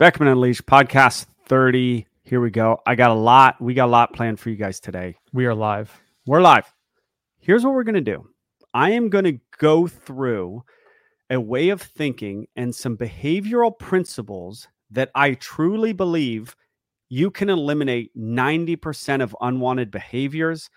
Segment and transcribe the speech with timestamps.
[0.00, 2.06] Beckman Unleashed podcast 30.
[2.22, 2.80] Here we go.
[2.86, 3.60] I got a lot.
[3.60, 5.18] We got a lot planned for you guys today.
[5.34, 5.92] We are live.
[6.24, 6.72] We're live.
[7.38, 8.26] Here's what we're going to do
[8.72, 10.64] I am going to go through
[11.28, 16.56] a way of thinking and some behavioral principles that I truly believe
[17.10, 20.70] you can eliminate 90% of unwanted behaviors.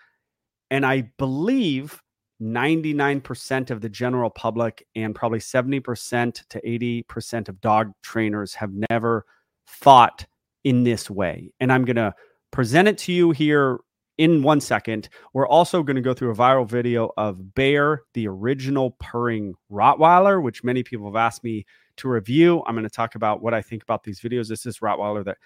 [0.70, 2.02] And I believe
[2.42, 9.24] 99% of the general public and probably 70% to 80% of dog trainers have never
[9.66, 10.26] thought
[10.64, 11.52] in this way.
[11.60, 12.14] And I'm going to
[12.50, 13.78] present it to you here
[14.18, 15.08] in one second.
[15.32, 20.42] We're also going to go through a viral video of Bear, the original purring Rottweiler,
[20.42, 22.62] which many people have asked me to review.
[22.66, 24.48] I'm going to talk about what I think about these videos.
[24.48, 25.38] This is Rottweiler that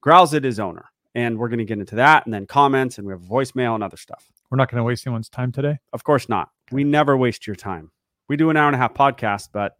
[0.00, 0.86] growls at his owner.
[1.14, 3.82] And we're going to get into that and then comments, and we have voicemail and
[3.82, 4.30] other stuff.
[4.50, 5.78] We're not going to waste anyone's time today.
[5.92, 6.48] Of course not.
[6.72, 7.90] We never waste your time.
[8.28, 9.72] We do an hour and a half podcast, but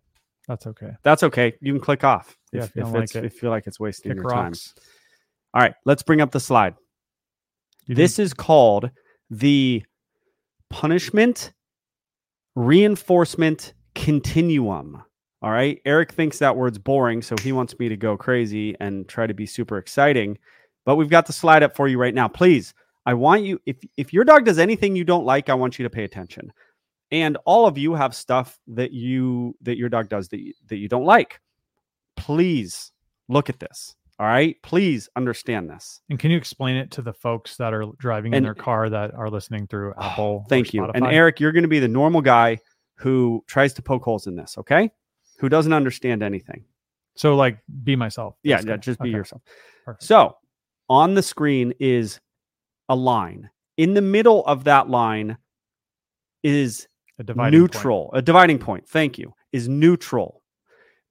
[0.47, 0.93] That's okay.
[1.03, 1.55] that's okay.
[1.61, 3.25] You can click off Yeah, if, if like it.
[3.25, 4.53] if you feel like it's wasting Kick your time.
[5.55, 6.75] All right, let's bring up the slide.
[7.87, 8.91] You This is called
[9.31, 9.83] the
[10.70, 11.53] punishment
[12.55, 15.03] reinforcement continuum.
[15.41, 15.81] All right.
[15.85, 19.35] Eric thinks that word's boring, so he wants me to go crazy and try to
[19.35, 20.37] be super exciting.
[20.85, 22.27] But we've got the slide up for you right now.
[22.27, 22.75] Please,
[23.09, 25.83] I want you if if your dog does anything you don't like, I want you
[25.84, 26.53] to pay attention.
[27.11, 30.77] And all of you have stuff that you that your dog does that you, that
[30.77, 31.41] you don't like.
[32.17, 32.92] Please
[33.29, 33.95] look at this.
[34.19, 34.56] All right?
[34.62, 36.03] Please understand this.
[36.11, 39.14] And can you explain it to the folks that are driving in their car that
[39.14, 40.47] are listening through Oh, Apple?
[40.51, 40.84] Thank you.
[40.84, 42.59] And Eric, you're going to be the normal guy
[42.97, 44.91] who tries to poke holes in this, okay?
[45.39, 46.64] Who doesn't understand anything.
[47.14, 48.34] So, like, be myself.
[48.42, 49.42] Yeah, yeah, just be Okay, yourself.
[49.84, 50.03] perfect.
[50.03, 50.36] So,
[50.91, 52.19] on the screen is
[52.89, 53.50] a line.
[53.77, 55.39] In the middle of that line
[56.42, 56.86] is
[57.19, 57.75] A dividing point.
[57.75, 58.11] neutral.
[58.12, 60.42] A dividing point, thank you, is neutral.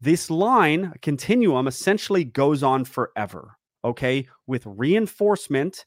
[0.01, 4.27] This line, a continuum, essentially goes on forever, okay?
[4.45, 5.85] With reinforcement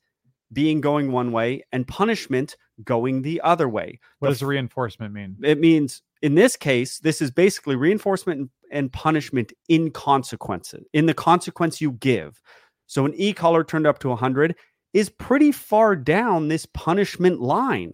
[0.52, 4.00] being going one way and punishment going the other way.
[4.19, 5.36] What The does reinforcement mean?
[5.44, 11.15] it means in this case this is basically reinforcement and, punishment in consequences in the
[11.15, 12.41] consequence you give
[12.86, 14.56] so an e-collar turned up to 100
[14.93, 17.93] is pretty far down this punishment line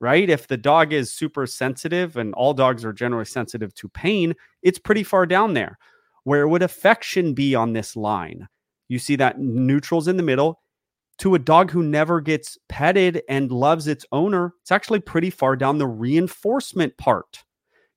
[0.00, 4.34] right if the dog is super sensitive and all dogs are generally sensitive to pain
[4.62, 5.78] it's pretty far down there
[6.24, 8.48] where would affection be on this line
[8.88, 10.60] you see that neutrals in the middle
[11.18, 15.56] to a dog who never gets petted and loves its owner, it's actually pretty far
[15.56, 17.44] down the reinforcement part.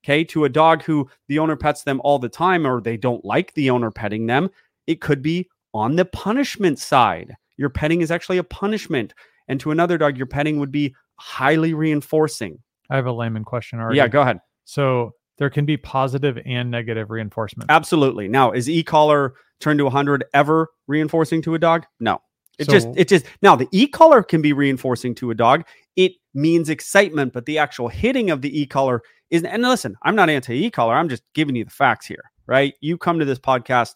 [0.04, 0.24] Okay.
[0.25, 3.54] To a dog who the owner pets them all the time or they don't like
[3.54, 4.50] the owner petting them,
[4.86, 7.36] it could be on the punishment side.
[7.57, 9.13] Your petting is actually a punishment.
[9.47, 12.59] And to another dog, your petting would be highly reinforcing.
[12.90, 13.97] I have a layman question already.
[13.97, 14.40] Yeah, go ahead.
[14.66, 17.69] So, there can be positive and negative reinforcement.
[17.69, 18.28] Absolutely.
[18.28, 21.85] Now, is e-collar turned to 100 ever reinforcing to a dog?
[22.00, 22.19] No.
[22.57, 25.63] It just it just now the e-collar can be reinforcing to a dog.
[25.95, 30.29] It means excitement, but the actual hitting of the e-collar is and listen, I'm not
[30.29, 30.95] anti e-collar.
[30.95, 32.74] I'm just giving you the facts here, right?
[32.81, 33.94] You come to this podcast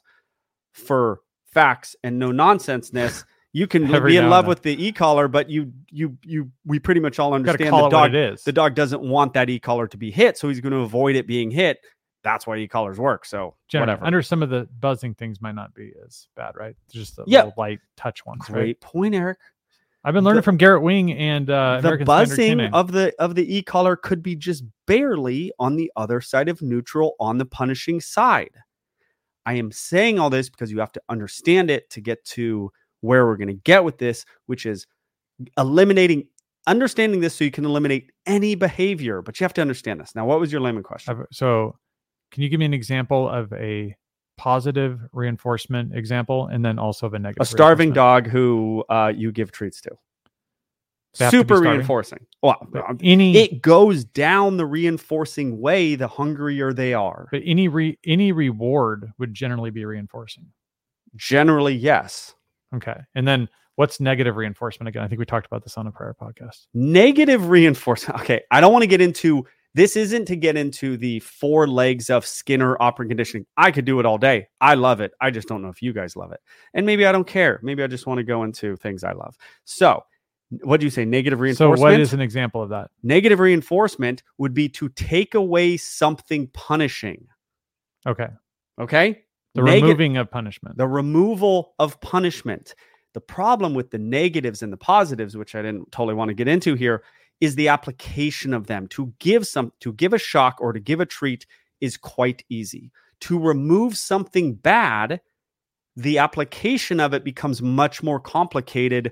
[0.73, 3.25] for facts and no nonsenseness.
[3.53, 7.01] You can Every be in love with the e-collar, but you you you we pretty
[7.01, 8.43] much all understand the dog it is.
[8.43, 11.27] the dog doesn't want that e-collar to be hit, so he's going to avoid it
[11.27, 11.79] being hit.
[12.23, 13.25] That's why e-collars work.
[13.25, 14.05] So Generally, whatever.
[14.05, 16.75] Under some of the buzzing things might not be as bad, right?
[16.91, 18.41] Just little light touch ones.
[18.47, 18.53] Right?
[18.53, 19.39] Great point, Eric.
[20.03, 23.35] I've been learning The- from Garrett Wing and uh, the American buzzing of the of
[23.35, 27.99] the e-collar could be just barely on the other side of neutral on the punishing
[27.99, 28.55] side.
[29.45, 33.25] I am saying all this because you have to understand it to get to where
[33.25, 34.87] we're going to get with this, which is
[35.57, 36.27] eliminating
[36.67, 40.15] understanding this so you can eliminate any behavior, but you have to understand this.
[40.15, 41.25] Now, what was your layman question?
[41.31, 41.75] So,
[42.31, 43.95] can you give me an example of a
[44.37, 47.41] positive reinforcement example, and then also of a negative?
[47.41, 49.91] A starving dog who uh, you give treats to.
[51.19, 52.25] Have to Super reinforcing.
[52.41, 57.27] Well, But um, any it goes down the reinforcing way the hungrier they are.
[57.31, 60.45] but any re, any reward would generally be reinforcing.
[61.17, 62.33] Generally, yes.
[62.75, 65.03] Okay, and then what's negative reinforcement again?
[65.03, 66.67] I think we talked about this on a prior podcast.
[66.73, 68.21] Negative reinforcement.
[68.21, 69.95] Okay, I don't want to get into this.
[69.95, 73.45] Isn't to get into the four legs of Skinner operant conditioning.
[73.57, 74.47] I could do it all day.
[74.59, 75.11] I love it.
[75.21, 76.39] I just don't know if you guys love it,
[76.73, 77.59] and maybe I don't care.
[77.63, 79.37] Maybe I just want to go into things I love.
[79.65, 80.03] So,
[80.63, 81.05] what do you say?
[81.05, 81.79] Negative reinforcement.
[81.79, 82.91] So, what is an example of that?
[83.03, 87.27] Negative reinforcement would be to take away something punishing.
[88.07, 88.27] Okay,
[88.81, 89.23] Okay.
[89.53, 90.77] The Nega- removing of punishment.
[90.77, 92.75] the removal of punishment.
[93.13, 96.47] The problem with the negatives and the positives, which I didn't totally want to get
[96.47, 97.03] into here,
[97.41, 98.87] is the application of them.
[98.89, 101.45] To give some to give a shock or to give a treat
[101.81, 102.91] is quite easy.
[103.21, 105.19] To remove something bad
[105.95, 109.11] the application of it becomes much more complicated.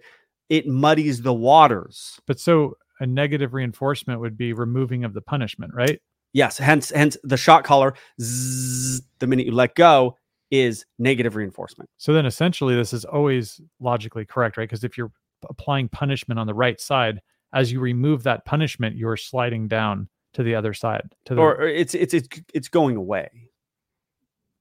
[0.49, 2.19] It muddies the waters.
[2.25, 6.01] But so a negative reinforcement would be removing of the punishment, right?
[6.33, 10.15] Yes, hence hence the shot collar zzz, the minute you let go
[10.51, 11.89] is negative reinforcement.
[11.97, 14.67] So then essentially this is always logically correct, right?
[14.69, 15.11] Because if you're
[15.49, 17.21] applying punishment on the right side,
[17.53, 21.09] as you remove that punishment, you're sliding down to the other side.
[21.25, 23.29] To the Or, or it's it's it's it's going away.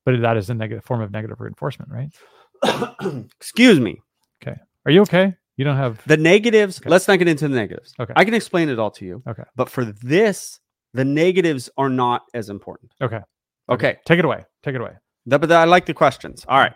[0.05, 2.11] but that is a negative form of negative reinforcement, right?
[3.41, 4.01] Excuse me.
[4.43, 4.57] Okay.
[4.87, 5.35] Are you okay?
[5.57, 6.89] You don't have The negatives, Okay.
[6.89, 7.93] let's not get into the negatives.
[7.99, 8.13] Okay.
[8.17, 9.23] I can explain it all to you.
[9.29, 9.43] Okay.
[9.57, 10.61] But for this,
[10.95, 12.93] the negatives are not as important.
[13.03, 13.21] okay.
[13.69, 13.97] Okay.
[14.07, 14.45] Take it away.
[14.63, 14.93] Take it away.
[15.29, 16.45] But I like the questions.
[16.49, 16.75] All right.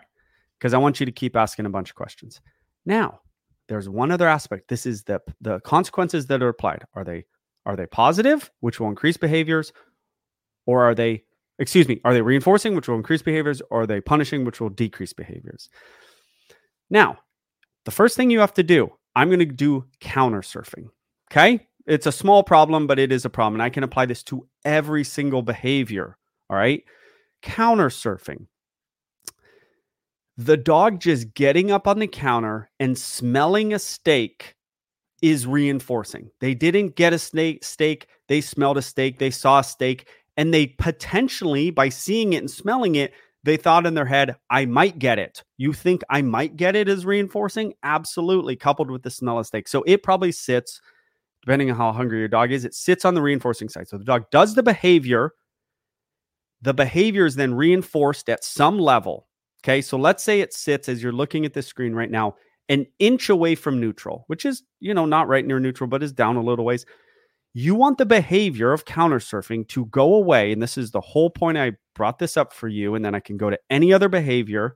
[0.59, 2.39] Because I want you to keep asking a bunch of questions.
[2.85, 3.19] Now,
[3.67, 4.67] there's one other aspect.
[4.67, 6.83] This is the the consequences that are applied.
[6.93, 7.25] Are they
[7.65, 9.73] are they positive, which will increase behaviors,
[10.65, 11.23] or are they
[11.59, 14.69] excuse me, are they reinforcing, which will increase behaviors, or are they punishing, which will
[14.69, 15.69] decrease behaviors?
[16.89, 17.19] Now,
[17.85, 20.89] the first thing you have to do, I'm going to do counter surfing.
[21.31, 21.67] Okay?
[21.85, 23.55] It's a small problem, but it is a problem.
[23.55, 26.17] And I can apply this to every single behavior.
[26.49, 26.83] All right.
[27.43, 28.47] Counter surfing.
[30.37, 34.55] The dog just getting up on the counter and smelling a steak
[35.21, 36.31] is reinforcing.
[36.39, 40.07] They didn't get a snake steak, they smelled a steak, they saw a steak,
[40.37, 43.13] and they potentially, by seeing it and smelling it,
[43.43, 45.43] they thought in their head, I might get it.
[45.57, 47.73] You think I might get it is reinforcing?
[47.83, 49.67] Absolutely, coupled with the smell of steak.
[49.67, 50.81] So it probably sits,
[51.41, 53.87] depending on how hungry your dog is, it sits on the reinforcing side.
[53.87, 55.33] So the dog does the behavior.
[56.63, 59.27] The behavior is then reinforced at some level.
[59.63, 59.81] Okay.
[59.81, 62.35] So let's say it sits as you're looking at this screen right now,
[62.69, 66.13] an inch away from neutral, which is, you know, not right near neutral, but is
[66.13, 66.85] down a little ways.
[67.53, 70.51] You want the behavior of counter surfing to go away.
[70.51, 72.95] And this is the whole point I brought this up for you.
[72.95, 74.75] And then I can go to any other behavior.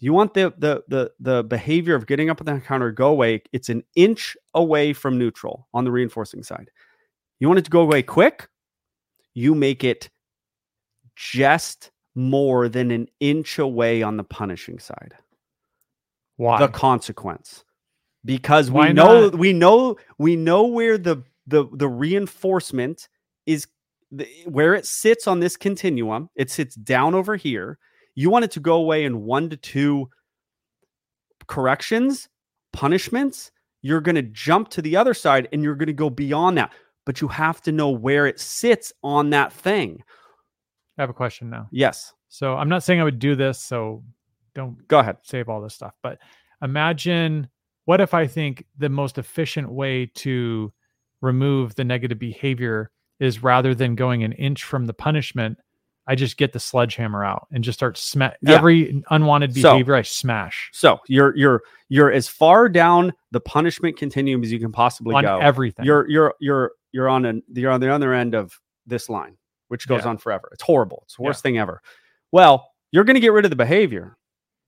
[0.00, 3.42] You want the the the the behavior of getting up on the counter go away.
[3.52, 6.70] It's an inch away from neutral on the reinforcing side.
[7.38, 8.48] You want it to go away quick.
[9.34, 10.10] You make it
[11.16, 15.14] just more than an inch away on the punishing side.
[16.36, 16.58] Why?
[16.58, 17.64] the consequence.
[18.24, 19.38] Because we Why know not?
[19.38, 23.08] we know we know where the the the reinforcement
[23.46, 23.66] is
[24.10, 26.30] the, where it sits on this continuum.
[26.36, 27.78] It sits down over here.
[28.14, 30.08] You want it to go away in one to two
[31.46, 32.28] corrections
[32.72, 33.52] punishments.
[33.82, 36.72] You're going to jump to the other side and you're going to go beyond that.
[37.04, 40.02] But you have to know where it sits on that thing
[40.98, 41.68] I have a question now.
[41.72, 44.02] yes So I'm not saying I would do this, so
[44.54, 45.94] don't go ahead save all this stuff.
[46.02, 46.18] But
[46.62, 47.48] imagine
[47.84, 50.72] what if I think the most efficient way to
[51.20, 52.90] remove the negative behavior
[53.20, 55.56] is rather than going an inch from the punishment,
[56.06, 58.56] I just get the sledgehammer out and just start smash Yeah.
[58.56, 63.96] every unwanted So- behavior I smash so you're you're you're as far down the punishment
[63.96, 65.84] continuum as you can possibly on go everything.
[65.84, 69.36] you're you're you're you're on an you're on the other end of this line
[69.72, 70.10] which goes Yeah.
[70.10, 70.50] on forever.
[70.52, 71.00] It's horrible.
[71.06, 71.80] It's the worst thing ever.
[72.30, 74.18] Well you're going to get rid of the behavior.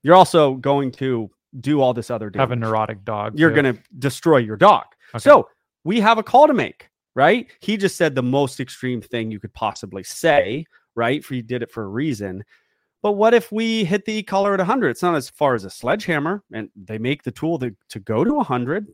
[0.03, 1.31] You're also going to
[1.61, 3.39] do all this other have a neurotic dog.
[3.39, 4.87] you're going to destroy your dog.
[5.15, 5.23] Okay.
[5.23, 5.49] so
[5.85, 7.47] we have a call to make right?
[7.61, 10.65] He just said the most extreme thing you could possibly say
[10.97, 11.25] right?
[11.25, 12.45] For you did it for a reason.
[13.03, 15.71] But what if we hit the e-collar at 100 it's not as far as a
[15.71, 18.89] sledgehammer and they make the tool to, to go to 100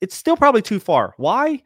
[0.00, 1.14] it's still probably too far.
[1.16, 1.62] Why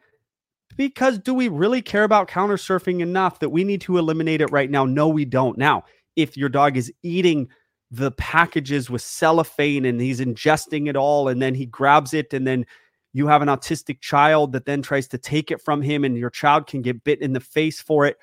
[0.77, 4.51] because do we really care about counter surfing enough that we need to eliminate it
[4.51, 4.85] right now?
[4.85, 5.57] No we don't.
[5.57, 5.83] Now
[6.15, 7.49] if your dog is eating
[7.89, 12.47] the packages with cellophane and he's ingesting it all and then he grabs it and
[12.47, 12.65] then
[13.13, 16.29] you have an autistic child that then tries to take it from him and your
[16.29, 18.17] child can get bit in the face for it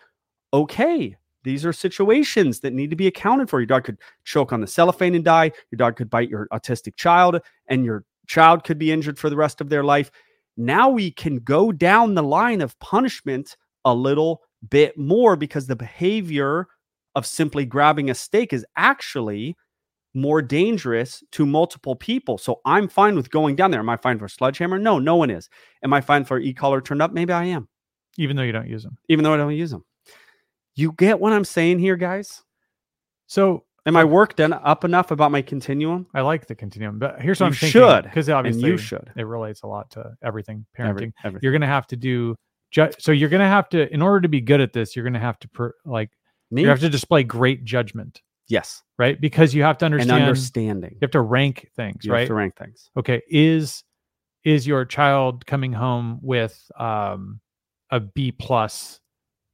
[0.52, 1.16] okay.
[1.44, 3.60] These are situations that need to be accounted for.
[3.60, 5.52] Your dog could choke on the cellophane and die.
[5.70, 9.36] Your dog could bite your autistic child and your child could be injured for the
[9.36, 10.10] rest of their life
[10.58, 15.76] now we can go down the line of punishment a little bit more because the
[15.76, 16.66] behavior
[17.14, 19.56] of simply grabbing a steak is actually
[20.14, 22.38] more dangerous to multiple people.
[22.38, 23.80] So I'm fine with going down there.
[23.80, 24.78] Am I fine for sledgehammer?
[24.78, 25.48] No, no one is.
[25.84, 27.12] Am I fine for e-collar turned up?
[27.12, 27.68] Maybe I am,
[28.16, 28.98] even though you don't use them.
[29.08, 29.84] even though I don't use them.
[30.74, 32.42] You get what I'm saying here, guys?
[33.26, 36.06] So Am I worked en- up enough about my continuum?
[36.14, 37.70] I like the continuum, but here's what You I'm thinking.
[37.80, 39.10] should, because And obviously you should.
[39.16, 40.88] it relates a lot to everything parenting.
[40.90, 41.40] Every, everything.
[41.42, 42.36] you're going to have to do
[42.70, 45.04] ju- so you're going to have to in order to be good at this you're
[45.04, 46.10] going to have to per, like
[46.50, 48.82] you have to display great judgment yes.
[48.98, 50.90] right because you have to And understand understanding.
[50.92, 52.04] you have to rank things right?
[52.04, 52.90] You right have to rank things.
[52.98, 53.84] okay is
[54.44, 57.40] is your child coming home with um
[57.90, 59.00] a b plus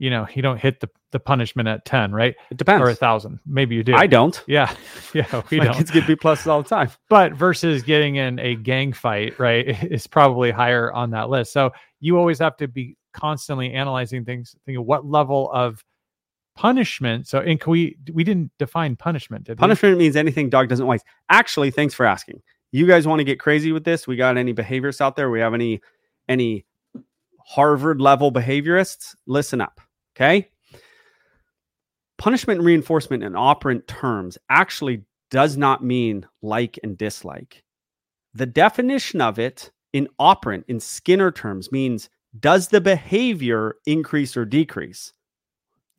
[0.01, 2.35] you know he don't hit the the punishment at 10, right?
[2.51, 2.83] It depends.
[2.83, 3.39] Or a thousand.
[3.47, 3.95] Maybe you do.
[3.95, 4.43] I don't.
[4.49, 4.75] Yeah.
[5.15, 5.43] Yeah.
[5.49, 5.77] We My don't.
[5.77, 6.91] kids get B pluses all the time.
[7.09, 11.53] but versus getting in a gang fight, right, is probably higher on that list.
[11.53, 15.85] So you always have to be constantly analyzing things, thinking what level of
[16.57, 17.29] punishment.
[17.29, 19.61] So, and can we we didn't define punishment, did we?
[19.61, 21.01] Punishment means anything dog doesn't like.
[21.31, 22.43] Actually, thanks for asking.
[22.73, 24.09] You guys want to get crazy with this?
[24.09, 25.31] We got any behaviorists out there?
[25.31, 25.81] We have any
[26.29, 26.65] any
[27.47, 29.15] Harvard level behaviorists?
[29.27, 29.81] Listen up.
[30.17, 30.49] Okay.
[32.19, 37.63] Punishment and reinforcement in operant terms actually does not mean like and dislike.
[38.35, 42.09] The definition of it in operant, in Skinner terms, means
[42.41, 45.13] does the behavior increase or decrease?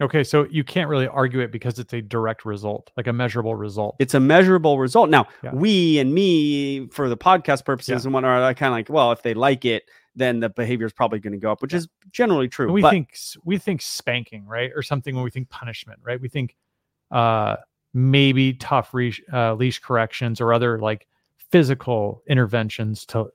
[0.01, 3.55] Okay, so you can't really argue it because it's a direct result, like a measurable
[3.55, 3.95] result.
[3.99, 5.09] It's a measurable result.
[5.09, 5.53] Now, Yeah.
[5.53, 8.07] we and me, for the podcast purposes Yeah.
[8.07, 9.83] and whatnot, I kind of like, well, if they like it,
[10.15, 12.65] then the behavior is probably going to go up, which is generally true.
[12.67, 16.19] And we but think we think spanking, right, or something when we think punishment, right?
[16.19, 16.55] We think
[17.11, 17.57] uh,
[17.93, 21.07] maybe tough leash, uh, leash corrections or other like
[21.51, 23.27] physical interventions to,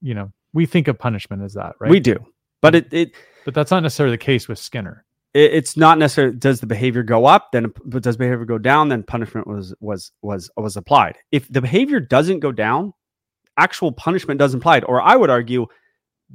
[0.00, 1.90] you know, we think of punishment as that, right?
[1.90, 2.16] we do.
[2.60, 3.12] But it, it
[3.44, 5.04] but that's not necessarily the case with Skinner.
[5.34, 8.88] it- it's not necessarily does the behavior go up then but does behavior go down
[8.88, 12.92] then punishment was was was was applied if the behavior doesn't go down
[13.58, 15.66] actual punishment doesn't apply or i would argue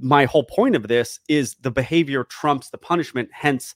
[0.02, 3.76] my whole point of this is the behavior trumps the punishment hence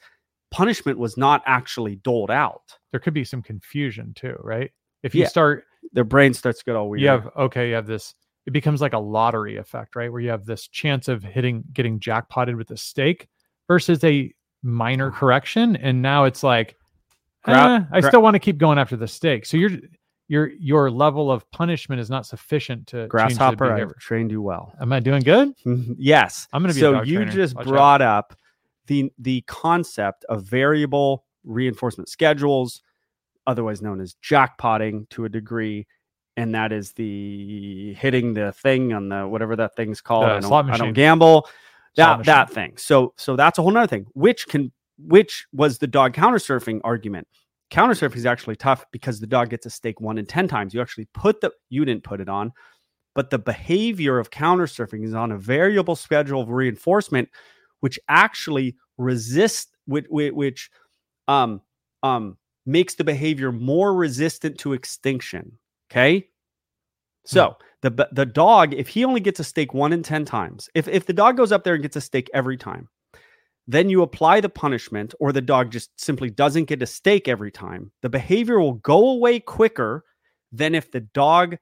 [0.51, 2.61] punishment was not actually doled out.
[2.91, 4.71] There could be some confusion too, right?
[5.01, 5.27] If you Yeah.
[5.27, 8.15] start their brain starts to get all weird you have okay you have this
[8.45, 10.11] it becomes like a lottery effect right?
[10.11, 13.27] Where you have this chance of hitting getting jackpotted with a steak
[13.67, 16.77] versus a minor correction and now it's like
[17.47, 19.45] eh, i gra- still want to keep going after the steak.
[19.45, 19.71] So your
[20.33, 24.73] your your level of punishment is not sufficient to grasshopper i've trained you well.
[24.81, 25.55] Am i doing good?
[25.59, 25.93] Mm-hmm.
[25.95, 26.47] Yes.
[26.51, 27.31] I'm gonna be a so you trainer.
[27.31, 27.71] just Watch out.
[27.71, 28.35] brought up
[28.87, 32.81] the the concept of variable reinforcement schedules
[33.45, 35.85] otherwise known as jackpotting to a degree
[36.35, 40.25] and that is the hitting the thing on the whatever that thing's called.
[40.25, 41.47] I, don't, I don't gamble.
[41.95, 42.77] That that thing.
[42.77, 46.81] So so that's a whole nother thing which can which was the dog counter surfing
[46.83, 47.27] argument
[47.69, 50.73] counter surfing is actually tough because the dog gets a steak one in ten times.
[50.73, 52.51] You actually put the you didn't put it on
[53.15, 57.29] but the behavior of counter surfing is on a variable schedule of reinforcement
[57.81, 60.69] which actually resist which, which
[61.27, 61.61] um
[62.03, 65.57] um makes the behavior more resistant to extinction
[65.91, 66.27] okay?
[67.25, 70.87] So the the dog if he only gets a steak 1 in 10 times if
[70.87, 72.89] if the dog goes up there and gets a steak every time
[73.67, 77.51] then you apply the punishment or the dog just simply doesn't get a steak every
[77.51, 80.03] time the behavior will go away quicker
[80.51, 81.57] than if the dog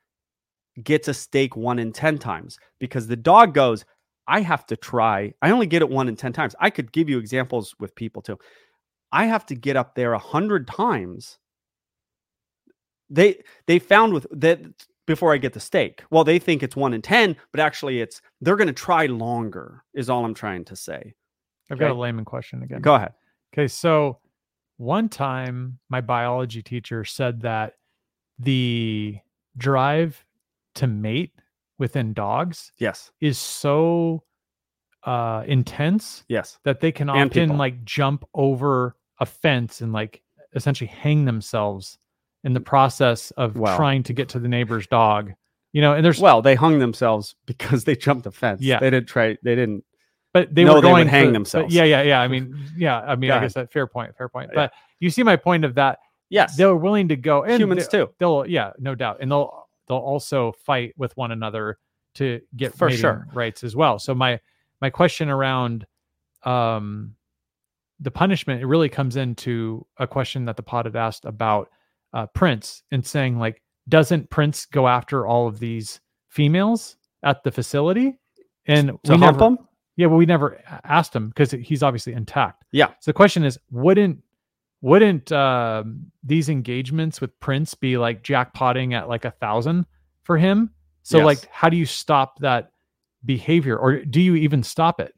[0.83, 3.85] gets a steak 1 in 10 times because the dog goes
[4.27, 5.33] I have to try.
[5.41, 6.55] I only get it one in 10 times.
[6.59, 8.37] I could give you examples with people too.
[9.11, 11.37] I have to get up there a hundred times.
[13.09, 14.61] They they found with that
[15.05, 16.03] before I get the steak.
[16.11, 20.09] Well, they think it's one in 10, but actually it's they're gonna try longer, is
[20.09, 21.13] all I'm trying to say.
[21.71, 21.99] I've got a okay.
[21.99, 23.13] layman question again Go ahead.
[23.53, 24.19] Okay, so
[24.77, 27.73] one time my biology teacher said that
[28.39, 29.17] the
[29.57, 30.23] drive
[30.75, 31.33] to mate
[31.77, 33.11] within dogs Yes.
[33.19, 34.23] is so
[35.03, 36.59] uh intense Yes.
[36.63, 40.21] that they can often like jump over a fence and like
[40.53, 41.97] essentially hang themselves
[42.43, 43.75] in the process of Wow.
[43.77, 45.33] trying to get to the neighbor's dog.
[45.73, 48.61] You know, and there's Well, they hung themselves because they jumped the fence.
[48.61, 48.79] Yeah.
[48.79, 49.83] They didn't try they didn't
[50.33, 51.73] but they No, were they going hang for- themselves.
[51.73, 52.21] Yeah, yeah, yeah.
[52.21, 52.99] I mean, yeah.
[53.01, 54.49] I mean, I guess that fair point, fair point.
[54.51, 54.55] Yeah.
[54.67, 55.99] But you see my point of that.
[56.29, 56.55] Yes.
[56.55, 58.09] They're willing to go, and Humans they- too.
[58.17, 61.77] They'll, yeah, no doubt, and they'll they'll also fight with one another
[62.15, 63.27] to get For sure.
[63.33, 63.99] rights as well.
[63.99, 64.39] So my
[64.79, 65.85] my question around
[66.43, 67.15] um
[67.99, 71.69] the punishment it really comes into a question that the pod had asked about
[72.13, 77.51] uh, Prince and saying like, doesn't Prince go after all of these females at the
[77.51, 78.17] facility?
[78.65, 79.57] And to we hump never, them?
[79.97, 82.63] Yeah, but we never asked him because he's obviously intact.
[82.71, 82.87] Yeah.
[82.99, 84.19] So the question is, wouldn't
[84.81, 89.85] wouldn't um, these engagements with Prince be like jackpotting at like a thousand
[90.23, 90.71] for him?
[91.03, 91.25] So Yes.
[91.25, 92.71] like, how do you stop that
[93.25, 95.13] behavior, or do you even stop it?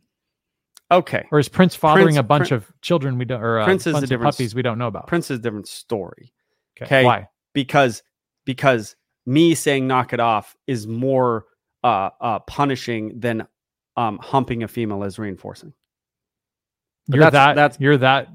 [0.92, 1.26] Okay.
[1.32, 3.88] Or is Prince fathering Prince- a bunch Prin- of children we don't, or uh, Prince
[3.88, 5.08] is a different puppies we don't know about?
[5.08, 6.34] Prince is a different story.
[6.78, 6.86] okay.
[6.86, 7.06] okay.
[7.06, 7.28] Why?
[7.54, 8.04] because
[8.46, 11.46] because me saying knock it off is more
[11.84, 13.48] uh, uh, punishing than
[13.96, 15.74] um, humping a female is reinforcing.
[17.08, 17.56] But You're that's- that.
[17.56, 18.30] that's- you're that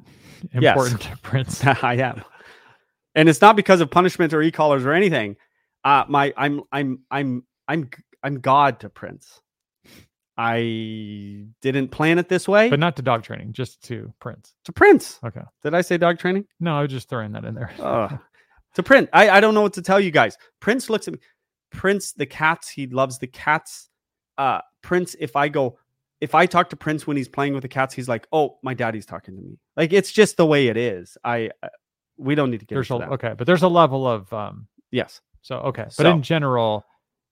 [0.52, 1.64] important to Prince.
[1.82, 2.22] I am,
[3.14, 5.36] and it's not because of punishment or e-collars or anything.
[5.84, 7.90] Uh, my I'm I'm I'm I'm
[8.22, 9.40] I'm God to Prince.
[10.36, 12.70] I didn't plan it this way.
[12.70, 14.54] but not to dog training, just to Prince.
[14.66, 15.18] to Prince.
[15.24, 15.40] Okay.
[15.64, 16.44] Did I say dog training?
[16.60, 17.72] No, I was just throwing that in there.
[17.80, 18.16] Uh,
[18.74, 19.08] to Prince.
[19.12, 20.36] I, I don't know what to tell you guys.
[20.60, 21.20] Prince looks at me.
[21.72, 23.88] Prince, the cats, he loves the cats.
[24.36, 25.78] Uh, Prince, if I go,
[26.20, 28.74] if I talk to Prince when he's playing with the cats, he's like, "Oh, my
[28.74, 31.16] daddy's talking to me." Like it's just the way it is.
[31.24, 31.68] I, uh,
[32.16, 33.10] we don't need to get there's a, that.
[33.10, 34.66] okay, but there's a level of um.
[34.90, 36.84] Yes, So okay, but So- in general,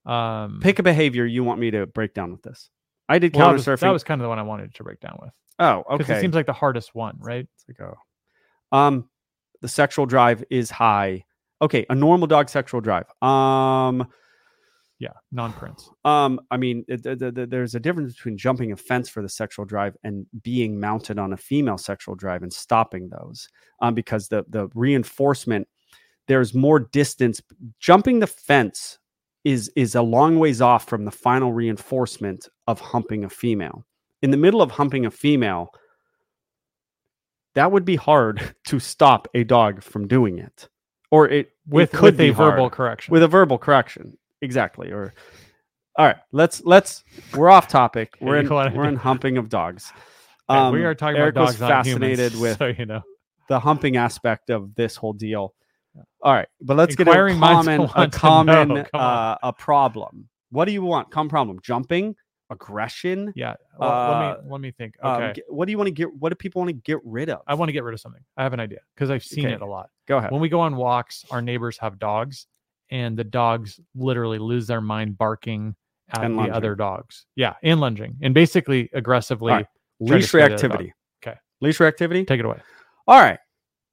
[0.05, 2.71] um, pick a behavior you want me to break down with this.
[3.09, 3.81] I did well, counter surfing.
[3.81, 6.19] that was kind of the one I wanted to break down with oh, because okay.
[6.19, 7.47] it seems like the hardest one, right?
[7.55, 8.76] It's like, oh.
[8.76, 9.09] Um,
[9.61, 11.25] the sexual drive is high.
[11.62, 13.07] Okay, a normal dog sexual drive.
[13.23, 14.09] Um,
[14.99, 15.91] Yeah, non-Prince.
[16.07, 19.23] um, I mean, it, th- th- th- there's a difference between jumping a fence for
[19.23, 23.47] the sexual drive and being mounted on a female sexual drive and stopping those.
[23.83, 25.69] Um, because the the reinforcement,
[26.29, 27.43] there's more distance.
[27.79, 28.99] Jumping the fence
[29.45, 33.85] is is a long ways off from the final reinforcement of humping a female.
[34.23, 35.69] In the middle of humping a female,
[37.55, 40.69] that would be hard to stop a dog from doing it,
[41.11, 43.12] or it With it could with be a verbal correction.
[43.12, 45.14] with a verbal correction exactly or
[45.99, 47.02] all right let's let's
[47.35, 49.93] we're off topic we're in we're in humping of dogs
[50.49, 53.02] Okay, we Um, are talking Eric about dogs, not fascinated humans, with so you know.
[53.49, 55.55] the humping aspect of this whole deal
[56.23, 58.85] all right but let's get a Inquiring common a common know.
[58.93, 59.16] Come on.
[59.19, 62.14] uh, a problem what do you want common problem jumping
[62.50, 63.55] aggression Yeah.
[63.78, 64.95] Well, Uh, let me let me think.
[65.02, 65.33] um, Okay.
[65.37, 67.40] g- what do you want to get what do people want to get rid of
[67.47, 68.23] I want to get rid of something.
[68.37, 69.55] I have an idea because I've seen Okay.
[69.55, 69.90] it a lot.
[70.07, 72.47] go ahead When we go on walks, our neighbors have dogs,
[72.90, 75.75] and the dogs literally lose their mind barking
[76.11, 76.55] at And the lunging.
[76.55, 77.26] other dogs.
[77.35, 79.66] Yeah, and lunging, and basically aggressively right.
[80.00, 80.93] leash scare the other reactivity
[81.26, 81.37] Okay.
[81.61, 82.61] leash reactivity take it away.
[83.09, 83.38] All right.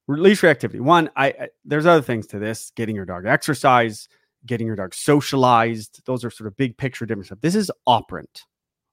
[0.07, 0.79] leash reactivity.
[0.81, 2.71] One, I, I there's other things to this.
[2.75, 4.07] Getting your dog exercise,
[4.45, 6.01] getting your dog socialized.
[6.05, 7.39] Those are sort of big picture different stuff.
[7.41, 8.43] This is operant.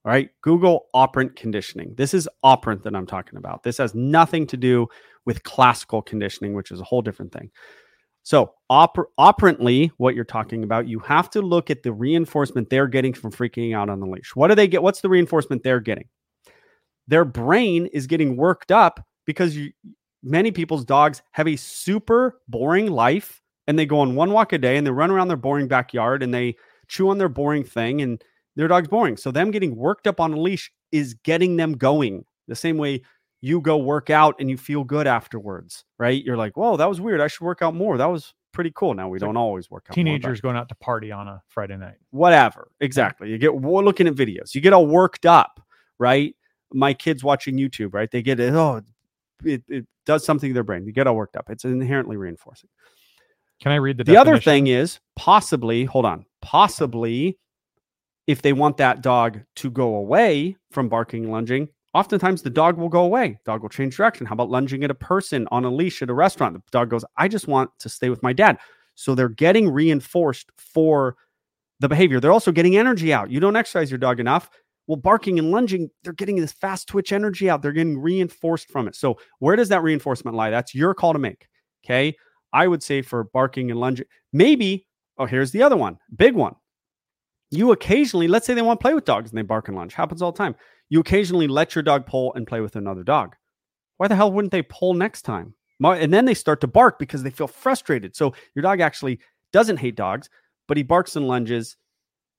[0.04, 0.30] All right.
[0.40, 1.94] Google operant conditioning.
[1.96, 3.62] This is operant that I'm talking about.
[3.64, 4.86] This has nothing to do
[5.26, 7.50] with classical conditioning, which is a whole different thing.
[8.22, 12.86] So, oper- operantly, what you're talking about, you have to look at the reinforcement they're
[12.86, 14.36] getting from freaking out on the leash.
[14.36, 14.82] What do they get?
[14.82, 16.08] What's the reinforcement they're getting?
[17.08, 19.72] Their brain is getting worked up because you,
[20.22, 24.58] many people's dogs have a super boring life and they go on one walk a
[24.58, 26.56] day and they run around their boring backyard and they
[26.88, 28.22] chew on their boring thing and
[28.56, 29.16] their dog's boring.
[29.16, 32.24] So them getting worked up on a leash is getting them going.
[32.48, 33.02] The same way
[33.40, 36.22] you go work out and you feel good afterwards, right?
[36.24, 37.20] You're like, "Whoa, that was weird.
[37.20, 37.96] I should work out more.
[37.96, 39.94] That was pretty cool." Now we It's don't always work out.
[39.94, 41.96] Teenagers going out to party on a Friday night.
[42.10, 42.70] whatever.
[42.80, 43.30] Exactly.
[43.30, 44.54] You get we're looking at videos.
[44.54, 45.60] You get all worked up,
[45.98, 46.34] right?
[46.72, 48.10] My kids watching YouTube, right?
[48.10, 48.52] They get it.
[48.52, 48.82] Oh,
[49.44, 50.84] it, it does something to their brain.
[50.84, 51.48] You get all worked up.
[51.50, 52.68] It's inherently reinforcing.
[53.60, 57.38] Can I read the The other thing is possibly, hold on, possibly
[58.26, 62.76] if they want that dog to go away from barking and lunging, oftentimes the dog
[62.78, 63.38] will go away.
[63.44, 64.26] Dog will change direction.
[64.26, 66.54] How about lunging at a person on a leash at a restaurant?
[66.54, 68.58] The dog goes, I just want to stay with my dad.
[68.94, 71.16] So they're getting reinforced for
[71.80, 72.20] the behavior.
[72.20, 73.30] They're also getting energy out.
[73.30, 74.50] You don't exercise your dog enough.
[74.86, 77.62] Well, barking and lunging, they're getting this fast twitch energy out.
[77.62, 78.96] They're getting reinforced from it.
[78.96, 80.50] So, where does that reinforcement lie?
[80.50, 81.46] That's your call to make.
[81.84, 82.16] Okay.
[82.52, 84.86] I would say for barking and lunging, maybe,
[85.18, 86.56] oh, here's the other one, big one.
[87.50, 89.94] You occasionally, let's say they want to play with dogs and they bark and lunge,
[89.94, 90.54] happens all the time.
[90.88, 93.36] You occasionally let your dog pull and play with another dog.
[93.96, 95.54] Why the hell wouldn't they pull next time?
[95.82, 98.14] And then they start to bark because they feel frustrated.
[98.14, 99.20] So your dog actually
[99.52, 100.28] doesn't hate dogs,
[100.68, 101.76] but he barks and lunges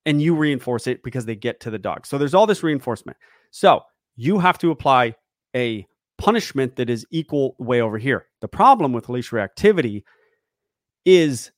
[0.05, 2.05] and you reinforce it because they get to the dog.
[2.05, 3.17] So there's all this reinforcement.
[3.51, 3.81] So
[4.15, 5.15] you have to apply
[5.55, 5.85] a
[6.17, 8.27] punishment that is equal way over here.
[8.41, 10.03] The problem with leash reactivity
[11.05, 11.51] is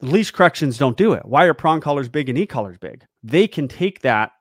[0.00, 1.24] leash corrections don't do it.
[1.24, 3.04] Why are prong collars big and e collars big?
[3.22, 4.32] They can take that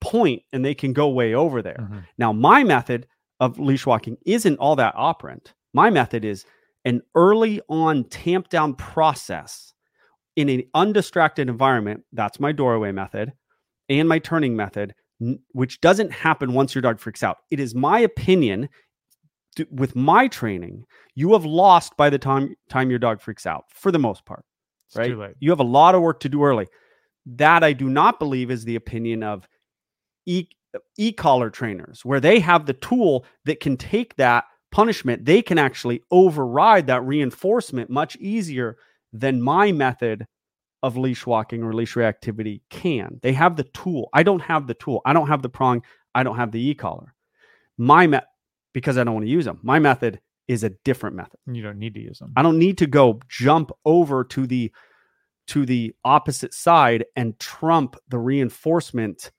[0.00, 1.88] point and they can go way over there.
[1.90, 2.06] Mhm.
[2.18, 3.06] Now, my method
[3.40, 5.54] of leash walking isn't all that operant.
[5.74, 6.44] My method is
[6.84, 9.72] an early on tamp down process
[10.36, 12.04] in an undistracted environment.
[12.12, 13.32] That's my doorway method
[13.88, 17.38] and my turning method, n- which doesn't happen once your dog freaks out.
[17.50, 18.68] It is my opinion
[19.70, 20.84] with my training,
[21.14, 24.44] you have lost by the time time your dog freaks out for the most part
[24.96, 25.34] It's right?
[25.40, 26.68] You have a lot of work to do early.
[27.26, 29.48] That I do not believe is the opinion of
[30.26, 30.46] e
[30.98, 35.24] e-collar trainers, where they have the tool that can take that punishment.
[35.24, 38.76] They can actually override that reinforcement much easier
[39.12, 40.26] than my method
[40.82, 43.20] of leash walking or leash reactivity can.
[43.22, 44.08] They have the tool.
[44.12, 45.00] I don't have the tool.
[45.04, 45.82] I don't have the prong.
[46.14, 47.14] I don't have the e-collar.
[47.78, 48.26] My met
[48.72, 49.60] because I don't want to use them.
[49.62, 51.38] My method is a different method.
[51.46, 52.32] You don't need to use them.
[52.36, 54.72] I don't need to go jump over to the
[55.48, 59.32] to the opposite side and trump the reinforcement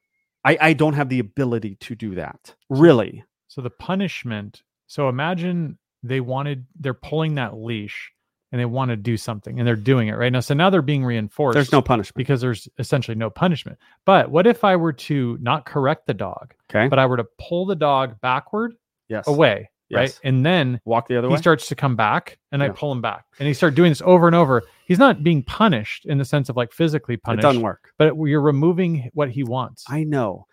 [0.45, 2.53] I, I don't have the ability to do that.
[2.69, 3.23] Really.
[3.47, 4.63] So the punishment.
[4.87, 8.11] So imagine they wanted they're pulling that leash
[8.51, 10.41] and they want to do something and they're doing it right now.
[10.41, 11.55] So now they're being reinforced.
[11.55, 12.17] There's no punishment.
[12.17, 13.77] because there's essentially no punishment.
[14.05, 16.87] But what if I were to not correct the dog, Okay.
[16.87, 18.73] but I were to pull the dog backward
[19.07, 19.27] yes.
[19.27, 20.19] away, right?
[20.23, 21.37] And then Walk the other he way.
[21.37, 23.25] He starts to come back and I pull him back.
[23.39, 24.63] And he started doing this over and over.
[24.87, 27.43] He's not being punished in the sense of like physically punished.
[27.43, 27.91] It doesn't work.
[27.97, 29.85] but you're removing what he wants.
[29.87, 30.47] I know.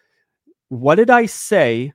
[0.68, 1.92] What did I say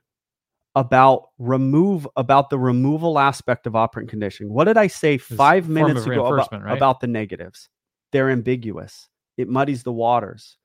[0.74, 4.52] about remove about the removal aspect of operant conditioning?
[4.52, 6.76] What did I say five minutes ago about, right?
[6.76, 7.68] about the negatives?
[8.12, 9.08] They're ambiguous.
[9.38, 10.58] It muddies the waters.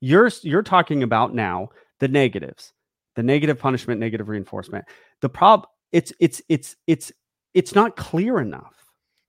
[0.00, 2.74] You're you're talking about now the negatives,
[3.16, 4.84] the negative punishment, negative reinforcement.
[5.22, 7.12] The prob it's it's it's it's
[7.54, 8.74] it's not clear enough.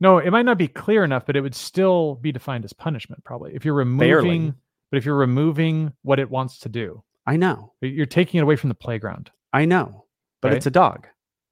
[0.02, 3.24] No, it might not be clear enough, but it would still be defined as punishment,
[3.24, 3.56] probably.
[3.56, 4.08] If you're removing,
[4.48, 4.54] Barely.
[4.92, 8.56] but if you're removing what it wants to do, I know, you're taking it away
[8.58, 9.32] from the playground.
[9.54, 10.06] I know,
[10.42, 10.58] but Right.
[10.58, 11.08] it's a dog.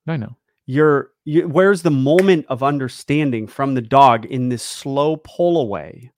[0.08, 0.36] I know.
[0.65, 6.12] you're you, where's the moment of understanding from the dog in this slow pull away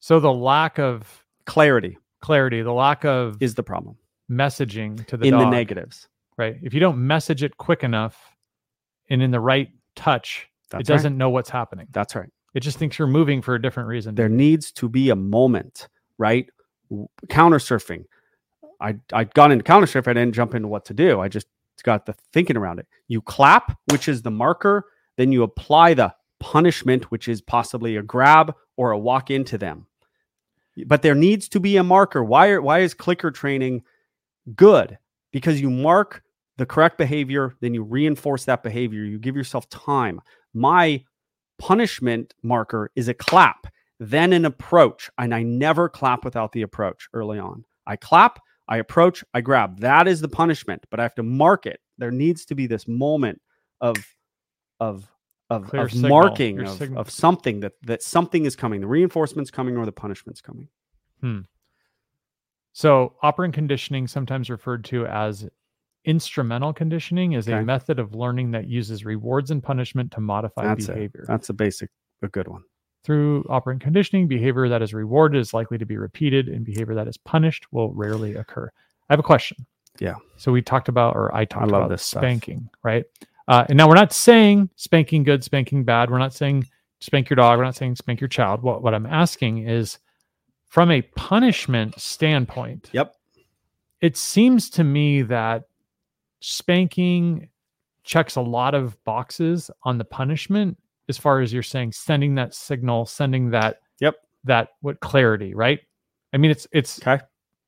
[0.00, 3.96] So the lack of clarity clarity, the lack of is the problem
[4.30, 6.56] messaging to the in dog, the negatives right?
[6.62, 8.18] If you don't message it quick enough
[9.10, 11.86] and in the right touch, that's it doesn't know what's happening.
[11.90, 12.30] that's right.
[12.54, 14.14] It just thinks you're moving for a different reason.
[14.14, 16.48] there needs to be a moment right?
[17.28, 18.04] Counter surfing
[18.80, 21.20] i i got into counter surf i didn't jump into what to do.
[21.20, 21.46] I just
[21.82, 22.86] got the thinking around it.
[23.08, 28.02] You clap which is the marker then you apply the punishment which is possibly a
[28.02, 29.86] grab or a walk into them.
[30.86, 32.24] But there needs to be a marker.
[32.24, 33.82] Why are, why is clicker training
[34.56, 34.98] good
[35.32, 36.22] because you mark
[36.58, 39.02] the correct behavior then you reinforce that behavior.
[39.04, 40.20] You give yourself time.
[40.54, 41.02] My
[41.58, 43.66] punishment marker is a clap
[44.00, 47.64] then an approach and i never clap without the approach early on.
[47.86, 49.80] I clap i approach i grab.
[49.80, 51.80] That is the punishment but i have to mark it.
[51.98, 53.40] There needs to be this moment
[53.80, 53.96] of
[54.80, 55.08] of
[55.50, 56.10] of, Clear of signal.
[56.10, 58.80] marking of, of something that that something is coming.
[58.80, 60.68] The reinforcement's coming or the punishment's coming
[61.20, 61.40] hmm.
[62.72, 65.46] So, operant conditioning, sometimes referred to as
[66.04, 67.58] instrumental conditioning, is Okay.
[67.58, 70.94] a method of learning that uses rewards and punishment to modify That's it.
[70.94, 71.24] behavior.
[71.28, 71.90] that's a basic
[72.22, 72.62] a good one
[73.04, 77.08] Through operant conditioning, behavior that is rewarded is likely to be repeated, and behavior that
[77.08, 78.70] is punished will rarely occur.
[79.08, 79.66] I have a question.
[79.98, 80.14] Yeah.
[80.36, 82.20] So we talked about, or I talked love about this stuff.
[82.22, 83.04] spanking, right?
[83.48, 86.10] Uh, and now we're not saying spanking good, spanking bad.
[86.10, 86.64] We're not saying
[87.00, 87.58] spank your dog.
[87.58, 88.62] We're not saying spank your child.
[88.62, 89.98] What what I'm asking is,
[90.72, 93.14] from a punishment standpoint, yep.
[94.00, 95.64] it seems to me that
[96.40, 97.50] spanking
[98.04, 100.78] checks a lot of boxes on the punishment
[101.10, 104.14] as far as you're saying sending that signal sending that Yep.
[104.44, 105.78] that what clarity right?
[106.32, 107.22] I mean it's it's okay.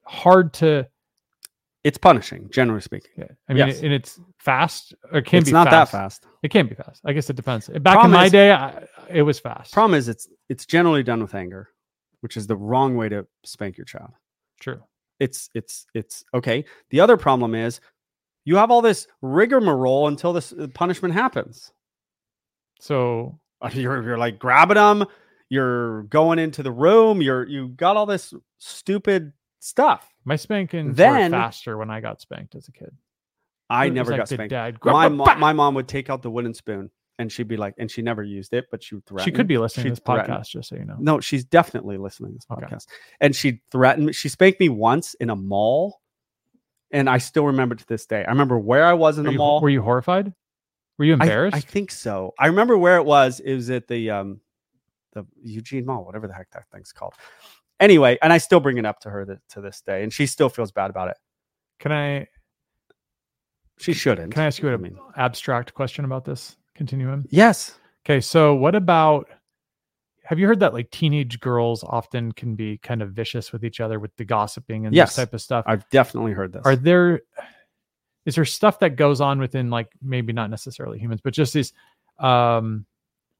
[0.05, 0.89] hard to
[1.85, 3.11] it's punishing generally speaking.
[3.19, 3.83] Yeah, i mean Yes.
[3.83, 4.95] and it's fast.
[5.13, 5.93] Or it can it's be not fast.
[5.93, 6.27] that fast.
[6.43, 7.03] it can be fast.
[7.05, 7.69] I guess it depends.
[7.69, 9.75] Back Problem in my is- day I, it was fast.
[9.75, 11.69] Problem is it's it's generally done with anger
[12.25, 14.09] which is the wrong way to spank your child.
[14.59, 14.83] True.
[15.21, 16.65] It's it's it's okay.
[16.89, 17.83] The other problem is
[18.47, 21.71] you have all this rigmarole until this uh, punishment happens.
[22.81, 23.39] So
[23.73, 25.05] you're, you're like grabbing them
[25.51, 30.09] you're going into the room you're you got all this stupid stuff.
[30.25, 32.97] My spanking Then- faster when i got spanked as a kid.
[33.69, 34.51] I never like got spanked.
[34.51, 37.91] dad my, my mom would take out the wooden spoon and she'd be like and
[37.91, 40.01] she never used it but she would threaten she could be listening to she'd this
[40.01, 42.67] podcast just so you know no she's definitely listening to this Okay.
[42.67, 42.87] podcast
[43.21, 46.01] and she threatened me she spanked me once in a mall
[46.91, 49.33] and i still remember to this day i remember where i was in Were the
[49.33, 50.33] you, mall were you horrified
[50.99, 52.33] were you embarrassed I, think so.
[52.39, 53.41] I remember where it was.
[53.41, 54.41] It was at the um
[55.13, 57.15] the Eugene Mall, whatever the heck that thing's called.
[57.81, 60.27] Anyway, and I still bring it up to her th- to this day, and she
[60.27, 61.17] still feels bad about it.
[61.81, 62.29] can i
[63.79, 64.33] She shouldn't.
[64.35, 67.25] Can I ask you I an mean, abstract question about this continuum?
[67.31, 67.79] yes.
[68.07, 69.29] Okay, so what about
[70.25, 73.81] have you heard that like teenage girls often can be kind of vicious with each
[73.81, 75.11] other with the gossiping and Yes.
[75.11, 75.65] this type of stuff?
[75.67, 76.63] I've definitely heard this.
[76.65, 77.21] Are there
[78.27, 81.73] is there stuff that goes on within like maybe not necessarily humans, but just these
[82.19, 82.85] um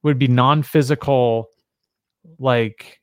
[0.03, 1.49] would be non-physical
[2.39, 3.01] like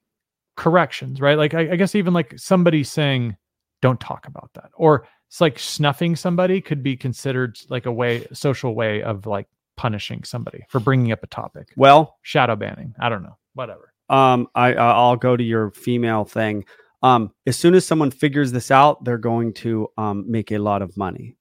[0.58, 1.38] corrections, right?
[1.38, 3.36] Like I, I guess even like somebody saying,
[3.82, 8.28] "Don't talk about that," or it's like snuffing somebody could be considered like a way,
[8.34, 9.48] social way of like
[9.82, 11.68] punishing somebody for bringing up a topic.
[11.76, 12.94] well, Shadow banning.
[13.00, 13.38] I don't know.
[13.56, 13.94] Whatever.
[14.10, 16.66] um, I I'll go to your female thing.
[17.02, 20.82] Um, as soon as someone figures this out, they're going to um, make a lot
[20.84, 21.36] of money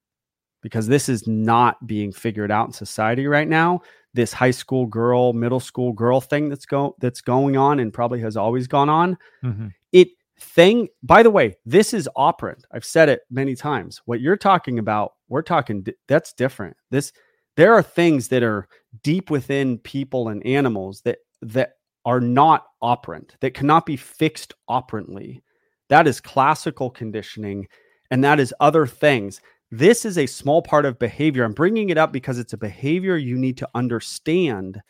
[0.62, 3.80] because this is not being figured out in society right now.
[4.14, 8.20] This high school girl, middle school girl thing that's go that's going on and probably
[8.22, 9.18] has always gone on.
[9.44, 9.72] Mhm.
[9.92, 10.08] it
[10.42, 14.78] thing by the way this is operant i've said it many times what you're talking
[14.78, 17.12] about we're talking that's different this
[17.60, 18.66] there are things that are
[19.02, 21.74] deep within people and animals that that
[22.06, 25.42] are not operant that cannot be fixed operantly
[25.88, 27.66] that is classical conditioning
[28.10, 31.98] and that is other things this is a small part of behavior i'm bringing it
[31.98, 34.80] up because it's a behavior you need to understand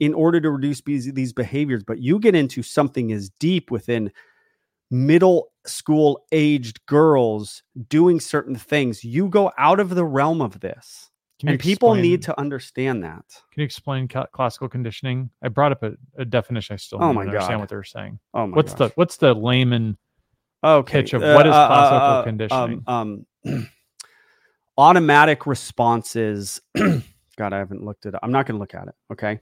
[0.00, 4.10] in order to reduce these, these behaviors but you get into something as deep within
[4.90, 9.04] middle school aged girls doing certain things.
[9.04, 11.10] You go out of the realm of this.
[11.40, 13.24] Can And people explain- need to understand that.
[13.52, 15.30] Can you explain ca- classical conditioning?
[15.42, 16.74] I brought up a, a definition.
[16.74, 18.18] I still Oh don't my understand what they're saying.
[18.34, 18.90] Oh my what's gosh.
[18.90, 19.96] the what's the layman?
[20.62, 20.92] okay.
[21.02, 22.82] pitch of what is classical conditioning?
[22.86, 23.68] Um, um,
[24.78, 26.60] automatic responses.
[26.74, 28.20] God, I haven't looked it up.
[28.22, 28.94] I'm not going to look at it.
[29.12, 29.40] Okay.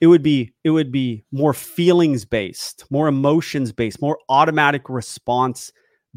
[0.00, 5.72] It would be it would be more feelings based, more emotions based, more automatic response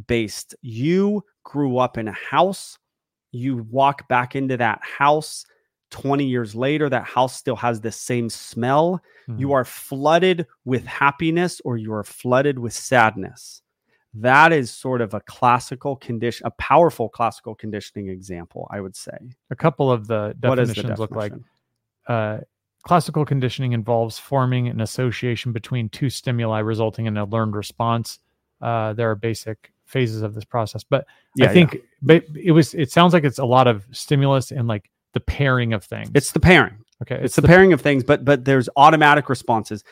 [0.07, 0.55] based.
[0.61, 2.77] You grew up in a house.
[3.35, 5.45] You walk back into that house.
[5.91, 9.01] 20 years later, that house still has the same smell.
[9.27, 9.53] You Mhm.
[9.53, 13.61] are flooded with happiness or you are flooded with sadness.
[14.13, 19.17] That is sort of a classical condition, a powerful classical conditioning example, I would say.
[19.51, 21.33] a couple of the is the definitions look like
[22.07, 22.39] uh,
[22.83, 28.19] classical conditioning involves forming an association between two stimuli resulting in a learned response.
[28.61, 32.73] Uh, there are basic phases of this process, but Yeah, I think but it was
[32.73, 36.09] it sounds like it's a lot of stimulus and like the pairing of things.
[36.13, 36.77] it's the pairing.
[37.01, 37.19] okay.
[37.23, 39.83] It's, the, pairing of things, but but there's automatic responses.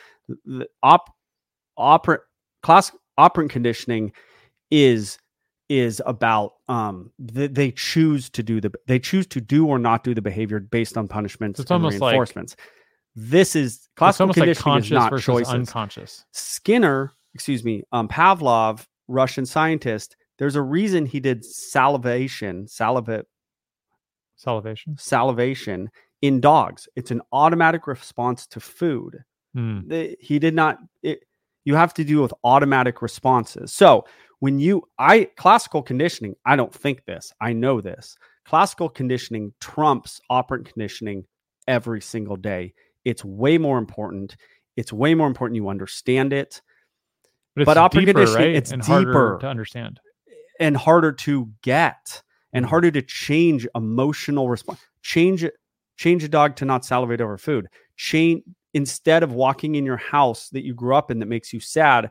[0.44, 1.10] The op
[1.76, 2.22] operant
[2.62, 4.12] class operant conditioning
[4.70, 5.18] is
[5.68, 10.04] is about um th- they choose to do the they choose to do or not
[10.04, 12.54] do the behavior based on punishments It's and almost like- reinforcements.
[13.16, 15.54] this is it's classical like conditioning conscious is not versus choices.
[15.54, 16.24] unconscious.
[16.32, 20.16] Skinner, excuse me, um, Pavlov, Russian scientist.
[20.38, 23.24] There's a reason he did salivation, saliva,
[24.36, 24.96] Salivation.
[24.98, 25.90] salivation
[26.22, 26.88] in dogs.
[26.96, 29.18] It's an automatic response to food.
[29.54, 29.80] Hmm.
[29.86, 30.78] The- he did not.
[31.02, 31.20] It,
[31.64, 33.72] you have to deal with automatic responses.
[33.72, 34.04] So
[34.40, 37.32] when you, I classical conditioning, I don't think this.
[37.40, 38.16] I know this.
[38.44, 41.24] Classical conditioning trumps operant conditioning
[41.66, 42.74] every single day.
[43.06, 44.36] It's way more important.
[44.76, 46.60] It's way more important you understand it.
[47.54, 48.56] But it's But operant deeper, conditioning, right?
[48.56, 49.38] it's and deeper.
[49.40, 50.00] to understand.
[50.60, 52.68] and harder to get and Mhm.
[52.68, 55.44] harder to change emotional response change
[55.96, 60.48] change a dog to not salivate over food change instead of walking in your house
[60.50, 62.08] that you grew up in that makes you sad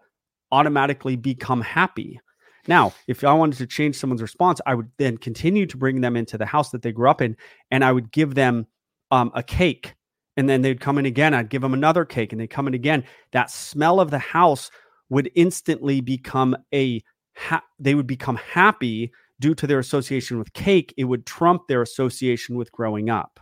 [0.52, 2.20] automatically become happy
[2.68, 6.16] now if i wanted to change someone's response i would then continue to bring them
[6.18, 7.36] into the house that they grew up in
[7.72, 8.68] and i would give them
[9.12, 9.96] um, a cake
[10.38, 12.74] and then they'd come in again i'd give them another cake and they'd come in
[12.74, 14.70] again that smell of the house
[15.14, 17.02] would instantly become a
[17.36, 21.82] ha- they would become happy due to their association with cake it would trump their
[21.82, 23.40] association with growing up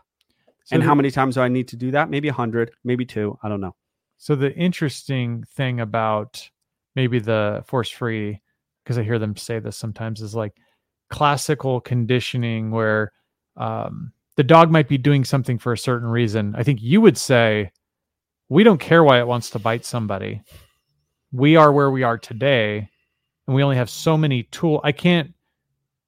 [0.63, 2.71] So and the- how many times do i need to do that maybe a 100
[2.83, 3.75] maybe two i don't know
[4.17, 6.49] So the interesting thing about
[6.95, 8.39] maybe the force free,
[8.83, 10.53] because I hear them say this sometimes, is like
[11.09, 13.11] classical conditioning where
[13.57, 16.53] um, the dog might be doing something for a certain reason.
[16.55, 17.71] I think you would say,
[18.49, 20.41] we don't care why it wants to bite somebody.
[21.31, 22.89] We are where we are today,
[23.47, 24.81] and we only have so many tool.
[24.83, 25.33] I can't.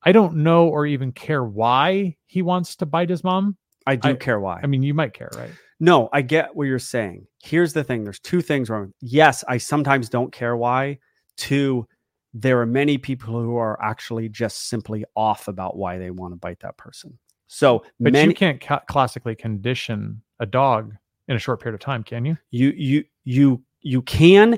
[0.04, 3.56] I don't know or even care why he wants to bite his mom.
[3.88, 5.52] i do I- care why I mean, you might care, right?
[5.80, 9.58] no i get what you're saying here's the thing there's two things wrong yes i
[9.58, 11.00] sometimes don't care why
[11.36, 11.86] two
[12.34, 16.38] there are many people who are actually just simply off about why they want to
[16.38, 20.94] bite that person so But many you can't ca- classically condition a dog
[21.28, 22.38] in a short period of time, can you?
[22.52, 24.58] you you you you can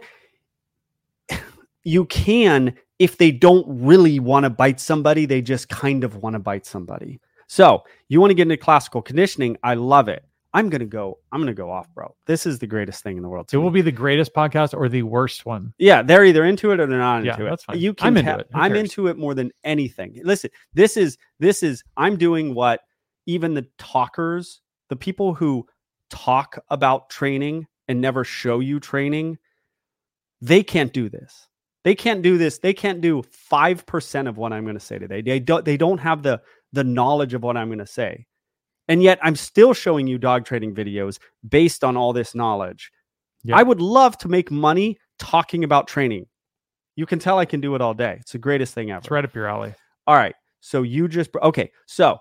[1.85, 6.33] you can if they don't really want to bite somebody they just kind of want
[6.33, 10.67] to bite somebody so you want to get into classical conditioning i love it i'm
[10.69, 13.47] gonna go i'm gonna go off bro this is the greatest thing in the world
[13.53, 15.73] It will be the greatest podcast or the worst one.
[15.77, 17.77] yeah they're either into it or they're not Yeah, into it that's fine.
[17.79, 18.47] you can I'm into it.
[18.51, 18.79] Who i'm cares?
[18.89, 22.81] into it more than anything listen this is this is i'm doing what
[23.27, 25.67] even the talkers the people who
[26.09, 29.37] talk about training and never show you training
[30.41, 31.47] they can't do this
[31.85, 33.21] they can't do this they can't do
[33.51, 36.41] 5% of what i'm going to say today they don't they don't have the
[36.73, 38.25] the knowledge of what i'm going to say
[38.89, 42.91] and yet i'm still showing you dog training videos based on all this knowledge
[43.43, 43.55] Yeah.
[43.57, 46.25] i would love to make money talking about training
[46.97, 49.11] you can tell i can do it all day it's the greatest thing ever It's
[49.11, 49.73] right up your alley.
[50.07, 50.35] all right.
[50.61, 51.71] So you just okay.
[51.85, 52.17] So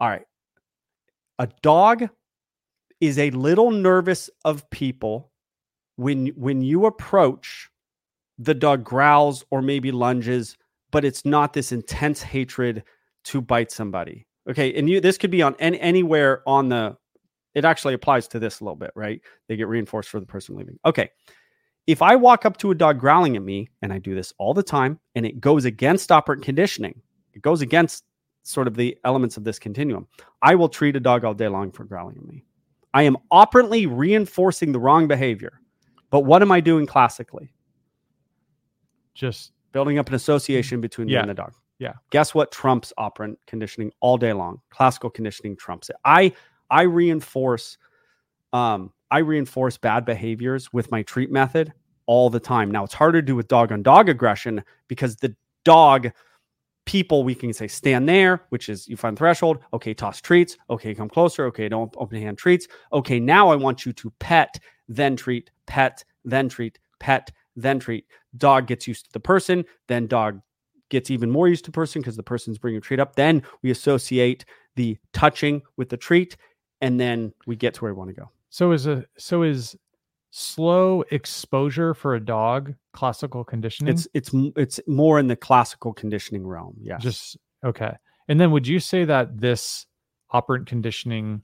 [0.00, 0.24] all right.
[1.38, 2.08] A dog
[3.00, 5.30] is a little nervous of people
[5.94, 7.68] when when you approach
[8.38, 10.56] the dog growls or maybe lunges,
[10.90, 12.84] but it's not this intense hatred
[13.24, 14.26] to bite somebody.
[14.48, 16.96] Okay, and you this could be on any, anywhere on the.
[17.54, 19.20] It actually applies to this a little bit, right?
[19.48, 20.78] They get reinforced for the person leaving.
[20.84, 21.10] Okay,
[21.86, 24.54] if I walk up to a dog growling at me, and I do this all
[24.54, 27.00] the time, and it goes against operant conditioning,
[27.32, 28.04] it goes against
[28.42, 30.06] sort of the elements of this continuum.
[30.42, 32.44] I will treat a dog all day long for growling at me.
[32.92, 35.60] I am operantly reinforcing the wrong behavior.
[36.10, 37.52] But what am I doing classically?
[39.14, 41.20] Just Building up an association between Yeah.
[41.22, 41.52] and the dog.
[41.80, 41.94] Yeah.
[42.10, 44.60] Guess what trumps operant conditioning all day long?
[44.70, 45.96] Classical conditioning trumps it.
[46.04, 46.32] I
[46.70, 47.76] I reinforce
[48.52, 51.72] um I reinforce bad behaviors with my treat method
[52.06, 52.70] all the time.
[52.70, 56.10] Now it's harder to do with dog on dog aggression because the dog
[56.86, 59.58] people we can say stand there, which is you find threshold.
[59.72, 60.56] Okay, toss treats.
[60.70, 61.46] Okay, come closer.
[61.46, 62.68] Okay, don't open hand treats.
[62.92, 68.06] Okay, now I want you to pet, then treat, pet, then treat, pet, then treat.
[68.36, 70.40] Dog gets used to the person, then dog
[70.90, 73.16] gets even more used to person because the person's bringing a treat up.
[73.16, 74.44] Then we associate
[74.76, 76.36] the touching with the treat,
[76.80, 78.30] and then we get to where we want to go.
[78.50, 79.76] so is a so is
[80.30, 83.94] slow exposure for a dog classical conditioning.
[83.94, 86.76] It's it's it's more in the classical conditioning realm.
[86.80, 86.98] Yeah.
[86.98, 87.92] Just okay.
[88.28, 89.86] And then would you say that this
[90.30, 91.42] operant conditioning,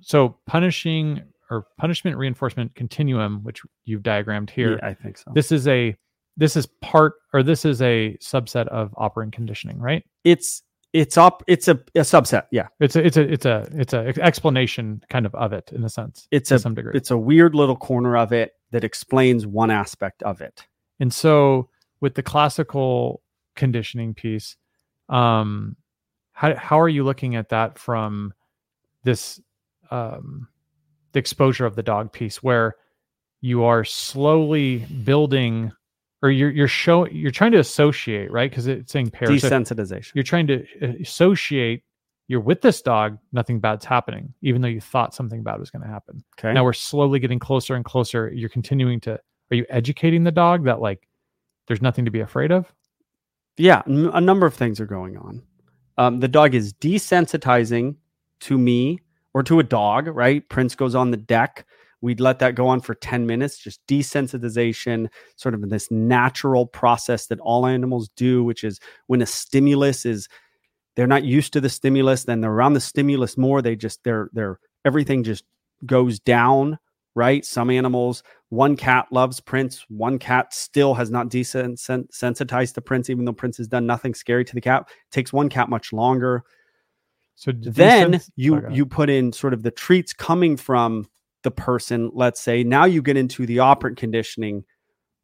[0.00, 5.30] so punishing or punishment reinforcement continuum, which you've diagrammed here, Yeah, I think so.
[5.34, 5.94] this is a
[6.36, 10.04] this is part or this is a subset of operant conditioning, right?
[10.24, 12.44] it's it's up it's a, a subset.
[12.50, 12.68] Yeah.
[12.80, 15.88] It's a it's a it's a it's a explanation kind of of it in a
[15.88, 16.26] sense.
[16.30, 16.92] It's to a some degree.
[16.94, 20.66] it's a weird little corner of it that explains one aspect of it.
[20.98, 21.68] And so
[22.00, 23.22] with the classical
[23.54, 24.56] conditioning piece,
[25.08, 25.76] um,
[26.32, 28.32] how how are you looking at that from
[29.04, 29.40] this
[29.90, 30.48] um,
[31.12, 32.74] the exposure of the dog piece, where
[33.40, 35.72] you are slowly building,
[36.26, 38.50] or you're you're show you're trying to associate, right?
[38.50, 39.28] Because it's saying pair.
[39.28, 40.12] Desensitization.
[40.14, 41.82] you're trying to uh, associate.
[42.28, 45.82] You're with this dog, nothing bad's happening, even though you thought something bad was going
[45.82, 46.52] to happen Okay.
[46.52, 49.12] now we're slowly getting closer and closer you're continuing to
[49.50, 51.06] are you educating the dog that like
[51.68, 52.72] there's nothing to be afraid of
[53.58, 55.42] Yeah, n- a number of things are going on.
[55.98, 57.94] Um, the dog is desensitizing
[58.40, 58.98] to me
[59.32, 60.46] or to a dog, right?
[60.48, 61.64] Prince goes on the deck.
[62.00, 67.26] We'd let that go on for 10 minutes, just desensitization, sort of this natural process
[67.28, 70.28] that all animals do, which is when a stimulus is
[70.94, 73.62] they're not used to the stimulus, then they're around the stimulus more.
[73.62, 75.44] They just they're they're everything just
[75.84, 76.78] goes down,
[77.14, 77.44] right?
[77.44, 83.24] Some animals, one cat loves Prince, one cat still has not desensitized to Prince, even
[83.24, 84.88] though Prince has done nothing scary to the cat.
[85.10, 86.44] takes one cat much longer.
[87.34, 88.76] so Then you Sorry, go ahead.
[88.76, 91.08] you put in sort of the treats coming from
[91.46, 92.64] the person, let's say.
[92.64, 94.64] Now you get into the operant conditioning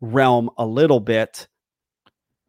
[0.00, 1.48] realm a little bit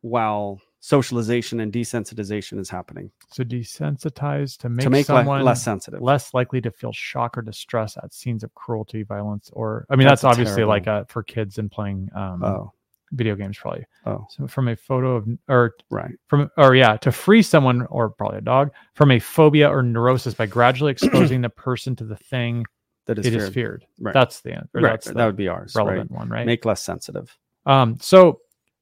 [0.02, 5.64] while socialization and desensitization is happening so desensitized to make, to make le- someone less
[5.64, 6.02] sensitive.
[6.02, 10.06] less likely to feel shock or distress at scenes of cruelty violence or i mean
[10.06, 12.74] That's that's, obviously terrible- like uh, for kids and playing um, oh,
[13.14, 16.12] video games probably oh, so from a photo of or right.
[16.28, 20.34] from or yeah to free someone or probably a dog from a phobia or neurosis
[20.34, 22.66] by gradually exposing the person to the thing
[23.06, 23.54] That is it is feared.
[23.54, 24.14] feared Right.
[24.14, 24.84] that's the answer right.
[24.84, 25.76] that's the that would be ours.
[25.76, 26.40] relevant one Right.
[26.40, 27.38] right Make less sensitive.
[27.66, 28.40] Um, so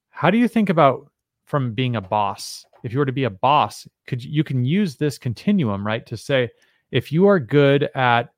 [0.10, 1.10] how do you think about
[1.46, 2.66] from being a boss?
[2.84, 6.06] If you were to be a boss, could you can use this continuum, right?
[6.08, 6.50] To say
[6.92, 8.32] if you are good at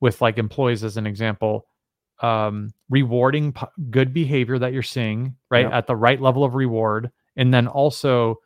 [0.00, 1.66] with like employees as an example,
[2.20, 5.72] um, rewarding p- good behavior that you're seeing, right, Yep.
[5.72, 8.36] at the right level of reward, and then also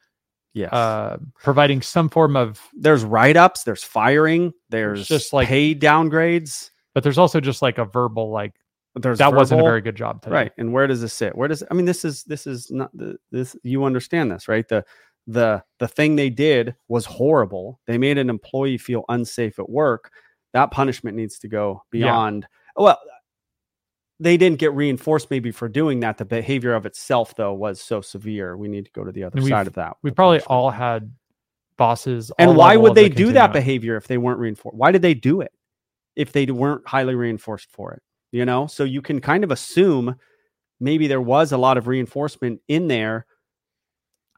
[0.53, 0.73] Yes.
[0.73, 6.71] uh, providing some form of, there's write ups, there's firing, there's just like- pay downgrades.
[6.95, 8.55] But there's also just like a verbal like
[8.95, 10.53] There's that wasn't a very good job today, right.
[10.57, 11.37] And where does this sit?
[11.37, 14.67] Where does I mean this is this is not the this you understand this, right?
[14.69, 14.85] The
[15.27, 17.81] the the thing they did was horrible.
[17.87, 20.13] They made an employee feel unsafe at work.
[20.53, 22.01] That punishment needs to go Yeah.
[22.07, 22.99] beyond well
[24.21, 26.19] they didn't get reinforced maybe for doing that.
[26.19, 28.57] The behavior of itself though was so severe.
[28.57, 29.97] We need to go to the other And side of that.
[30.03, 31.13] We probably all had
[31.77, 32.31] bosses.
[32.39, 34.79] And why would of the they do that behavior if they weren't reinforced?
[34.79, 35.51] Why did they do it
[36.17, 38.03] if they weren't highly reinforced for it?
[38.33, 40.17] You know, so you can kind of assume
[40.81, 43.27] maybe there was a lot of reinforcement in there.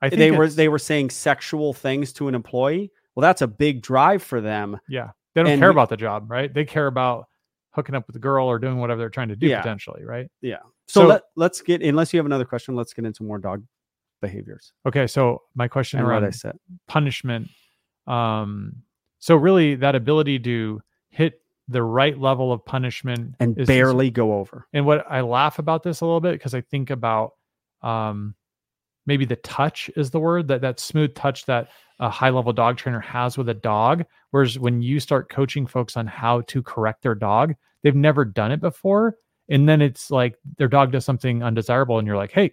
[0.03, 2.93] I think They were they were saying sexual things to an employee.
[3.15, 4.79] Well, that's a big drive for them.
[4.89, 5.11] Yeah.
[5.35, 6.53] They don't And care we- about the job, right?
[6.53, 7.27] They care about
[7.71, 9.61] hooking up with the girl or doing whatever they're trying to do Yeah.
[9.63, 10.31] potentially, right?
[10.43, 10.59] Yeah.
[10.89, 13.65] So, So- let, let's get unless you have another question, let's get into more dog
[14.21, 14.73] behaviors.
[14.87, 16.59] Okay, so my question And what I around said.
[16.87, 17.49] punishment
[18.07, 18.77] um
[19.19, 24.67] so really that ability to hit the right level of punishment And barely go over.
[24.73, 27.33] and what I laugh about this a little bit because I think about
[27.83, 28.35] um
[29.07, 31.69] maybe the touch is the word that that smooth touch that
[32.01, 35.97] a high level dog trainer has with a dog whereas when you start coaching folks
[35.97, 39.17] on how to correct their dog they've never done it before
[39.49, 42.51] and then it's like their dog does something undesirable and you're like hey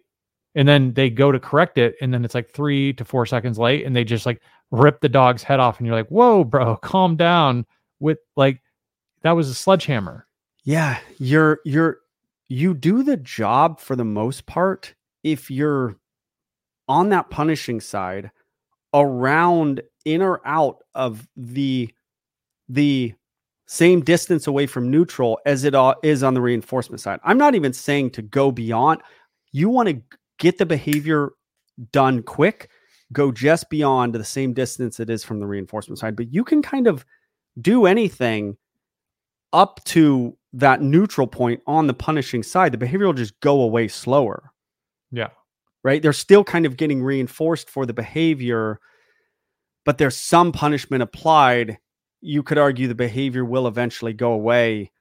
[0.55, 3.57] and then they go to correct it and then it's like 3 to 4 seconds
[3.59, 4.41] late and they just like
[4.71, 7.65] rip the dog's head off and you're like whoa bro calm down
[7.99, 8.61] with like
[9.23, 10.27] that was a sledgehammer
[10.63, 11.99] Yeah, you're you're
[12.49, 14.93] you do the job for the most part
[15.23, 15.95] if you're
[16.87, 18.31] on that punishing side
[18.93, 21.91] around in or out of the
[22.69, 23.13] the
[23.65, 27.19] same distance away from neutral as it uh, is on the reinforcement side.
[27.23, 29.01] I'm not even saying to go beyond.
[29.51, 30.01] You want to
[30.37, 31.31] get the behavior
[31.91, 32.69] done quick,
[33.11, 36.61] go just beyond the same distance it is from the reinforcement side, but you can
[36.61, 37.05] kind of
[37.61, 38.57] do anything
[39.53, 42.73] up to that neutral point on the punishing side.
[42.73, 44.51] The behavior will just go away slower
[45.11, 45.29] yeah
[45.83, 46.01] right?
[46.01, 48.79] They're still kind of getting reinforced for the behavior,
[49.85, 51.77] but there's some punishment applied.
[52.21, 54.91] You could argue the behavior will eventually go away,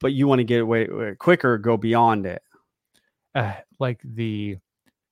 [0.00, 2.42] but you want to get away uh, quicker, go beyond it.
[3.34, 4.58] uh, like the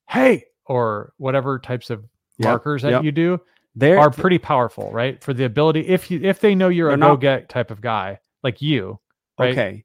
[0.08, 2.04] hey or whatever types of
[2.38, 3.04] Yep, markers that yep.
[3.04, 3.38] you do
[3.76, 5.22] they are pretty powerful, right?
[5.22, 8.18] For the ability if you if they know you're a no get type of guy
[8.42, 8.98] like you,
[9.38, 9.50] right?
[9.52, 9.84] okay.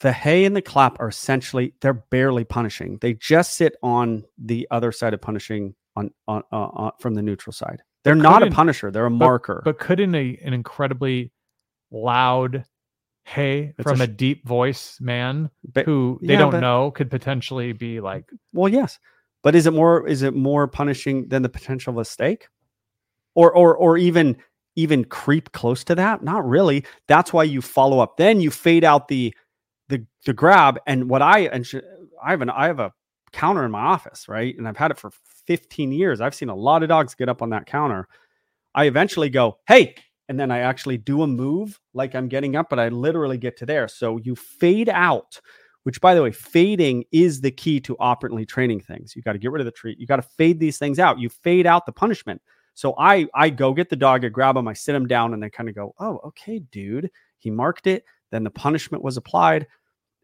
[0.00, 2.98] The hey and the clap are essentially they're barely punishing.
[3.00, 7.22] They just sit on the other side of punishing on on, uh, on from the
[7.22, 7.82] neutral side.
[8.04, 8.90] They're not a punisher.
[8.90, 9.62] They're a marker.
[9.64, 11.30] But couldn't a, an incredibly
[11.92, 12.64] loud
[13.24, 16.90] hey It's from a a, deep voice man But- who they yeah, don't but- know
[16.90, 18.98] could potentially be like Well, yes,
[19.44, 22.48] but is it more is it more punishing than the potential of a steak,
[23.36, 24.36] or or or even
[24.76, 26.22] even creep close to that?
[26.22, 26.84] Not really.
[27.08, 28.16] That's why you follow up.
[28.16, 29.34] Then you fade out the
[29.88, 30.78] the the grab.
[30.86, 31.76] And what I and sh-
[32.22, 32.92] I have an I have a
[33.32, 34.56] counter in my office, right?
[34.56, 35.10] And I've had it for
[35.46, 36.20] 15 years.
[36.20, 38.06] I've seen a lot of dogs get up on that counter.
[38.74, 39.94] I eventually go, hey,
[40.28, 43.56] and then I actually do a move like I'm getting up, but I literally get
[43.58, 43.88] to there.
[43.88, 45.40] So you fade out
[45.84, 49.16] which by the way, fading is the key to operantly training things.
[49.16, 49.98] You got to get rid of the treat.
[49.98, 51.18] You got to fade these things out.
[51.18, 52.40] You fade out the punishment.
[52.74, 55.42] So I I go get the dog, I grab him, I sit him down, and
[55.42, 57.10] they kind of go, oh, okay, dude.
[57.38, 58.04] He marked it.
[58.30, 59.66] Then the punishment was applied.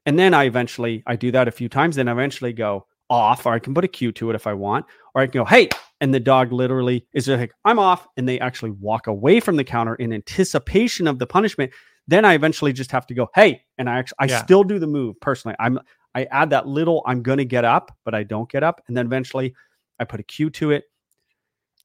[0.07, 1.97] And then I eventually I do that a few times.
[1.97, 4.53] Then I eventually go off, or I can put a cue to it if I
[4.55, 5.69] want, or I can go, hey,
[6.01, 9.65] and the dog literally is like, I'm off, and they actually walk away from the
[9.65, 11.73] counter in anticipation of the punishment
[12.09, 14.43] then I eventually just have to go, hey, and I actually I Yeah.
[14.43, 15.55] still do the move personally.
[15.61, 15.79] I'm
[16.15, 19.07] I add that little I'm gonna get up, but I don't get up, and then
[19.07, 19.55] eventually
[20.01, 20.85] I put a cue to it.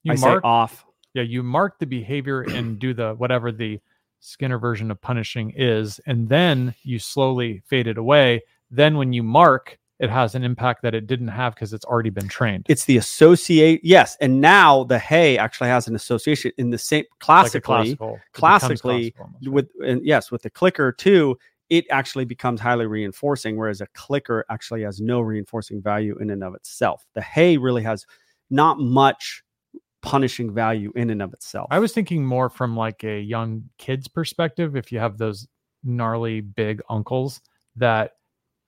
[0.03, 0.85] You I say mark off.
[1.13, 3.79] yeah you mark the behavior and do the whatever the
[4.19, 8.41] skinner version of punishing is and then you slowly fade it away
[8.71, 12.09] then when you mark it has an impact that it didn't have because it's already
[12.09, 13.79] been trained It's the associate.
[13.83, 18.19] Yes, and now the hey actually has an association in the same Like classically classical-
[18.33, 21.37] classically, classical with and yes with the clicker too.
[21.69, 26.43] It actually becomes highly reinforcing, whereas a clicker actually has no reinforcing value in and
[26.43, 27.05] of itself.
[27.13, 28.05] The hey really has
[28.49, 29.43] not much
[30.03, 31.67] punishing value in and of itself.
[31.71, 34.75] I was thinking more from like a young kid's perspective.
[34.75, 35.47] If you have those
[35.83, 37.41] gnarly big uncles
[37.77, 38.11] that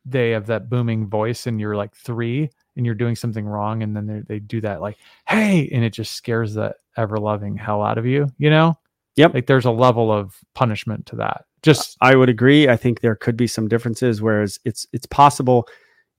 [0.06, 3.96] they have that booming voice and you're like three and you're doing something wrong and
[3.96, 7.84] then they, they do that like, hey, and it just scares the ever loving hell
[7.84, 8.76] out of you, you know?
[9.18, 9.34] Yep.
[9.34, 11.46] Like there's a level of punishment to that.
[11.64, 12.70] Just I would agree.
[12.70, 14.22] I think there could be some differences.
[14.22, 15.68] Whereas it's it's possible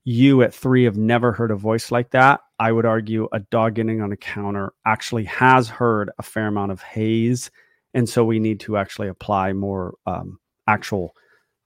[0.08, 2.40] you at three have never heard a voice like that.
[2.60, 6.70] I would argue a dog getting on a counter actually has heard a fair amount
[6.70, 7.50] of haze,
[7.92, 10.38] and so we need to actually apply more um,
[10.68, 11.12] actual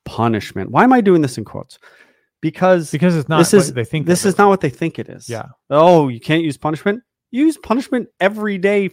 [0.06, 0.70] punishment.
[0.70, 1.78] Why am I doing this in quotes?
[2.40, 4.38] Because because it's not this what is they think this is it.
[4.38, 5.28] not what they think it is.
[5.28, 5.48] Yeah.
[5.68, 7.02] Oh, you can't use punishment.
[7.30, 8.88] Use punishment every day,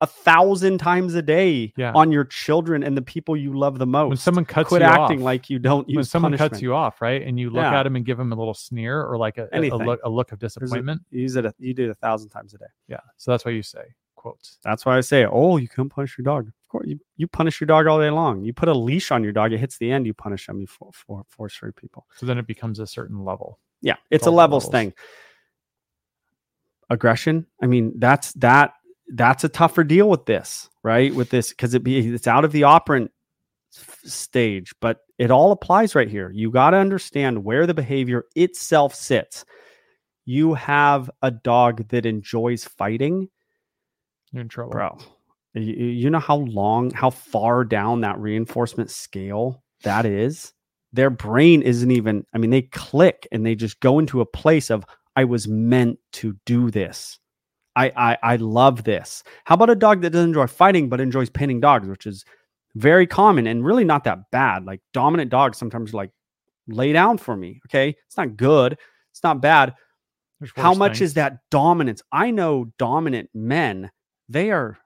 [0.00, 1.92] a thousand times a day Yeah.
[1.92, 4.80] on your children and the people you love the most when someone cuts you off,
[4.80, 6.52] quit you acting off, like you don't use when someone punishment.
[6.52, 7.20] cuts you off, right?
[7.22, 7.80] And you look Yeah.
[7.80, 10.08] at them and give them a little sneer or like a, a- a, look, a
[10.08, 11.02] look of There's a- disappointment.
[11.10, 11.44] you use it.
[11.46, 12.66] A, you do it a thousand times a day.
[12.86, 13.00] Yeah.
[13.16, 13.82] So that's why you say
[14.14, 14.58] quotes.
[14.62, 16.46] That's why I say, oh, you can punish your dog.
[16.48, 18.44] Of course, you, you punish your dog all day long.
[18.44, 19.52] You put a leash on your dog.
[19.52, 20.06] It hits the end.
[20.06, 20.60] You punish them.
[20.60, 22.06] You for, for, force free people.
[22.14, 23.58] So then it becomes a certain level.
[23.80, 24.72] Yeah, it's a levels levels.
[24.72, 24.92] thing.
[26.90, 27.46] Aggression.
[27.62, 28.72] I mean, that's that.
[29.14, 31.14] That's a tougher deal with this, right?
[31.14, 33.10] With this because it be it's out of the operant
[33.70, 36.30] stage, but it all applies right here.
[36.34, 39.44] You got to understand where the behavior itself sits.
[40.24, 43.28] You have a dog that enjoys fighting,
[44.32, 44.72] You're in trouble.
[44.72, 44.98] bro.
[45.54, 50.52] You, you know how long, how far down that reinforcement scale that is.
[50.92, 52.24] Their brain isn't even.
[52.34, 54.84] I mean, they click and they just go into a place of
[55.16, 57.18] I was meant to do this.
[57.78, 59.22] I, I I love this.
[59.44, 62.24] How about a dog that doesn't enjoy fighting but enjoys pinning dogs, which is
[62.74, 64.64] very common and really not that bad.
[64.64, 66.10] Like dominant dogs sometimes like
[66.66, 67.60] lay down for me.
[67.66, 67.96] Okay.
[68.06, 68.76] It's not good.
[69.12, 69.74] It's not bad.
[70.56, 71.10] How much things.
[71.10, 72.02] is that dominance?
[72.12, 73.90] I know dominant men.
[74.28, 74.78] They are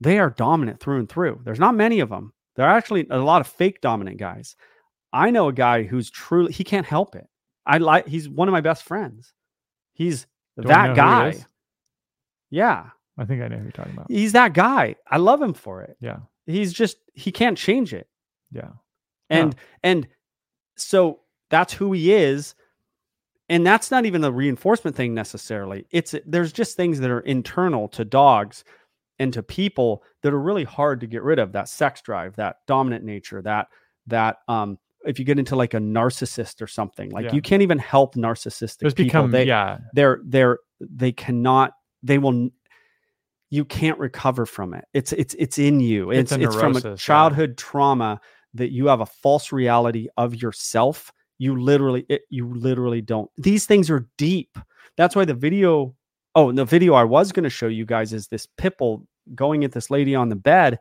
[0.00, 1.40] they are dominant through and through.
[1.44, 2.32] There's not many of them.
[2.56, 4.56] There are actually a lot of fake dominant guys.
[5.12, 7.26] I know a guy who's truly he can't help it.
[7.66, 9.32] I like he's one of my best friends.
[9.92, 10.26] He's
[10.60, 11.46] Do I know who that guy.
[12.52, 12.90] Yeah.
[13.18, 14.06] I think I know who you're talking about.
[14.10, 14.94] He's that guy.
[15.10, 15.96] I love him for it.
[16.00, 16.18] Yeah.
[16.46, 18.06] He's just he can't change it.
[18.52, 18.70] Yeah.
[19.30, 20.06] And and
[20.76, 22.54] so that's who he is.
[23.48, 25.86] And that's not even the reinforcement thing necessarily.
[25.90, 28.64] It's there's just things that are internal to dogs
[29.18, 31.52] and to people that are really hard to get rid of.
[31.52, 33.68] That sex drive, that dominant nature, that
[34.06, 37.32] that um if you get into like a narcissist or something, like Yeah.
[37.34, 39.04] you can't even help narcissistic There's people.
[39.08, 39.78] become They, yeah.
[39.94, 41.72] they're they're they cannot
[42.02, 42.50] they will
[43.52, 44.86] you can't recover from it.
[44.94, 46.10] It's it's it's in you.
[46.10, 46.96] It's it's it's, from a yeah.
[46.96, 48.18] childhood trauma
[48.54, 51.12] that you have a false reality of yourself.
[51.36, 53.30] You literally it, you literally don't.
[53.36, 54.58] These things are deep.
[54.96, 55.94] That's why the video
[56.34, 59.72] oh the video i was going to show you guys is this pipple going at
[59.72, 60.78] this lady on the bed.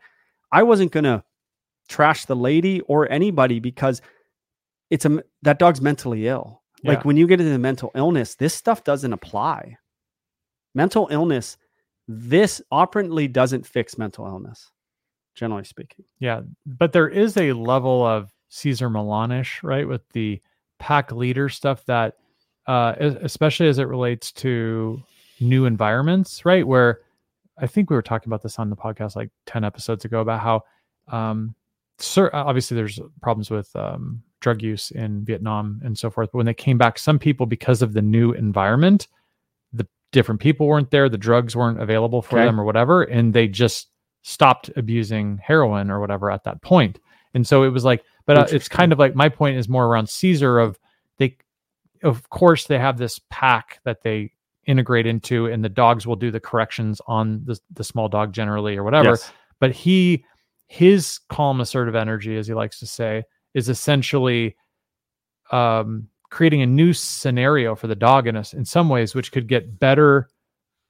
[0.50, 1.26] I wasn't going to
[1.90, 4.02] trash the lady or anybody because
[4.90, 6.62] it's a that dog's mentally ill.
[6.86, 9.78] Like when you get into mental illness this stuff doesn't apply
[10.74, 11.58] mental illness
[12.08, 14.72] this operantly doesn't fix mental illness
[15.36, 20.42] generally speaking Yeah, but there is a level of Cesar Millanish, right, with the
[20.78, 22.16] pack leader stuff that,
[22.68, 25.02] uh, especially as it relates to
[25.40, 26.68] new environments, right?
[26.68, 27.00] Where
[27.58, 30.42] I think we were talking about this on the podcast like ten episodes ago about
[30.42, 30.64] how,
[31.08, 31.56] um,
[32.34, 36.30] obviously there's problems with um, drug use in Vietnam and so forth.
[36.32, 39.08] But when they came back, some people because of the new environment,
[40.12, 42.46] different people weren't there, the drugs weren't available for Okay.
[42.46, 43.90] them or whatever, and they just
[44.24, 47.00] stopped abusing heroin or whatever at that point.
[47.34, 49.88] And so it was like, but uh, it's kind of like my point is more
[49.88, 50.78] around Cesar of
[51.18, 51.38] they,
[52.04, 54.32] of course they have this pack that they
[54.66, 58.78] integrate into, and the dogs will do the corrections on the the small dog generally
[58.78, 59.10] or whatever.
[59.10, 59.32] Yes.
[59.60, 60.24] But he,
[60.68, 64.56] his calm, assertive energy, as he likes to say, is essentially
[65.52, 69.48] um, creating a new scenario for the dog in us in some ways, which could
[69.48, 70.28] get better,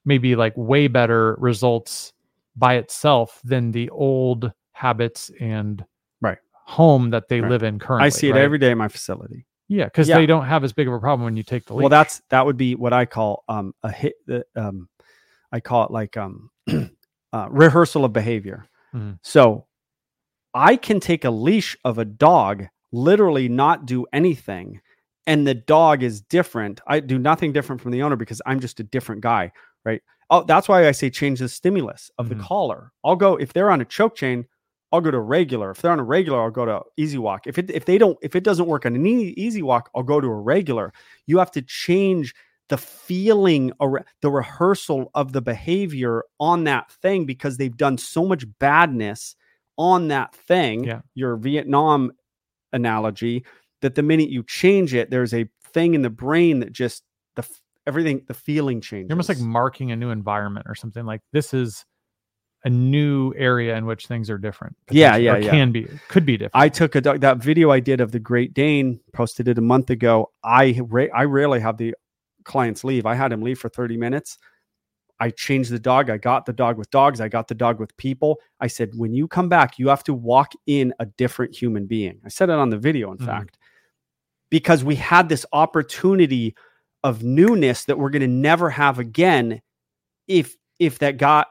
[0.06, 2.14] maybe like way better results
[2.56, 5.84] by itself than the old habits and
[6.22, 6.38] Right.
[6.54, 7.50] home that they Right.
[7.50, 8.06] live in currently.
[8.06, 8.42] i see it right?
[8.42, 10.18] every day in my facility yeah, because Yeah.
[10.18, 11.84] they don't have as big of a problem when you take the lead.
[11.84, 14.90] well that's that would be what i call um a hit the um
[15.52, 16.50] i call it like um
[17.34, 19.18] uh, rehearsal of behavior Mhm.
[19.24, 19.66] so
[20.54, 24.82] i can take a leash of a dog literally not do anything
[25.28, 28.80] and the dog is different i do nothing different from the owner because i'm just
[28.80, 29.52] a different guy
[29.86, 32.30] right oh that's why i say change the stimulus of Mhm.
[32.30, 34.46] the collar i'll go if they're on a choke chain
[34.94, 35.72] I'll go to regular.
[35.72, 37.48] If they're on a regular, I'll go to easy walk.
[37.48, 40.20] If it if they don't if it doesn't work on an easy walk, I'll go
[40.20, 40.92] to a regular.
[41.28, 42.36] You have to change
[42.68, 48.26] the feeling or the rehearsal of the behavior on that thing because they've done so
[48.26, 49.38] much badness
[49.78, 50.84] on that thing.
[50.84, 51.00] Yeah.
[51.16, 52.12] Your Vietnam
[52.74, 53.46] analogy
[53.82, 57.04] that the minute you change it, there's a thing in the brain that just
[57.36, 57.48] the
[57.88, 59.10] everything the feeling changes.
[59.10, 61.86] You're almost like marking a new environment or something like this is
[62.64, 64.76] a new area in which things are different.
[64.92, 65.50] Yeah, yeah, yeah.
[65.50, 66.52] Can be, could be different.
[66.54, 69.90] I took a that video I did of the Great Dane, posted it a month
[69.90, 70.32] ago.
[70.44, 71.96] I ra- I rarely have the
[72.44, 73.06] clients leave.
[73.06, 74.38] I had him leave for 30 minutes.
[75.20, 76.10] I changed the dog.
[76.10, 77.22] I got the dog with dogs.
[77.22, 78.40] I got the dog with people.
[78.60, 82.20] I said, when you come back, you have to walk in a different human being.
[82.26, 83.26] I said it on the video, in Mhm.
[83.28, 83.60] fact,
[84.52, 86.56] because we had this opportunity
[87.04, 89.60] of newness that we're going to never have again
[90.28, 91.48] if if that got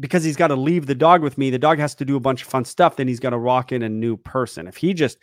[0.00, 2.20] because he's got to leave the dog with me the dog has to do a
[2.20, 4.92] bunch of fun stuff then he's got to rock in a new person if he
[4.92, 5.18] just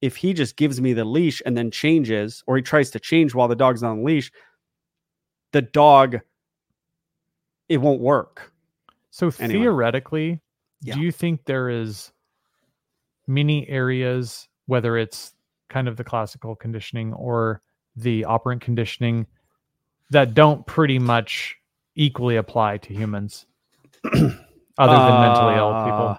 [0.00, 3.34] if he just gives me the leash and then changes or he tries to change
[3.34, 4.32] while the dog's on the leash
[5.52, 6.18] the dog
[7.68, 8.50] it won't work
[9.10, 9.60] So Anyway.
[9.60, 10.40] theoretically,
[10.82, 10.94] Yeah.
[10.94, 12.10] do you think there is
[13.26, 15.33] many areas, whether it's
[15.74, 17.60] kind of the classical conditioning or
[17.96, 19.26] the operant conditioning,
[20.10, 21.56] that don't pretty much
[21.96, 23.46] equally apply to humans,
[24.04, 26.08] other than mentally ill people?
[26.08, 26.18] Uh,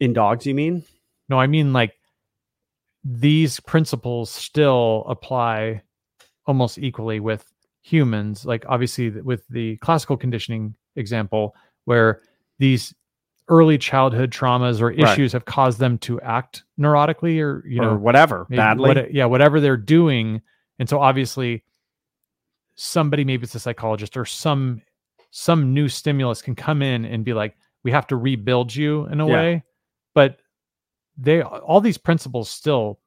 [0.00, 0.82] in dogs you mean
[1.28, 1.92] No, I mean like
[3.04, 5.82] these principles still apply
[6.46, 7.44] almost equally with
[7.82, 8.46] humans.
[8.46, 12.22] Like obviously with the classical conditioning example, where
[12.58, 12.94] these
[13.48, 14.98] early childhood traumas or Right.
[15.00, 19.24] issues have caused them to act neurotically or you or know whatever badly what- yeah
[19.26, 20.42] whatever they're doing
[20.78, 21.62] and so obviously
[22.74, 24.82] somebody maybe it's a psychologist or some
[25.30, 29.20] some new stimulus can come in and be like we have to rebuild you in
[29.20, 29.34] a Yeah.
[29.34, 29.64] way
[30.14, 30.38] but
[31.16, 33.00] they all these principles still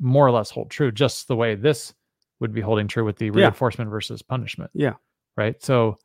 [0.00, 1.94] more or less hold true just the way this
[2.40, 3.32] would be holding true with the Yeah.
[3.32, 4.94] reinforcement versus punishment Yeah.
[5.36, 5.98] right so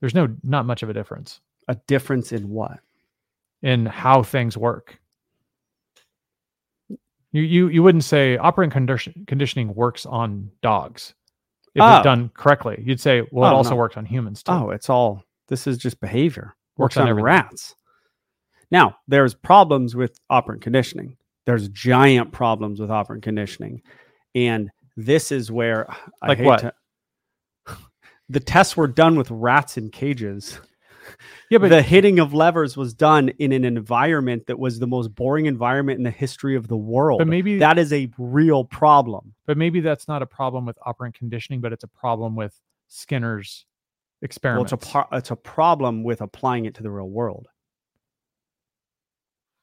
[0.00, 2.80] there's no not much of a difference A difference in what?
[3.64, 5.00] In how things work
[7.32, 11.14] you you you wouldn't say operant condition, conditioning works on dogs
[11.74, 11.86] if Oh.
[11.88, 12.02] it's ah.
[12.02, 13.76] done correctly you'd say well it Oh, also no.
[13.76, 16.54] works on humans too Oh, it's all this is just behavior.
[16.78, 17.74] Works Works on on rats.
[18.70, 21.16] Now, there's problems with operant conditioning.
[21.44, 23.82] There's giant problems with operant conditioning.
[24.34, 25.88] And this is where
[26.22, 26.60] I Like hate what?
[26.60, 26.74] to-
[28.30, 30.58] the tests were done with rats in cages.
[31.50, 35.14] Yeah but the hitting of levers was done in an environment that was the most
[35.14, 37.18] boring environment in the history of the world.
[37.18, 39.34] but maybe that is a real problem.
[39.46, 43.64] but maybe that's not a problem with operant conditioning but it's a problem with skinner's
[44.20, 47.48] Well, experiments it's a par- it's a problem with applying it to the real world.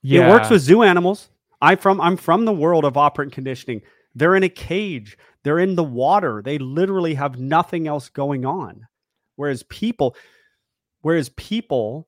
[0.02, 1.30] yeah It works with zoo animals.
[1.62, 3.82] I from I'm from the world of operant conditioning.
[4.16, 5.18] They're in a cage.
[5.44, 6.42] They're in the water.
[6.44, 8.88] They literally have nothing else going on.
[9.36, 10.16] Whereas people,
[11.02, 12.08] whereas people,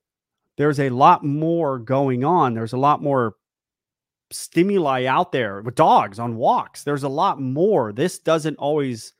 [0.56, 2.54] there's a lot more going on.
[2.54, 3.34] There's a lot more
[4.30, 6.82] stimuli out there with dogs on walks.
[6.82, 7.92] There's a lot more.
[7.92, 9.12] This doesn't always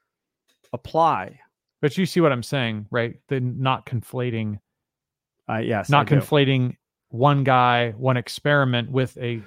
[0.73, 1.39] apply.
[1.81, 4.59] but you see what i'm saying right the not conflating
[5.49, 6.21] Uh, yes, not I do.
[6.21, 6.77] conflating
[7.11, 9.41] one guy, one experiment with a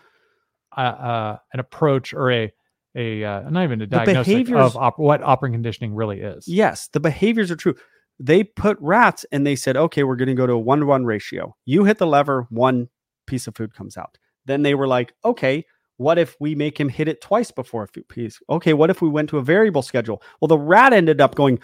[0.78, 2.53] uh, uh, an approach or a
[2.95, 6.47] a uh, not even a diagnosis of op- what operant conditioning really is.
[6.47, 7.75] Yes, the behaviors are true
[8.20, 10.86] they put rats and they said, okay, we're going to go to a one to
[10.86, 11.55] one ratio.
[11.65, 12.89] You hit the lever, one
[13.28, 14.18] piece of food comes out.
[14.45, 15.65] Then they were like, okay,
[15.97, 18.39] what if we make him hit it twice before a food piece?
[18.49, 20.22] Okay, what if we went to a variable schedule?
[20.39, 21.59] Well, the rat ended up going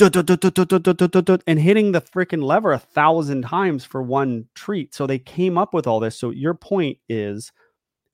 [0.00, 4.94] and hitting the freaking lever a thousand times for one treat.
[4.94, 6.18] So they came up with all this.
[6.18, 7.52] So your point is,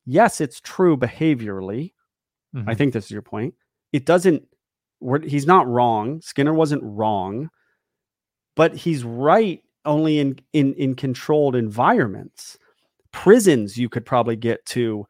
[0.05, 1.93] yes, it's true behaviorally.
[2.55, 2.69] Mm-hmm.
[2.69, 3.55] I think this is your point.
[3.93, 4.47] It doesn't.
[5.25, 6.21] he's not wrong.
[6.21, 7.49] Skinner wasn't wrong
[8.61, 12.59] but he's right only in in in controlled environments.
[13.11, 15.07] Prisons, you could probably get to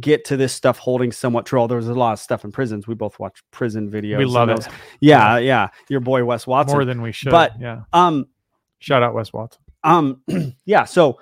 [0.00, 1.68] get to this stuff holding somewhat true.
[1.68, 2.88] There was a lot of stuff in prisons.
[2.88, 4.18] We both watch prison videos.
[4.18, 5.68] we love it those- Yeah, yeah.
[5.88, 6.76] Your boy Wes Watson.
[6.76, 7.30] more than we should.
[7.30, 8.26] But- yeah, um,
[8.80, 9.62] shout out Wes Watson.
[9.84, 10.20] um,
[10.64, 10.82] yeah.
[10.82, 11.20] So,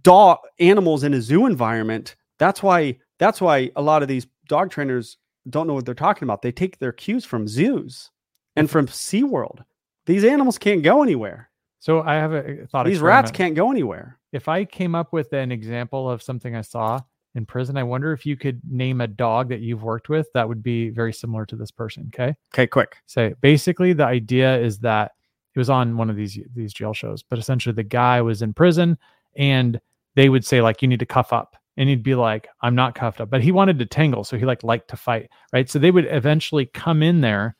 [0.00, 2.16] dog animals in a zoo environment.
[2.38, 3.00] That's why.
[3.18, 5.18] That's why a lot of these dog trainers
[5.50, 6.40] don't know what they're talking about.
[6.40, 8.10] They take their cues from zoos
[8.58, 9.64] and from SeaWorld.
[10.06, 11.50] These animals can't go anywhere.
[11.80, 12.86] So I have a thought.
[12.86, 14.18] These rats can't go anywhere.
[14.32, 17.00] If I came up with an example of something I saw
[17.34, 20.48] in prison, I wonder if you could name a dog that you've worked with that
[20.48, 22.10] would be very similar to this person.
[22.14, 22.34] Okay.
[22.52, 22.96] Okay, quick.
[23.06, 25.12] say basically the idea is that
[25.54, 28.54] it was on one of these these jail shows but essentially the guy was in
[28.54, 28.96] prison
[29.34, 29.80] and
[30.14, 32.94] they would say like you need to cuff up and he'd be like i'm not
[32.94, 35.80] cuffed up but he wanted to tangle so he like liked to fight right so
[35.80, 37.56] they would eventually come in there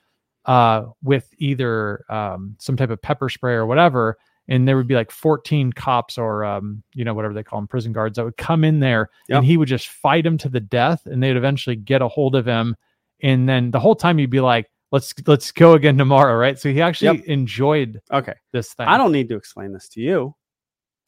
[0.48, 4.16] uh with either um some type of pepper spray or whatever
[4.48, 7.68] and there would be like 14 cops or um you know whatever they call them
[7.68, 9.36] prison guards that would come in there Yep.
[9.36, 12.34] and he would just fight him to the death and they'd eventually get a hold
[12.34, 12.74] of him
[13.20, 16.70] and then the whole time he'd be like let's let's go again tomorrow right so
[16.72, 17.26] he actually Yep.
[17.26, 18.34] enjoyed Okay.
[18.52, 20.34] this thing I don't need to explain this to you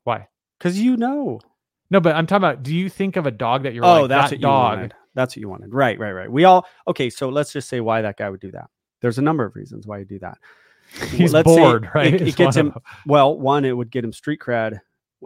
[0.05, 0.29] why
[0.59, 1.41] because you know.
[1.91, 4.09] no but i'm talking about do you think of a dog that you're oh, like
[4.11, 4.95] that's that what dog you wanted.
[5.15, 5.75] That's what you wanted.
[5.75, 6.31] Right, right, right.
[6.31, 7.11] We all okay.
[7.11, 8.71] So let's just say why that guy would do that.
[9.01, 10.39] There's a number of reasons why you do that.
[11.11, 12.75] he's let's say bored it- right it is gets him-
[13.07, 14.81] Well, one, it would get him street cred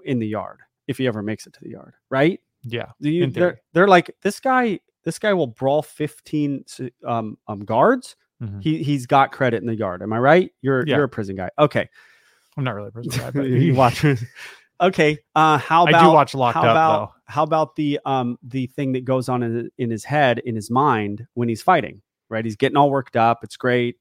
[0.04, 2.40] in the yard if he ever makes it to the yard, right?
[2.62, 4.80] yeah Do you, they're, they're like this guy.
[5.04, 6.64] This guy will brawl fifteen
[7.06, 8.16] um, um guards.
[8.42, 8.62] Mhm.
[8.62, 10.02] He he's got credit in the yard.
[10.02, 10.50] Am I right?
[10.62, 10.96] You're Yeah.
[10.96, 11.50] you're a prison guy.
[11.58, 11.88] Okay,
[12.56, 14.02] i'm not really a prison guy but you watch.
[14.80, 18.00] okay, uh, how i about do watch locked how up about though how about the
[18.06, 21.62] um the thing that goes on in, in his head in his mind when he's
[21.62, 22.00] fighting?
[22.30, 23.40] Right, he's getting all worked up.
[23.42, 23.96] It's great.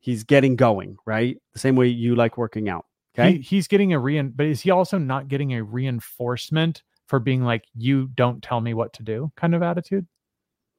[0.00, 0.96] He's getting going.
[1.06, 2.86] Right, the same way you like working out.
[3.18, 7.18] Okay, he, he's getting a rein but is he also not getting a reinforcement for
[7.18, 10.06] being like you don't tell me what to do kind of attitude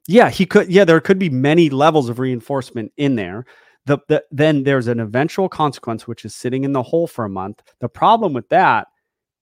[0.07, 0.71] Yeah, he could.
[0.71, 3.45] Yeah, there could be many levels of reinforcement in there.
[3.86, 7.29] The, the then there's an eventual consequence, which is sitting in the hole for a
[7.29, 7.61] month.
[7.82, 8.88] The problem with that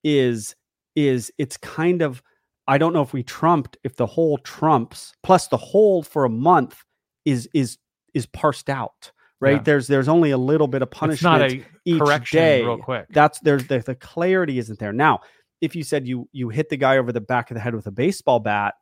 [0.04, 0.54] is
[0.96, 2.22] is it's kind of
[2.66, 6.30] I don't know if we trumped if the hole trumps plus the hole for a
[6.30, 6.84] month
[7.24, 7.78] is is
[8.14, 9.56] is parsed out right.
[9.56, 9.62] Yeah.
[9.62, 11.42] There's there's only a little bit of punishment
[11.84, 11.98] each
[12.30, 12.62] day.
[12.64, 14.92] real quick That's there's the, the clarity isn't there.
[14.92, 15.20] Now,
[15.60, 17.86] if you said you you hit the guy over the back of the head with
[17.86, 18.74] a baseball bat,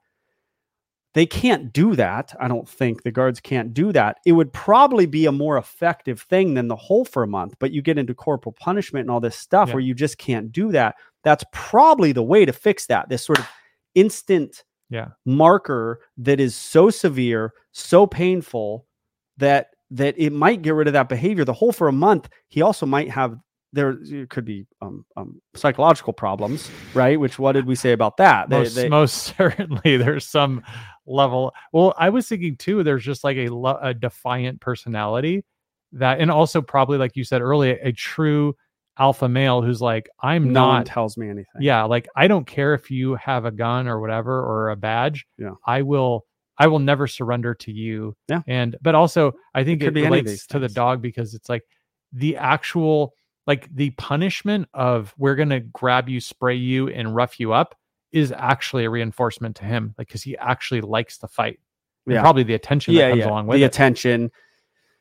[1.14, 2.34] they can't do that.
[2.38, 4.18] I don't think the guards can't do that.
[4.26, 7.72] It would probably be a more effective thing than the hole for a month, but
[7.72, 9.74] you get into corporal punishment and all this stuff Yeah.
[9.74, 10.94] where you just can't do that.
[11.24, 13.08] That's probably the way to fix that.
[13.08, 13.48] This sort of
[13.94, 15.08] instant Yeah.
[15.26, 18.86] marker that is so severe, so painful
[19.36, 21.44] that that it might get rid of that behavior.
[21.44, 23.36] The whole for a month, he also might have
[23.74, 23.98] there
[24.30, 27.20] could be um, um, psychological problems, right?
[27.20, 28.48] Which what did we say about that?
[28.48, 30.62] They- most, they- most certainly there's some
[31.10, 33.46] level well i was thinking too there's just like a,
[33.80, 35.42] a defiant personality
[35.90, 38.54] that and also probably like you said earlier a true
[38.98, 41.60] alpha male who's like i'm no not tells me anything.
[41.60, 45.26] yeah like i don't care if you have a gun or whatever or a badge
[45.38, 45.52] Yeah.
[45.66, 46.24] i will
[46.58, 48.42] i will never surrender to you Yeah.
[48.46, 51.62] and but also i think it, be relates to the dog because it's like
[52.12, 53.14] the actual
[53.46, 57.74] like the punishment of we're gonna grab you spray you and rough you up
[58.10, 61.60] is actually a reinforcement to him like because he actually likes the fight
[62.06, 62.20] and Yeah.
[62.22, 64.30] probably the attention that comes along with the it attention.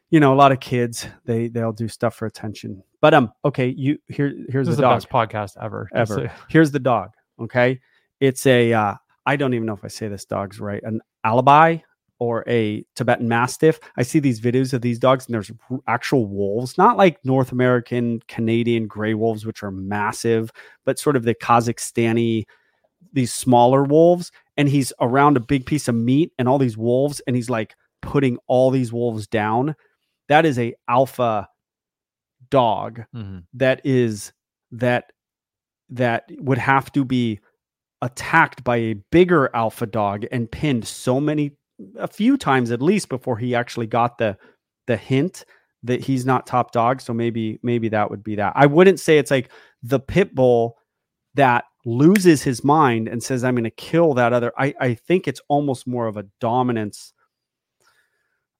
[0.10, 2.84] You know, a lot of kids they they'll do stuff for attention.
[3.08, 4.96] But um, okay, you here here's this is the the dog.
[4.98, 6.30] best podcast ever Ever.
[6.50, 7.12] Here's the dog.
[7.40, 7.80] Okay,
[8.20, 8.96] it's a uh,
[9.26, 10.84] I don't even know if I say this dog's right.
[10.84, 11.84] An Alabai
[12.20, 13.80] or a Tibetan Mastiff.
[13.96, 15.50] I see these videos of these dogs, and there's
[15.88, 20.52] actual wolves, not like North American, Canadian gray wolves, which are massive,
[20.84, 22.44] but sort of the Kazakhstani,
[23.14, 24.34] these smaller wolves.
[24.58, 27.74] And he's around a big piece of meat and all these wolves, and he's like
[28.02, 29.78] putting all these wolves down.
[30.28, 31.48] That is a alpha
[32.50, 33.44] dog Mhm.
[33.54, 34.32] that is
[34.72, 35.12] that
[35.90, 37.40] that would have to be
[38.02, 41.52] attacked by a bigger alpha dog and pinned so many
[41.98, 44.38] a few times at least before he actually got the
[44.88, 45.46] the hint
[45.84, 47.02] that he's not top dog.
[47.02, 48.54] So maybe maybe that would be that.
[48.56, 49.50] I wouldn't say it's like
[49.84, 50.78] the pit bull
[51.36, 55.26] that loses his mind and says i'm going to kill that other i i think
[55.26, 57.14] it's almost more of a dominance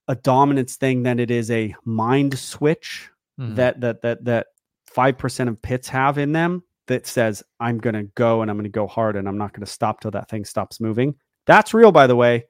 [0.08, 3.10] a dominance thing than it is a mind switch
[3.40, 3.56] Mhm.
[3.56, 4.48] that that that that
[4.86, 8.70] five percent of pits have in them that says I'm gonna go and I'm gonna
[8.70, 11.16] go hard and I'm not gonna stop till that thing stops moving.
[11.46, 12.46] That's real, by the way.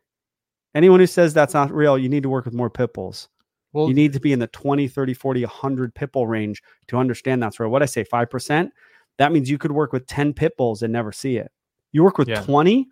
[0.75, 3.29] Anyone who says that's not real, you need to work with more pit bulls.
[3.73, 6.97] well You need to be in the 20, 30, 40, 100 pit bull range to
[6.97, 7.69] understand that's real.
[7.69, 8.69] What I say, 5%,
[9.17, 11.51] that means you could work with 10 pit bulls and never see it.
[11.91, 12.41] You work with Yeah.
[12.43, 12.87] 20,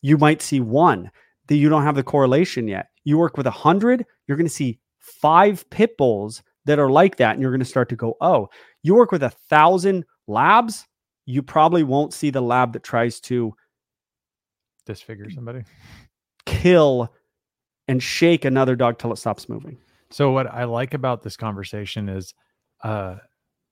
[0.00, 1.10] you might see one
[1.48, 2.88] that you don't have the correlation yet.
[3.04, 7.32] You work with 100, you're going to see five pit bulls that are like that.
[7.32, 8.48] And you're going to start to go, oh,
[8.82, 10.86] you work with a thousand labs,
[11.26, 13.54] you probably won't see the lab that tries to
[14.86, 15.62] disfigure somebody
[16.46, 17.12] kill
[17.88, 19.78] and shake another dog till it stops moving.
[20.10, 22.34] So what I like about this conversation is
[22.82, 23.16] uh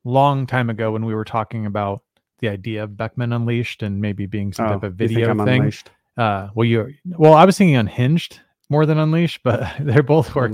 [0.04, 2.02] long time ago when we were talking about
[2.40, 5.60] the idea of Beckman Unleashed and maybe being some type of Oh, video thing.
[5.60, 5.90] unleashed?
[6.16, 8.40] Uh well you well I was thinking unhinged
[8.70, 10.52] more than unleashed, but they're both work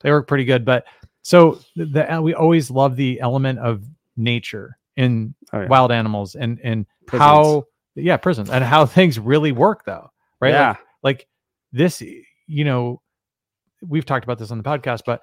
[0.00, 0.64] they work pretty good.
[0.64, 0.86] But
[1.28, 3.84] so the, the uh, we always love the element of
[4.16, 5.68] nature in Oh, yeah.
[5.68, 7.22] wild animals and and Prisons.
[7.28, 7.64] how
[7.94, 10.10] yeah prisons and how things really work though
[10.40, 10.76] right Like, Yeah.
[11.02, 11.26] like
[11.72, 12.02] this
[12.46, 13.00] you know
[13.82, 15.22] we've talked about this on the podcast but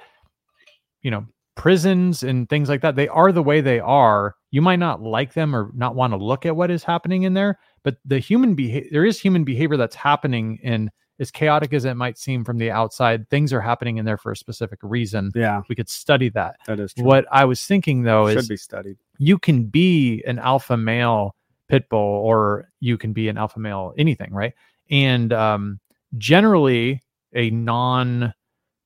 [1.02, 1.26] you know
[1.56, 5.34] prisons and things like that they are the way they are you might not like
[5.34, 8.56] them or not want to look at what is happening in there but the human
[8.56, 10.90] behavior there is human behavior that's happening and
[11.20, 14.32] as chaotic as it might seem from the outside things are happening in there for
[14.32, 17.06] a specific reason yeah, we could study that that is true.
[17.06, 18.98] what i was thinking though should is be studied.
[19.18, 21.36] you can be an alpha male
[21.68, 24.54] pit bull or you can be an alpha male anything right
[24.92, 25.80] and um,
[26.18, 27.02] generally
[27.34, 28.34] a non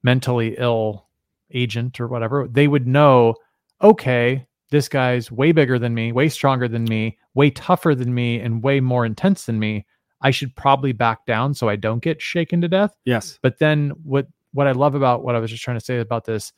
[0.03, 1.07] mentally ill
[1.51, 3.35] agent or whatever they would know
[3.81, 8.39] okay this guy's way bigger than me way stronger than me way tougher than me
[8.39, 9.85] and way more intense than me
[10.21, 13.39] i should probably back down so i don't get shaken to death Yes.
[13.41, 16.25] but then what what I love about what I was just trying to say about
[16.25, 16.53] this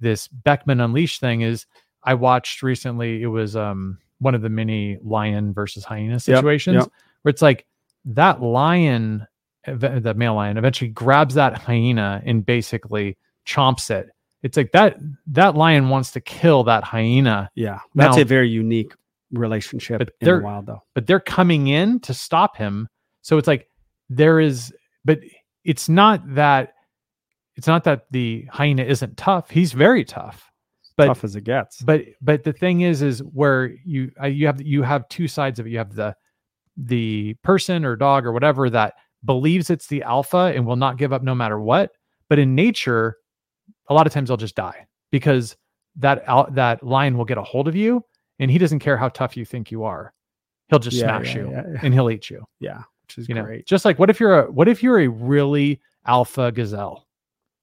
[0.00, 1.66] this Beckman Unleashed thing is
[2.02, 6.92] I watched recently it was um one of the mini lion versus hyena situations yep.
[7.22, 7.66] where it's like
[8.06, 9.26] that lion
[9.66, 14.08] the male lion eventually grabs that hyena and basically chomps it.
[14.42, 14.96] It's like that
[15.26, 17.80] that lion wants to kill that hyena, Yeah.
[17.94, 18.94] That's Now- a very unique
[19.32, 20.82] relationship But in the they're- wild, though.
[20.94, 22.88] but they're coming in to stop him.
[23.22, 23.66] So it's like
[24.08, 24.72] there is
[25.04, 25.20] but
[25.64, 26.72] it's not that
[27.56, 29.50] it's not that the hyena isn't tough.
[29.50, 30.44] He's very tough.
[30.96, 31.80] But Tough as it gets.
[31.82, 35.58] but but the thing is is where you uh, you have you have two sides
[35.60, 35.70] of it.
[35.70, 36.14] You have the
[36.76, 41.12] the person or dog or whatever that believes it's the alpha and will not give
[41.12, 41.90] up no matter what.
[42.28, 43.16] But in nature,
[43.88, 45.56] a lot of times they'll just die because
[45.96, 48.02] that al- that lion will get a hold of you
[48.38, 50.12] and he doesn't care how tough you think you are.
[50.68, 51.78] He'll just Yeah, smash yeah, you yeah, yeah.
[51.82, 52.44] and he'll eat you.
[52.60, 52.82] yeah.
[53.02, 53.66] which is You know, great.
[53.66, 57.06] just like what if you're a what if you're a really alpha gazelle?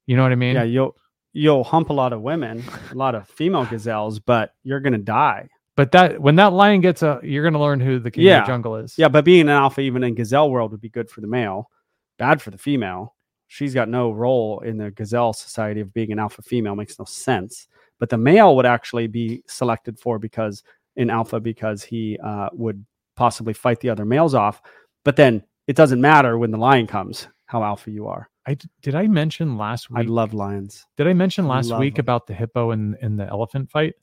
[0.06, 0.54] You know what I mean?
[0.54, 0.96] yeah, you'll
[1.32, 5.48] you'll hump a lot of women, a lot of female gazelles, but you're gonna die.
[5.76, 8.46] But that when that lion gets a, you're gonna learn who the king of the
[8.46, 8.96] jungle is.
[8.98, 11.70] Yeah, but being an alpha, even in gazelle world, would be good for the male,
[12.18, 13.14] bad for the female.
[13.48, 16.74] She's got no role in the gazelle society of being an alpha female.
[16.74, 17.68] Makes no sense.
[17.98, 20.62] But the male would actually be selected for because
[20.96, 22.84] in alpha because he uh, would
[23.16, 24.60] possibly fight the other males off.
[25.04, 28.28] But then it doesn't matter when the lion comes how alpha you are.
[28.46, 29.98] I did I mention last week.
[29.98, 30.86] I love lions.
[30.96, 32.04] did I mention last love week them.
[32.04, 33.94] about the hippo and, and the elephant fight?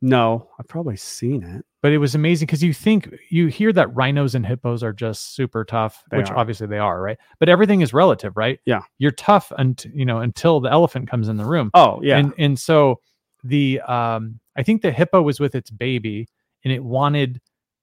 [0.00, 1.64] No, I've probably seen it.
[1.82, 5.34] But it was amazing because you think you hear that rhinos and hippos are just
[5.34, 6.36] super tough, They which are.
[6.36, 7.18] obviously they are, right?
[7.40, 8.58] But everything is relative, right?
[8.64, 8.82] Yeah.
[8.98, 11.70] You're tough until you know until the elephant comes in the room.
[11.74, 13.00] Oh yeah, And and so
[13.44, 16.28] the um I think the hippo was with its baby
[16.64, 17.40] and it wanted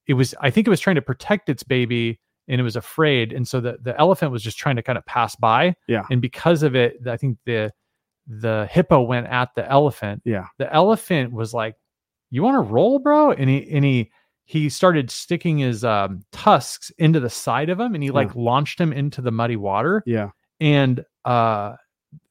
[0.08, 3.32] it was I think it was trying to protect its baby and it was afraid
[3.34, 5.74] and so the the elephant was just trying to kind of pass by.
[5.88, 6.04] Yeah.
[6.12, 7.72] And because of it I think the
[8.28, 10.22] the hippo went at the elephant.
[10.26, 10.48] yeah.
[10.58, 11.76] The elephant was like,
[12.30, 14.12] "You want to roll, bro?" And he and he
[14.46, 18.80] he started sticking his um tusks into the side of him and he like launched
[18.80, 20.30] him into the muddy water Yeah.
[20.60, 21.76] and uh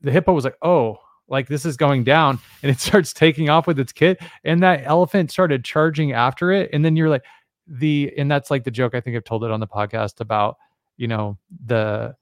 [0.00, 3.66] the hippo was like oh like this is going down and it starts taking off
[3.66, 4.20] with its kit.
[4.44, 7.24] and that elephant started charging after it and then you're like
[7.66, 10.56] the and that's like the joke i think i've told it on the podcast about
[10.96, 11.36] you know
[11.66, 12.14] the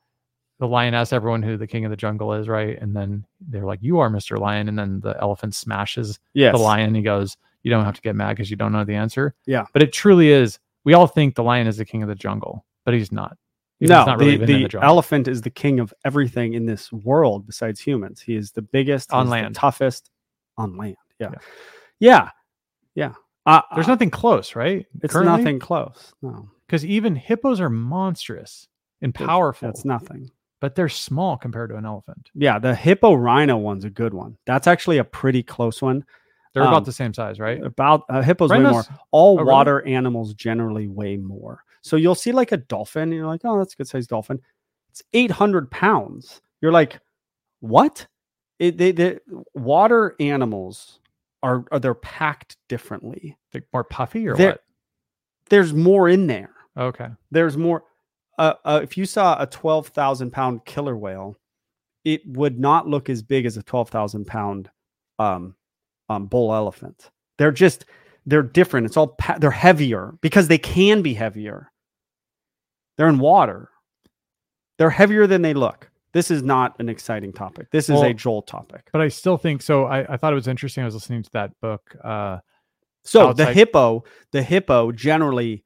[0.58, 3.66] the lion asks everyone who the king of the jungle is right and then they're
[3.66, 6.54] like you are mr lion and then the elephant smashes Yes.
[6.54, 8.94] the lion he goes you don't have to get mad because you don't know the
[8.94, 9.64] answer Yeah.
[9.72, 12.64] but it truly is we all think the lion is the king of the jungle
[12.84, 13.36] but he's not
[13.80, 16.66] He's No, not the, really in the the elephant is the king of everything in
[16.66, 18.20] this world besides humans.
[18.20, 19.56] He is the biggest On the land.
[19.56, 20.08] toughest
[20.56, 20.94] on land.
[21.18, 21.38] Yeah, Yeah.
[21.98, 22.30] yeah,
[22.94, 23.12] yeah.
[23.44, 25.36] Uh, there's uh, nothing close right It's Currently?
[25.36, 26.12] nothing close.
[26.22, 28.68] No, because even hippos are monstrous
[29.00, 30.30] and powerful, That's nothing.
[30.60, 32.30] but they're small compared to an elephant.
[32.36, 34.36] Yeah, the hippo rhino one's a good one.
[34.46, 36.04] That's actually a pretty close one.
[36.54, 37.62] They're Um, about the same size, right?
[37.62, 38.84] About uh, hippos way more.
[39.10, 39.50] All Oh, really?
[39.52, 41.64] water animals generally weigh more.
[41.82, 44.40] So you'll see like a dolphin, and you're like, oh, that's a good sized dolphin.
[44.90, 46.42] It's 800 pounds.
[46.60, 47.00] You're like,
[47.60, 48.06] what?
[48.58, 49.18] It, they, they,
[49.54, 51.00] water animals
[51.42, 53.36] are, are they're packed differently.
[53.54, 54.62] Like more puffy or They're- what?
[55.48, 56.50] There's more in there.
[56.78, 57.08] Okay.
[57.30, 57.84] There's more.
[58.38, 61.36] Uh, uh, if you saw a 12,000 pound killer whale,
[62.04, 64.70] it would not look as big as a 12,000 pound
[65.18, 65.54] um,
[66.12, 67.10] um, bull elephant.
[67.38, 67.84] They're just
[68.26, 68.86] they're different.
[68.86, 71.70] It's all pa- they're heavier because they can be heavier.
[72.96, 73.68] They're in water.
[74.78, 75.90] They're heavier than they look.
[76.12, 77.70] This is not an exciting topic.
[77.70, 78.88] This is a Well, Joel topic.
[78.92, 79.84] But I still think so.
[79.86, 80.82] I, I thought it was interesting.
[80.82, 81.96] I was listening to that book.
[82.04, 82.38] Uh,
[83.04, 85.64] So the hippo, the hippo generally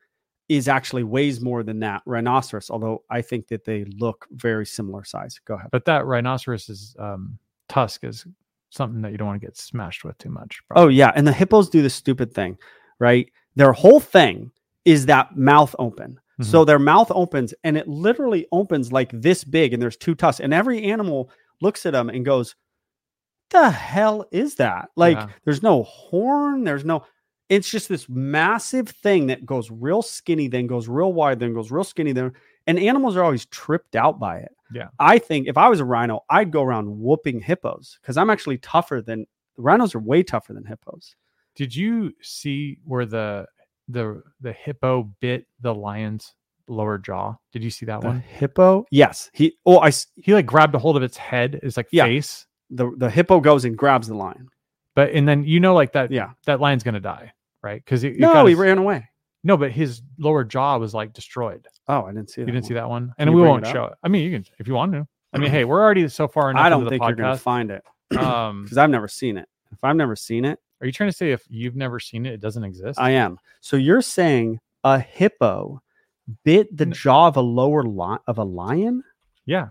[0.49, 2.71] is actually weighs more than that rhinoceros.
[2.71, 5.41] Although I think that they look very similar size.
[5.45, 5.71] Go ahead.
[5.73, 7.39] but that rhinoceros's um,
[7.69, 8.25] tusk is
[8.71, 10.61] something that you don't want to get smashed with too much.
[10.75, 12.59] Oh yeah, and the hippos do this stupid thing,
[12.99, 13.31] right?
[13.55, 14.51] Their whole thing
[14.85, 16.21] is that mouth open.
[16.43, 16.67] So mm-hmm.
[16.67, 20.53] their mouth opens and it literally opens like this big, and there's two tusks, and
[20.53, 21.31] every animal
[21.63, 22.55] looks at them and goes,
[23.51, 25.29] "The hell is that?" Like, Yeah.
[25.45, 27.05] there's no horn, there's no.
[27.49, 31.71] It's just this massive thing that goes real skinny, then goes real wide, then goes
[31.71, 32.13] real skinny.
[32.13, 32.33] Then,
[32.67, 34.53] and animals are always tripped out by it.
[34.73, 34.89] Yeah.
[34.99, 38.59] I think if I was a rhino, I'd go around whooping hippos because I'm actually
[38.59, 41.15] tougher than rhinos are way tougher than hippos.
[41.55, 43.47] Did you see where the
[43.89, 46.35] the the hippo bit the lion's
[46.69, 47.37] lower jaw?
[47.53, 48.21] Did you see that The one?
[48.21, 49.57] hippo, yes, he.
[49.65, 52.05] Oh, I He like grabbed a hold of its head, its like Yeah.
[52.05, 52.47] face.
[52.71, 54.49] the the hippo goes and grabs the lion.
[54.97, 57.83] But and then you know like that Yeah, that lion's gonna die, right?
[57.85, 59.09] Because no, he ran away.
[59.45, 61.69] no, but his lower jaw was like destroyed.
[61.89, 62.47] Oh, I didn't see that.
[62.49, 63.95] You didn't see that one, and we won't it show it.
[64.03, 65.07] I mean, you can if you want to.
[65.33, 67.41] I mean, hey, we're already so far I don't think the you're gonna podcast.
[67.41, 67.85] find it
[68.19, 69.49] um, because I've never seen it.
[69.73, 72.33] If I've never seen it, are you trying to say if you've never seen it,
[72.35, 72.99] it doesn't exist?
[73.01, 73.39] I am.
[73.61, 75.81] So you're saying a hippo
[76.45, 79.03] bit the jaw of a lower li- of a lion?
[79.45, 79.69] yeah,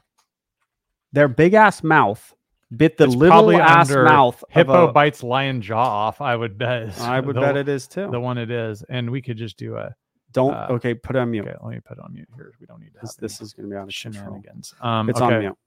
[1.14, 2.34] Their big ass mouth
[2.76, 4.42] bit the It's little ass mouth.
[4.44, 6.20] of hippo a- bites lion jaw off.
[6.22, 7.00] I would bet.
[7.00, 8.10] I would the, bet it is too.
[8.12, 9.96] the one it is, and we could just do a.
[10.36, 10.54] Don't.
[10.54, 11.48] uh, okay, put it on mute.
[11.48, 12.52] Okay, let me put it on mute here.
[12.60, 14.74] We don't need to have This, this is going to be on shenanigans.
[14.82, 15.34] Um, It's okay.
[15.36, 15.58] on mute.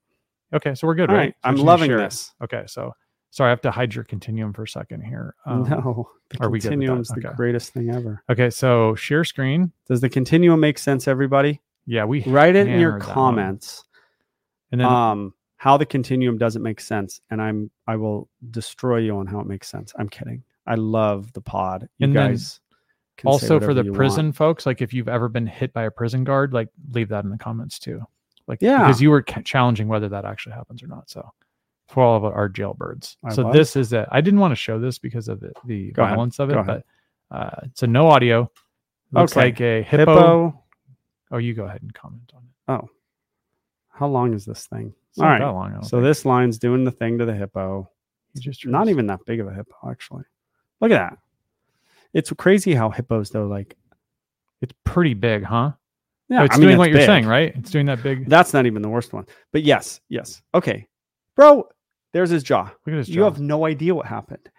[0.53, 1.25] Okay, so we're good, All right?
[1.25, 2.33] right, I'm loving this.
[2.41, 2.93] Okay, so
[3.31, 5.35] sorry, I have to hide your continuum for a second here.
[5.45, 8.23] Um, no, the are continuum's the greatest thing ever.
[8.29, 9.71] Okay, so share screen.
[9.87, 11.59] Does the continuum make sense, everybody?
[11.85, 13.83] Yeah, we Write it in your comments.
[14.71, 19.17] and then um how the continuum doesn't make sense and i'm i will destroy you
[19.17, 22.61] on how it makes sense i'm kidding i love the pod you guys
[23.27, 23.97] also for the you want.
[23.97, 27.23] prison folks, like if you've ever been hit by a prison guard, like leave that
[27.23, 28.01] in the comments too.
[28.47, 28.79] Like, Yeah.
[28.79, 31.09] because you were challenging whether that actually happens or not.
[31.09, 31.29] So,
[31.87, 33.17] for all of our jailbirds.
[33.23, 33.53] I so was?
[33.53, 34.07] this is it.
[34.11, 36.15] I didn't want to show this because of the, the Go ahead.
[36.15, 36.85] violence of it, Go but
[37.31, 38.51] uh, it's a no audio.
[39.11, 39.41] Looks Okay.
[39.47, 40.11] like a hippo.
[40.13, 40.63] hippo.
[41.31, 42.71] Oh, you go ahead and comment on it.
[42.83, 42.89] Oh,
[43.89, 44.93] how long is this thing?
[45.11, 45.39] It's All right.
[45.39, 45.83] that long.
[45.83, 46.03] So think.
[46.03, 47.89] this line's doing the thing to the hippo.
[48.33, 50.23] He just Not even that big of a hippo, actually.
[50.81, 51.17] Look at that.
[52.13, 53.75] It's crazy how hippos, though, like
[54.61, 55.71] It's pretty big, huh?
[56.29, 57.05] yeah, it's I mean, doing what you're big.
[57.07, 57.53] saying, right?
[57.55, 58.27] It's doing that big.
[58.29, 59.25] That's not even the worst one.
[59.51, 60.41] But yes, yes.
[60.53, 60.87] Okay,
[61.35, 61.67] bro.
[62.11, 62.63] There's his jaw.
[62.63, 63.13] Look at his jaw.
[63.13, 64.49] You have no idea what happened.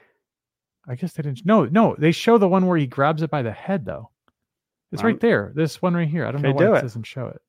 [0.89, 1.45] I guess they didn't.
[1.45, 1.97] No, no.
[1.99, 4.11] They show the one where he grabs it by the head, though.
[4.93, 5.53] It's Um, right there.
[5.55, 6.25] This one right here.
[6.27, 6.83] I don't know why do it it.
[6.83, 7.41] doesn't show it.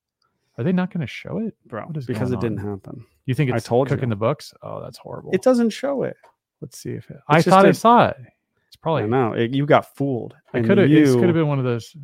[0.57, 1.55] Are they not going to show it?
[1.65, 3.05] bro, because it going didn't happen.
[3.25, 4.09] You think I it's told cooking you.
[4.09, 4.53] the books?
[4.63, 5.31] Oh, that's horrible.
[5.33, 6.17] It doesn't show it.
[6.59, 7.17] Let's see if it.
[7.27, 8.17] I thought I a- saw it.
[8.81, 9.07] Probably.
[9.07, 10.35] know it, you got fooled.
[10.53, 10.91] I could have.
[10.91, 11.95] It could have been one of those.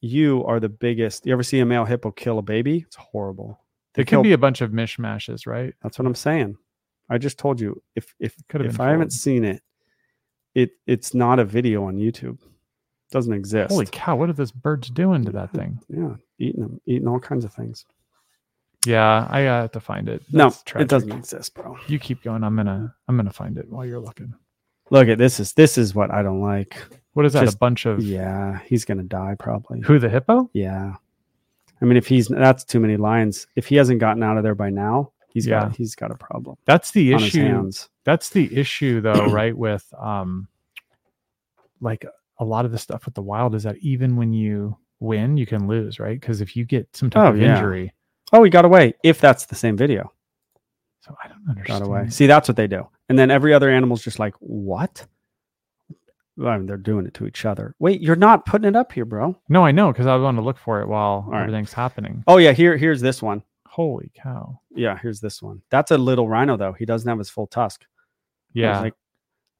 [0.00, 1.26] you are the biggest.
[1.26, 2.78] You ever see a male hippo kill a baby?
[2.86, 3.60] It's horrible.
[3.94, 4.20] They It kill.
[4.20, 5.74] could be a bunch of mishmashes, right?
[5.82, 6.56] that's what I'm saying.
[7.10, 7.82] I just told you.
[7.94, 9.62] If if Could have if I haven't seen it,
[10.54, 12.38] it it's not a video on YouTube.
[13.10, 13.70] doesn't exist.
[13.70, 14.16] Holy cow!
[14.16, 15.78] What are those birds doing to that thing?
[15.88, 17.84] yeah, eating them, eating all kinds of things.
[18.86, 20.22] Yeah, I uh, have to find it.
[20.32, 20.86] No, tragic.
[20.86, 21.76] it doesn't exist, bro.
[21.86, 22.42] You keep going.
[22.42, 22.94] I'm gonna.
[23.06, 24.34] I'm gonna find it while you're looking.
[24.90, 26.76] Look at this is this is what I don't like.
[27.14, 27.44] What is that?
[27.44, 29.80] Just- a bunch of Yeah, he's gonna die probably.
[29.80, 29.98] who?
[29.98, 30.50] The hippo?
[30.52, 30.94] Yeah,
[31.80, 33.46] I mean if he's that's too many lines.
[33.56, 35.60] If he hasn't gotten out of there by now, he's Yeah.
[35.60, 37.70] got he's got a problem That's the issue.
[38.04, 40.48] that's the issue though right with um
[41.80, 42.04] like
[42.38, 45.46] a lot of the stuff with the wild is that even when you win you
[45.46, 47.54] can lose right because if you get some type Oh, of yeah.
[47.56, 47.92] injury
[48.34, 48.94] Oh, he got away.
[49.02, 50.10] If that's the same video,
[51.02, 52.08] so i don't got understand away.
[52.08, 52.88] See, that's what they do.
[53.08, 55.04] And then every other animal's just like, what?
[56.42, 57.74] I mean, they're doing it to each other.
[57.78, 59.36] Wait, you're not putting it up here, bro.
[59.48, 61.42] no i know because i want to look for it while right.
[61.42, 63.42] everything's happening Oh yeah, here here's this one.
[63.66, 65.60] holy cow Yeah, here's this one.
[65.70, 66.72] That's a little rhino though.
[66.72, 67.84] He doesn't have his full tusk.
[68.54, 68.94] Yeah like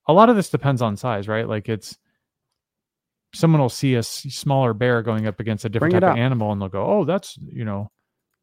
[0.07, 1.97] a lot of this depends on size right like it's
[3.35, 6.61] someone will see a smaller bear going up against a different type of animal and
[6.61, 7.91] they'll go oh that's you know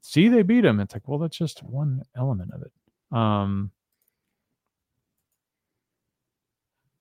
[0.02, 2.72] see they beat him it's like well that's just one element of it
[3.12, 3.72] um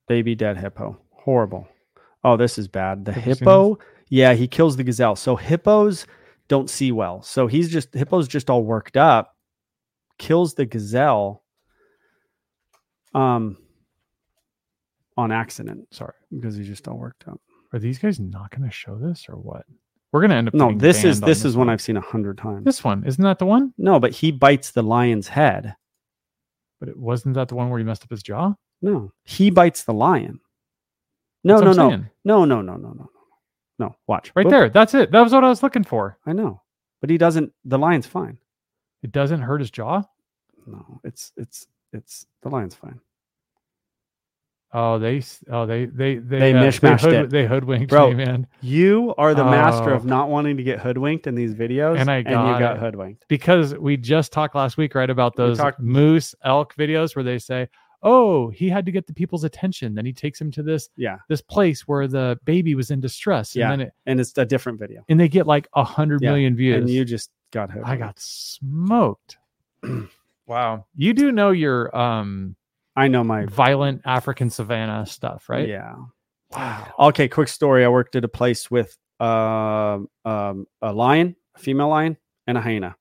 [0.07, 0.99] baby dead hippo.
[1.11, 1.69] Horrible.
[2.25, 3.05] Oh, this is bad.
[3.05, 3.79] The Have hippo,
[4.09, 5.17] yeah, he kills the gazelle.
[5.17, 6.07] So hippos
[6.49, 7.23] don't see well.
[7.23, 9.37] So he's just hippo's just all worked up,
[10.19, 11.45] kills the gazelle
[13.15, 13.57] um
[15.17, 17.41] on accident sorry because he's just all worked up.
[17.73, 19.65] Are these guys not going to show this or what?
[20.13, 20.55] We're going to end up.
[20.55, 21.73] No, this is on this is one one.
[21.73, 22.65] I've seen a hundred times.
[22.65, 23.75] This one isn't that the one?
[23.77, 25.75] no, but he bites the lion's head.
[26.81, 28.55] But it wasn't that the one where he messed up his jaw.
[28.83, 30.41] No, he bites the lion.
[31.45, 32.09] No, no, no, saying.
[32.25, 33.11] no, no, no, no, no, no.
[33.81, 34.51] No, watch Right Boop.
[34.51, 34.69] there.
[34.69, 35.13] That's it.
[35.13, 36.19] That was what I was looking for.
[36.27, 36.63] I know,
[37.01, 37.53] but he doesn't.
[37.65, 38.39] The lion's fine.
[39.03, 40.03] It doesn't hurt his jaw.
[40.67, 43.01] No, it's it's it's the lion's fine.
[44.73, 45.23] Oh, they.
[45.51, 45.87] Oh, they.
[45.87, 46.17] They.
[46.17, 46.39] They.
[46.39, 47.31] They uh, mishmashed hood, it.
[47.31, 48.47] They hoodwinked Bro, me, man.
[48.61, 49.97] You are the master Oh.
[49.97, 53.25] of not wanting to get hoodwinked in these videos, And I you got got hoodwinked.
[53.29, 57.39] Because we just talked last week, right, about those talked- moose elk videos where they
[57.39, 57.69] say,
[58.03, 59.95] "Oh, he had to get the people's attention.
[59.95, 63.55] Then he takes him to this Yeah, this place where the baby was in distress,
[63.55, 63.71] and Yeah.
[63.71, 66.55] then it, and it's a different video, and they get like a hundred Yeah, million
[66.57, 66.77] views.
[66.77, 67.89] and you just got hoodwinked.
[67.91, 69.39] I got smoked.
[70.47, 70.85] wow.
[70.95, 72.55] You do know your um
[72.99, 75.69] I know my violent African savannah stuff, right?
[75.69, 75.95] Yeah.
[76.51, 76.93] Wow.
[76.99, 77.85] Okay, quick story.
[77.85, 82.61] I worked at a place with um um, a lion, a female lion, and a
[82.61, 82.97] hyena.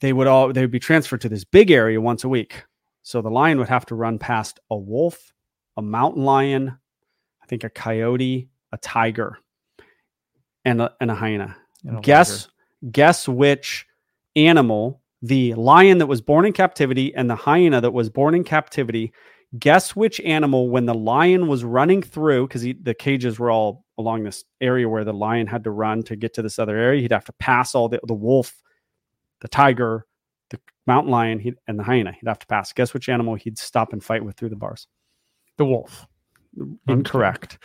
[0.00, 2.64] They would all they would be transferred to this big area once a week.
[3.02, 5.32] So the lion would have to run past a wolf,
[5.76, 6.78] a mountain lion,
[7.42, 9.38] I think a coyote, a tiger,
[10.64, 11.56] and a, and a hyena.
[11.84, 12.48] And a guess
[12.90, 13.86] guess which
[14.36, 18.44] animal the lion that was born in captivity and the hyena that was born in
[18.44, 19.12] captivity
[19.58, 24.22] guess which animal when the lion was running through because the cages were all along
[24.22, 27.12] this area where the lion had to run to get to this other area he'd
[27.12, 28.62] have to pass all the, the wolf
[29.40, 30.06] the tiger
[30.50, 33.58] the mountain lion he'd, and the hyena he'd have to pass guess which animal he'd
[33.58, 34.86] stop and fight with through the bars
[35.56, 36.06] the wolf.
[36.58, 36.92] Mm-hmm.
[36.92, 37.58] Incorrect.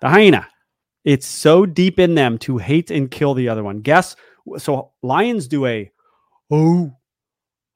[0.00, 0.48] The hyena.
[1.04, 3.80] It's so deep in them to hate and kill the other one.
[3.80, 4.16] Guess
[4.58, 5.90] so lions do a
[6.50, 6.92] oh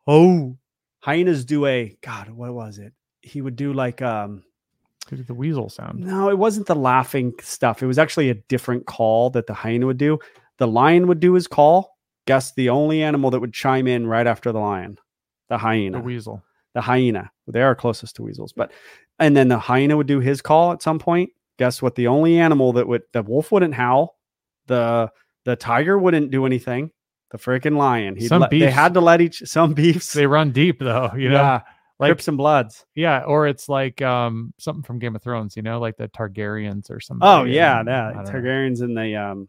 [0.06, 0.56] oh
[1.00, 2.92] hyenas do a god what was it?
[3.22, 4.42] He would do like um
[5.10, 5.98] the weasel sound.
[6.00, 7.82] no, it wasn't the laughing stuff.
[7.82, 10.18] It was actually a different call that the hyena would do.
[10.58, 11.96] The lion would do his call.
[12.26, 14.98] Guess the only animal that would chime in right after the lion.
[15.50, 16.42] The hyena The weasel.
[16.72, 17.30] the hyena.
[17.46, 18.72] They are closest to weasels, but
[19.18, 21.94] and then the hyena would do his call at some point, guess what?
[21.96, 24.16] The only animal that would the wolf wouldn't howl,
[24.68, 25.10] the
[25.44, 26.90] the tiger wouldn't do anything.
[27.34, 28.14] The freaking lion.
[28.14, 30.12] He'd Some let- they had to let each some beefs.
[30.12, 31.34] They run deep though, you know.
[31.34, 31.60] yeah,
[31.98, 32.86] like- Crips and Bloods.
[32.94, 36.92] Yeah, or it's like um something from Game of Thrones, you know, like the Targaryens
[36.92, 37.26] or something.
[37.26, 38.12] Oh yeah, yeah.
[38.12, 38.30] don't know.
[38.30, 39.48] Targaryens in the um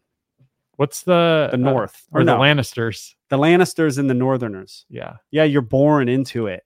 [0.78, 3.14] What's the the uh, north or or the Lannisters?
[3.30, 4.84] the Lannisters and the Northerners.
[4.90, 6.64] Yeah, Yeah, you're born into it.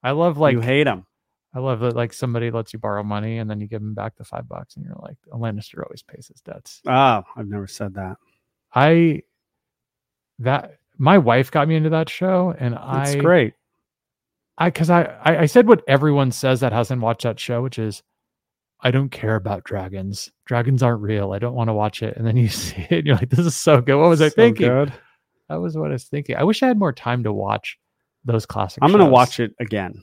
[0.00, 1.06] I love like you hate them.
[1.52, 4.14] I love that like somebody lets you borrow money and then you give them back
[4.16, 6.82] the five bucks and you're like a Lannister always pays his debts.
[6.86, 8.16] Oh, I've never said that.
[8.72, 9.22] I
[10.42, 13.54] that my wife got me into that show and That's I great.
[14.58, 17.78] I because I, I I said what everyone says that hasn't watched that show, which
[17.78, 18.02] is
[18.80, 20.30] I don't care about dragons.
[20.44, 21.32] Dragons aren't real.
[21.32, 22.16] I don't want to watch it.
[22.16, 23.96] And then you see it and you're like, this is so good.
[23.96, 24.66] What was I thinking?
[24.68, 24.92] good.
[25.48, 26.36] That was what I was thinking.
[26.36, 27.78] I wish I had more time to watch
[28.24, 28.82] those classic.
[28.82, 29.12] I'm gonna shows.
[29.12, 30.02] watch it again.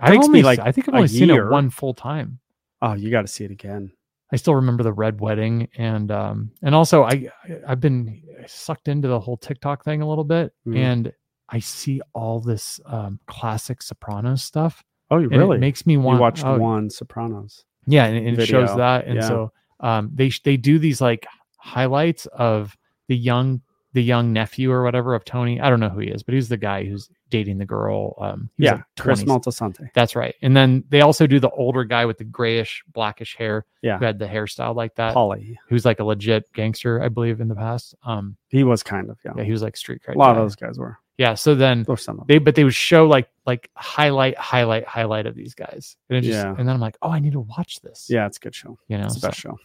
[0.00, 2.38] I've takes me, only, like, I think I've only seen it one full time.
[2.82, 3.92] Oh, you got to see it again.
[4.32, 7.28] I still remember the red wedding and um and also I
[7.66, 10.76] I've been sucked into the whole TikTok thing a little bit Mhm.
[10.76, 11.12] and
[11.48, 15.56] I see all this um classic Sopranos stuff Oh, you really?
[15.56, 17.64] it makes me you want watched oh, one Sopranos.
[17.86, 19.28] yeah and, and it shows that and Yeah.
[19.28, 21.26] so um they they do these like
[21.58, 22.76] highlights of
[23.08, 23.60] the young
[23.92, 26.48] the young nephew or whatever of Tony I don't know who he is but he's
[26.48, 29.26] the guy who's dating the girl um Yeah, like, Chris 20s.
[29.26, 29.88] Moltisanti.
[29.94, 30.34] That's right.
[30.42, 33.98] And then they also do the older guy with the grayish, blackish hair Yeah.
[33.98, 35.56] who had the hairstyle like that, Paulie.
[35.68, 37.94] who's like a legit gangster, I believe, in the past.
[38.04, 39.32] Um, He was kind of yeah.
[39.36, 40.16] yeah, he was like street cred.
[40.16, 40.98] a lot of those guys were.
[41.18, 41.34] Yeah.
[41.34, 45.34] So then Or some they, but they would show like like highlight, highlight, highlight of
[45.34, 46.48] these guys, and just, Yeah.
[46.56, 48.06] and then I'm like, oh, I need to watch this.
[48.10, 48.78] Yeah, it's a good show.
[48.88, 49.58] You know, It's the so- show.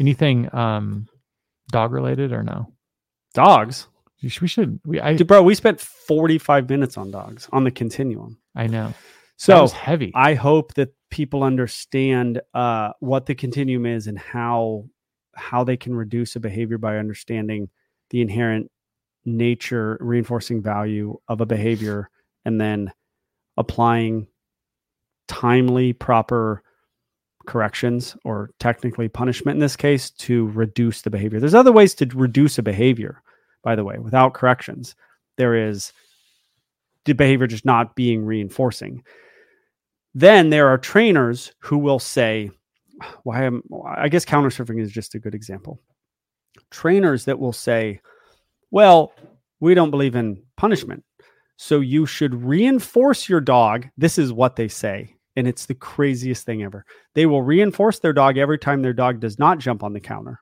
[0.00, 1.08] anything um
[1.70, 2.72] dog related or no?
[3.34, 3.86] Dogs.
[4.22, 8.38] We should, we I Dude, bro, we spent 45 minutes on dogs on the continuum.
[8.54, 8.94] I know.
[9.36, 10.12] So was heavy.
[10.14, 14.84] I hope that people understand uh, what the continuum is and how
[15.34, 17.68] how they can reduce a behavior by understanding
[18.10, 18.70] the inherent
[19.24, 22.10] nature, reinforcing value of a behavior,
[22.44, 22.92] and then
[23.56, 24.26] applying
[25.28, 26.62] timely, proper
[27.46, 31.40] corrections or technically punishment in this case to reduce the behavior.
[31.40, 33.22] There's other ways to reduce a behavior,
[33.62, 34.94] by the way, without corrections.
[35.36, 35.92] There is
[37.04, 39.02] the behavior just not being reinforcing.
[40.14, 42.50] Then there are trainers who will say,
[43.24, 45.80] why am I guess counter surfing is just a good example.
[46.70, 48.00] Trainers that will say,
[48.70, 49.12] well,
[49.60, 51.04] we don't believe in punishment.
[51.56, 53.86] So you should reinforce your dog.
[53.96, 55.14] This is what they say.
[55.36, 56.84] And it's the craziest thing ever.
[57.14, 60.40] They will reinforce their dog every time their dog does not jump on the counter.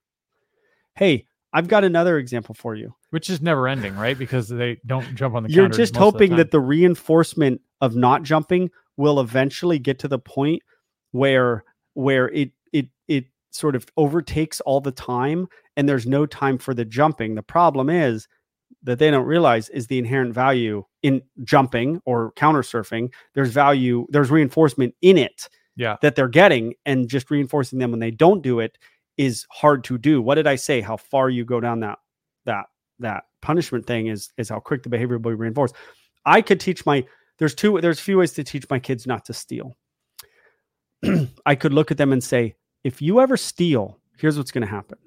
[0.96, 2.94] Hey, I've got another example for you.
[3.10, 4.18] Which is never ending, right?
[4.18, 5.50] Because they don't jump on the.
[5.50, 10.08] You're just of the hoping that the reinforcement of not jumping will eventually get to
[10.08, 10.62] the point
[11.12, 16.58] where where it it it sort of overtakes all the time and there's no time
[16.58, 17.34] for the jumping.
[17.34, 18.28] The problem is
[18.82, 23.12] that they don't realize is the inherent value in jumping or counter surfing.
[23.34, 25.96] There's value, there's reinforcement in it yeah.
[26.02, 28.78] that they're getting and just reinforcing them when they don't do it
[29.16, 30.22] is hard to do.
[30.22, 30.80] What did I say?
[30.80, 31.98] How far you go down that
[32.46, 32.66] that
[33.00, 35.74] that punishment thing is is how quick the behavior will be reinforced.
[36.24, 37.04] I could teach my
[37.38, 39.76] there's two there's a few ways to teach my kids not to steal.
[41.46, 44.70] I could look at them and say, if you ever steal, here's what's going to
[44.70, 44.98] happen.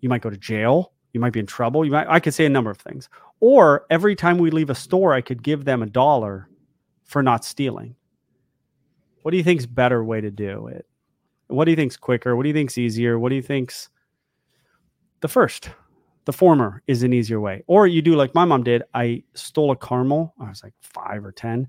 [0.00, 2.46] You might go to jail, you might be in trouble, you might I could say
[2.46, 3.08] a number of things.
[3.40, 6.48] Or every time we leave a store, I could give them a dollar
[7.04, 7.94] for not stealing.
[9.22, 10.86] What do you think's better way to do it?
[11.48, 12.34] What do you think's quicker?
[12.34, 13.18] What do you think's easier?
[13.18, 13.88] What do you think's
[15.20, 15.70] the first?
[16.26, 17.62] The former is an easier way.
[17.66, 18.82] Or you do like my mom did.
[18.92, 20.34] I stole a caramel.
[20.40, 21.66] I was like five or ten.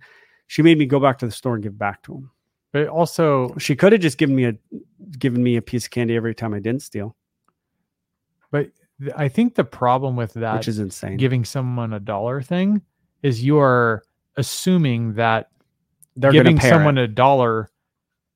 [0.47, 2.31] She made me go back to the store and give back to him.
[2.73, 4.53] But also, She could have just given me a
[5.19, 7.15] given me a piece of candy every time I didn't steal,
[8.51, 8.69] but
[9.15, 11.17] I think the problem with that which is insane.
[11.17, 12.81] giving someone a dollar thing
[13.23, 14.03] is you are
[14.35, 15.49] assuming that
[16.15, 17.03] They're giving someone it.
[17.03, 17.69] a dollar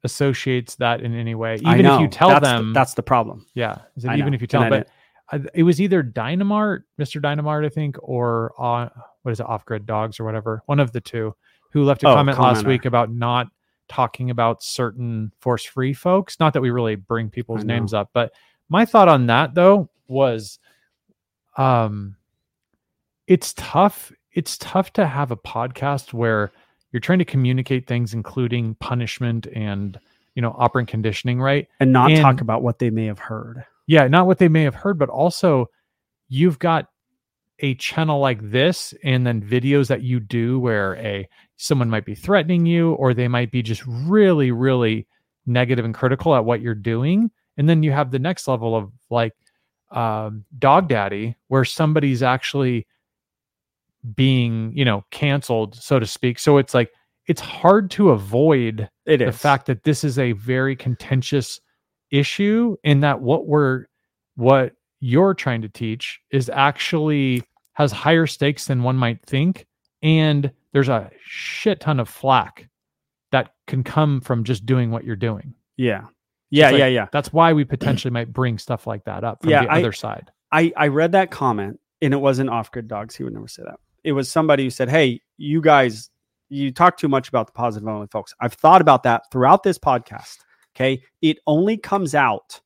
[0.04, 1.56] associates that in any way.
[1.56, 3.46] Even if you tell that's the- them, that's the problem.
[3.54, 4.88] yeah, is it even if you tell them, but
[5.32, 7.22] I- it was either Dynamart, Mr.
[7.22, 8.90] Dynamart, I think, or uh,
[9.24, 11.36] what is it, Off Grid Dogs or whatever, one of the two,
[11.72, 13.48] who left a Oh, comment last week about not
[13.88, 16.40] talking about certain force free folks.
[16.40, 18.34] Not that we really bring people's names up, but
[18.70, 20.60] my thought on that though was,
[21.58, 22.16] um,
[23.28, 24.12] it's tough.
[24.34, 26.52] It's tough to have a podcast where
[26.92, 30.00] you're trying to communicate things, including punishment and
[30.36, 31.68] you know operant conditioning, right?
[31.80, 33.66] and not And- talk about what they may have heard.
[33.92, 35.68] Yeah not what they may have heard but also
[36.30, 36.88] you've got
[37.60, 41.28] a channel like this and then videos that you do where a
[41.58, 45.08] someone might be threatening you or they might be just really really
[45.46, 47.32] negative and critical at what you're doing.
[47.58, 49.34] And then you have the next level of like
[49.92, 52.88] um, dog daddy, where somebody's actually
[54.16, 56.40] being, you know, canceled, so to speak.
[56.40, 56.92] So it's like
[57.28, 61.60] it's hard to avoid It the fact that this is a very contentious
[62.12, 63.86] issue in that what we're
[64.36, 67.44] what you're trying to teach is actually
[67.74, 69.66] has higher stakes than one might think
[70.04, 72.68] and there's a shit ton of flack
[73.32, 76.06] that can come from just doing what you're doing Yeah.
[76.54, 77.08] Yeah, yeah, yeah.
[77.14, 79.94] that's why we potentially might bring stuff like that up from Yeah, the I- other
[79.94, 83.16] side I, I read that comment and it wasn't off grid dogs.
[83.16, 83.80] He would never say that.
[84.04, 86.10] It was somebody who said, Hey, you guys,
[86.50, 88.34] you talk too much about the positive only folks.
[88.42, 90.40] I've thought about that throughout this podcast.
[90.76, 91.04] Okay.
[91.22, 92.60] It only comes out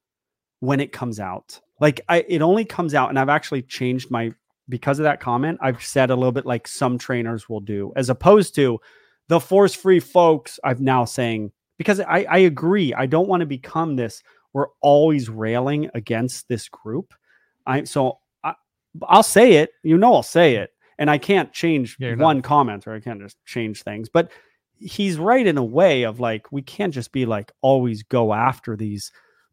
[0.60, 1.60] when it comes out.
[1.80, 3.10] Like I, it only comes out.
[3.10, 4.34] And I've actually changed my,
[4.70, 8.10] because of that comment, I've said a little bit like some trainers will do, as
[8.10, 8.80] opposed to
[9.28, 10.60] the force free folks.
[10.64, 12.94] I've now saying, because I, I agree.
[12.94, 14.24] I don't want to become this.
[14.54, 17.14] We're always railing against this group.
[17.68, 18.54] I so I,
[19.04, 19.72] I'll say it.
[19.84, 22.94] You know, I'll say it, and I can't change Yeah, you're not- one comment or
[22.94, 24.08] I can't just change things.
[24.08, 24.32] But
[24.78, 28.76] he's right in a way of like we can't just be like always go after
[28.76, 29.12] these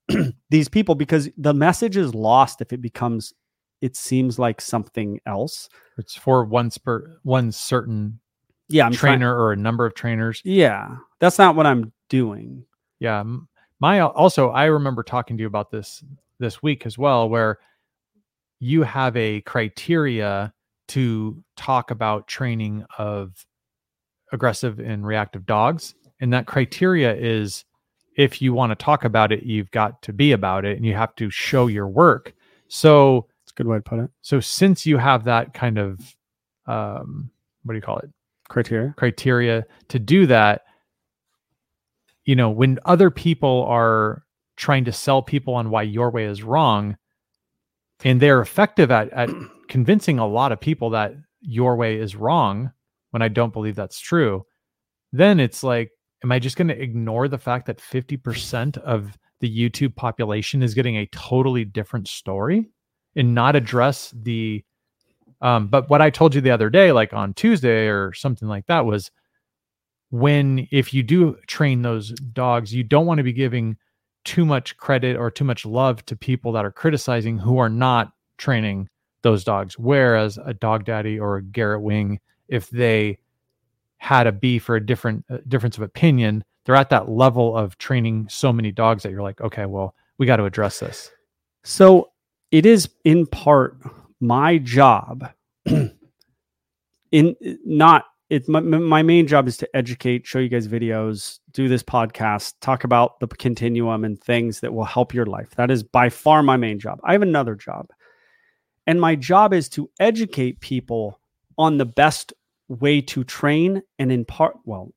[0.50, 3.32] these people because the message is lost if it becomes
[3.80, 5.68] it seems like something else.
[5.98, 8.18] it's for one spur one certain
[8.68, 12.64] Yeah, I'm trying- trainer or a number of trainers yeah, that's not what I'm doing.
[13.00, 13.22] Yeah.
[13.80, 16.04] My also, I remember talking to you about this
[16.38, 17.58] this week as well, where
[18.60, 20.52] you have a criteria
[20.88, 23.44] to talk about training of
[24.32, 25.94] aggressive and reactive dogs.
[26.20, 27.64] And that criteria is
[28.16, 30.94] if you want to talk about it, you've got to be about it and you
[30.94, 32.34] have to show your work.
[32.68, 34.10] So, It's a good way to put it.
[34.22, 36.00] so since you have that kind of,
[36.66, 37.30] um,
[37.64, 38.10] what do you call it?
[38.48, 38.92] Criteria.
[38.98, 40.62] criteria to do that
[42.26, 44.24] you know when other people are
[44.56, 46.96] trying to sell people on why your way is wrong
[48.04, 49.30] and they're effective at, at
[49.68, 52.70] convincing a lot of people that your way is wrong
[53.12, 54.44] when i don't believe that's true
[55.12, 55.90] then it's like
[56.22, 60.74] am i just going to ignore the fact that 50% of the youtube population is
[60.74, 62.68] getting a totally different story
[63.16, 64.64] and not address the
[65.42, 68.66] um, but what I told you the other day, like on Tuesday or something like
[68.66, 69.10] that, was
[70.10, 73.76] when if you do train those dogs, you don't want to be giving
[74.24, 78.12] too much credit or too much love to people that are criticizing who are not
[78.38, 78.88] training
[79.22, 79.76] those dogs.
[79.76, 82.20] Whereas a dog daddy or a Garrett Wing,
[82.52, 83.18] if they
[83.96, 87.78] had a beef or a different uh, difference of opinion, they're at that level of
[87.78, 91.10] training so many dogs that you're like, okay, well, we got to address this.
[91.64, 92.10] So
[92.50, 93.78] it is in part
[94.20, 95.30] my job
[97.10, 101.68] in not it my, my main job is to educate show you guys videos do
[101.68, 105.54] this podcast talk about the continuum and things that will help your life.
[105.56, 107.00] That is by far my main job.
[107.04, 107.88] I have another job.
[108.86, 111.20] And my job is to educate people
[111.56, 112.32] on the best
[112.68, 114.92] way to train and in part well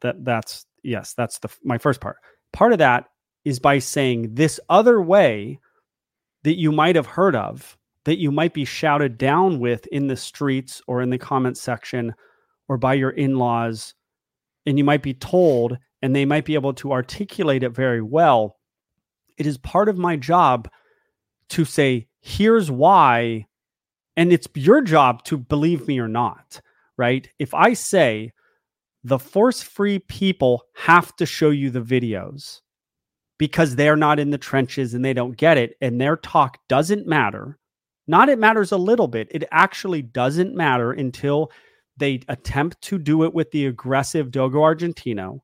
[0.00, 2.16] that that's yes that's the my first part.
[2.52, 3.06] Part of that
[3.44, 5.58] is by saying this other way
[6.44, 10.16] that you might have heard of that you might be shouted down with in the
[10.16, 12.14] streets or in the comment section
[12.68, 13.94] or by your in-laws
[14.66, 18.58] and you might be told and they might be able to articulate it very well
[19.38, 20.68] it is part of my job
[21.48, 23.46] to say here's why
[24.16, 26.60] and it's your job to believe me or not
[26.96, 27.28] right?
[27.38, 28.32] If i say
[29.04, 32.60] the force free people have to show you the videos
[33.38, 37.06] because they're not in the trenches and they don't get it and their talk doesn't
[37.06, 37.58] matter
[38.06, 41.50] not it matters a little bit it actually doesn't matter until
[41.96, 45.40] they attempt to do it with the aggressive dogo argentino.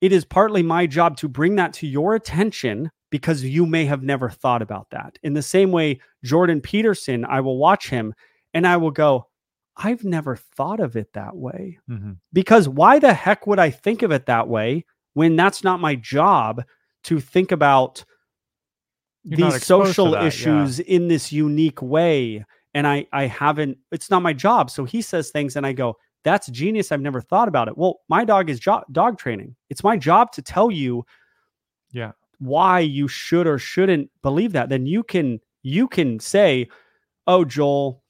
[0.00, 4.02] It is partly my job to bring that to your attention because you may have
[4.02, 5.18] never thought about that.
[5.22, 8.14] In the same way jordan peterson i will watch him
[8.54, 9.26] and i will go
[9.82, 11.78] i've never thought of it that way.
[11.88, 12.18] Mhm.
[12.32, 14.84] because why the heck would I think of it that way
[15.14, 16.62] when that's not my job
[17.04, 18.04] to think about
[19.24, 20.28] You're these social that, yeah.
[20.28, 22.44] issues in this unique way?
[22.74, 24.70] And I I haven't it's not my job.
[24.70, 26.92] So he says things and I go that's genius.
[26.92, 27.76] I've never thought about it.
[27.78, 29.56] Well my dog is jo- dog training.
[29.70, 31.04] It's my job to tell you
[31.92, 32.12] Yeah.
[32.38, 34.68] why you should or shouldn't believe that.
[34.68, 36.68] Then you can you can say
[37.26, 38.02] oh Joel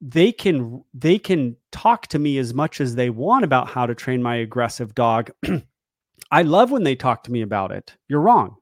[0.00, 3.94] they can they can talk to me as much as they want about how to
[3.94, 5.30] train my aggressive dog
[6.30, 8.56] i love when they talk to me about it you're wrong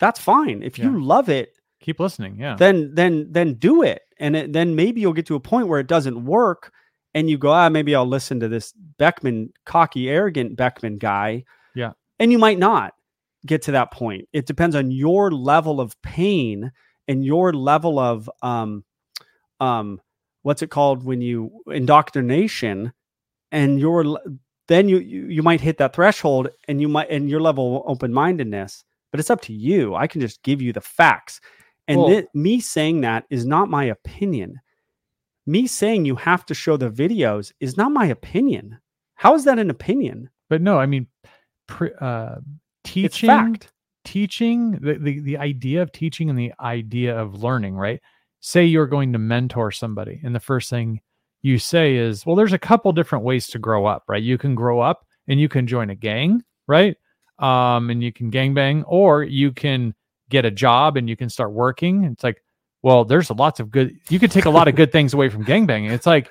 [0.00, 0.98] that's fine if you Yeah.
[1.04, 2.36] love it Keep listening.
[2.40, 2.56] Yeah.
[2.56, 5.78] then then then do it and it, then maybe you'll get to a point where
[5.80, 6.72] it doesn't work
[7.14, 11.92] and you go ah maybe i'll listen to this beckman cocky arrogant beckman guy Yeah.
[12.18, 12.94] and you might not
[13.44, 14.26] get to that point.
[14.32, 16.72] It depends on your level of pain
[17.06, 18.84] and your level of um
[19.60, 20.00] um
[20.46, 21.50] what's it called when you
[21.80, 22.92] indoctrination
[23.50, 24.20] and your
[24.68, 27.82] then you, you you might hit that threshold and you might and your level of
[27.92, 29.94] open-mindedness but it's up to you.
[29.94, 31.40] I can just give you the facts.
[31.88, 34.60] And Well- thi- me saying that is not my opinion.
[35.46, 38.78] Me saying you have to show the videos is not my opinion.
[39.14, 40.28] How is that an opinion?
[40.50, 41.06] But no, I mean,
[41.66, 42.36] pre, uh,
[42.84, 43.58] teaching,
[44.04, 48.00] teaching, the, the the idea of teaching and the idea of learning, right?
[48.46, 51.00] Say you're going to mentor somebody, and the first thing
[51.42, 54.22] you say is, "Well, there's a couple different ways to grow up, right?
[54.22, 56.96] You can grow up and you can join a gang, right?
[57.40, 59.96] Um, and you can gang bang or you can
[60.30, 62.04] get a job and you can start working.
[62.04, 62.40] It's like,
[62.82, 63.96] well, there's lots of good.
[64.10, 65.90] You could take a lot of good things away from gangbanging.
[65.90, 66.30] It's like,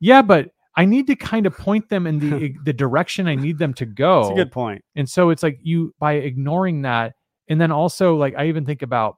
[0.00, 3.58] yeah, but I need to kind of point them in the the direction I need
[3.58, 4.22] them to go.
[4.22, 7.12] that's a good point And so it's like you by ignoring that,
[7.48, 9.16] and then also like I even think about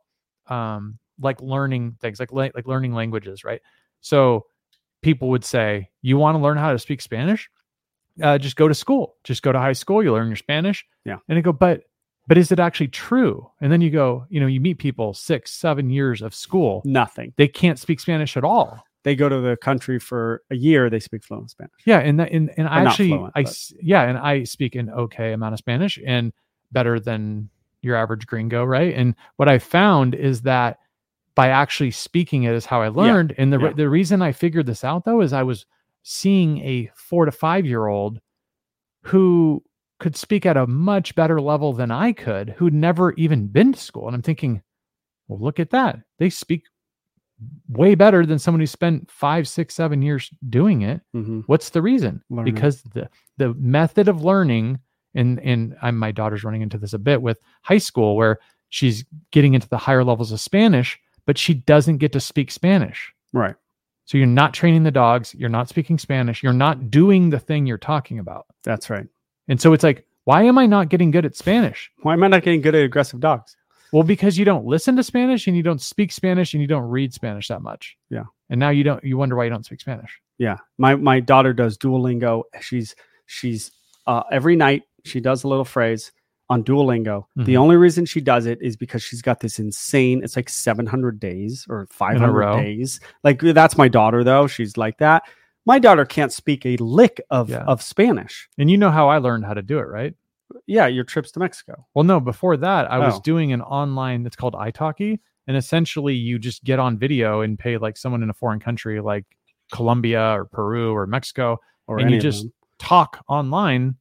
[0.48, 3.60] um like learning things like like learning languages, right?
[4.00, 4.46] So
[5.02, 7.48] people would say, "You want to learn how to speak Spanish?
[8.22, 9.16] Uh, just go to school.
[9.24, 10.02] Just go to high school.
[10.02, 11.18] You learn your Spanish." Yeah.
[11.28, 11.82] And I go, "But
[12.28, 15.52] but is it actually true?" And then you go, you know, you meet people six,
[15.52, 18.82] seven years of school, nothing they can't speak Spanish at all.
[19.04, 22.30] they go to the country for a year they speak fluent spanish Yeah, and that
[22.30, 25.54] and, and I Or actually fluent, I but- yeah, and I speak an okay amount
[25.54, 26.32] of Spanish and
[26.70, 27.48] better than
[27.82, 28.94] your average gringo, right?
[28.94, 30.78] And what I found is that
[31.34, 33.34] by actually speaking it is how I learned.
[33.38, 33.72] and the yeah.
[33.72, 35.66] the reason I figured this out though is I was
[36.02, 38.20] seeing a 4 to 5 year old
[39.02, 39.62] who
[40.00, 43.78] could speak at a much better level than I could, who'd never even been to
[43.78, 44.08] school.
[44.08, 44.62] And I'm thinking,
[45.28, 46.00] well, look at that.
[46.18, 46.64] They speak
[47.68, 51.00] way better than someone who spent five, six, seven years doing it.
[51.12, 52.22] hmm What's the reason?
[52.30, 52.52] Learning.
[52.54, 54.80] Because the the method of learning,
[55.14, 58.38] and and I'm my daughter's running into this a bit with high school where
[58.70, 63.12] she's getting into the higher levels of Spanish, but she doesn't get to speak Spanish.
[63.32, 63.54] right
[64.04, 67.66] So you're not training the dogs, you're not speaking Spanish, you're not doing the thing
[67.66, 68.46] you're talking about.
[68.62, 69.06] that's right
[69.48, 71.90] And so it's like, why am I not getting good at Spanish?
[72.02, 73.56] why am i not getting good at aggressive dogs
[73.92, 76.88] Well, because you don't listen to Spanish and you don't speak Spanish and you don't
[76.88, 77.96] read Spanish that much.
[78.08, 78.24] Yeah.
[78.50, 80.20] And now you don't you wonder why you don't speak Spanish.
[80.38, 82.42] Yeah, my my daughter does Duolingo.
[82.60, 82.94] She's
[83.26, 83.70] she's
[84.06, 86.12] uh, every night she does a little phrase
[86.50, 87.24] on Duolingo.
[87.36, 87.58] The Mhm.
[87.58, 90.22] only reason she does it is because she's got this insane.
[90.22, 93.00] It's like seven hundred days or five hundred days.
[93.24, 94.46] Like that's my daughter though.
[94.46, 95.22] She's like that.
[95.64, 97.64] My daughter can't speak a lick of Yeah.
[97.64, 98.48] of Spanish.
[98.58, 100.14] And you know how I learned how to do it, right?
[100.66, 101.86] Yeah, your trips to Mexico.
[101.94, 103.20] Well, no, before that, I was Oh.
[103.24, 105.20] doing an online that's called italki.
[105.46, 109.00] And essentially you just get on video and pay like someone in a foreign country
[109.00, 109.24] like
[109.72, 111.58] Colombia or Peru or Mexico,
[111.88, 112.52] Or And you just- them.
[112.78, 113.96] talk online.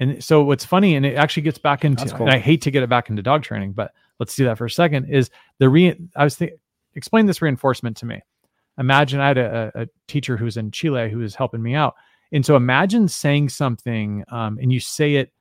[0.00, 2.26] And so what's funny, and it actually gets back into, cool.
[2.26, 4.64] and I hate to get it back into dog training, but let's do that for
[4.66, 5.06] a second.
[5.10, 6.58] Is the re I was thinking
[6.94, 8.20] explain this reinforcement to me.
[8.78, 11.94] Imagine I had a, a teacher who's in Chile who was helping me out.
[12.32, 15.32] And so imagine saying something um, and you say it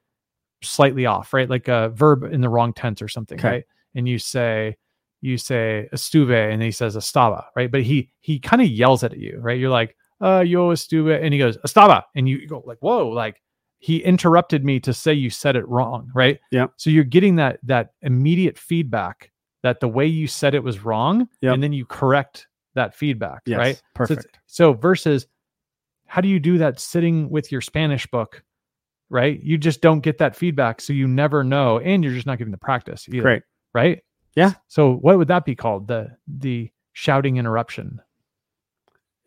[0.62, 1.50] slightly off, right?
[1.50, 3.48] Like a verb in the wrong tense or something, Okay.
[3.50, 3.64] right?
[3.96, 4.78] And you say,
[5.22, 7.72] you say estuve and he says estaba, right?
[7.72, 9.60] But he he kind of yells at you, right?
[9.60, 12.04] You're like, uh, yo estuve, and he goes, estaba.
[12.16, 13.42] And you go like, whoa, like
[13.80, 16.40] he interrupted me to say you said it wrong, right?
[16.52, 19.32] yeah So you're getting that that immediate feedback
[19.64, 21.54] that the way you said it was wrong, Yep.
[21.54, 23.76] and then you correct that feedback, Yes, right?
[23.76, 24.40] So perfect.
[24.46, 25.28] So, versus
[26.06, 28.44] how do you do that sitting with your Spanish book,
[29.10, 29.42] right?
[29.44, 30.80] You just don't get that feedback.
[30.80, 31.80] So you never know.
[31.80, 33.22] And you're just not getting the practice either.
[33.24, 33.44] Great.
[33.74, 34.04] Right.
[34.36, 34.54] Yeah.
[34.68, 35.88] So what would that be called?
[35.88, 38.00] The the shouting interruption.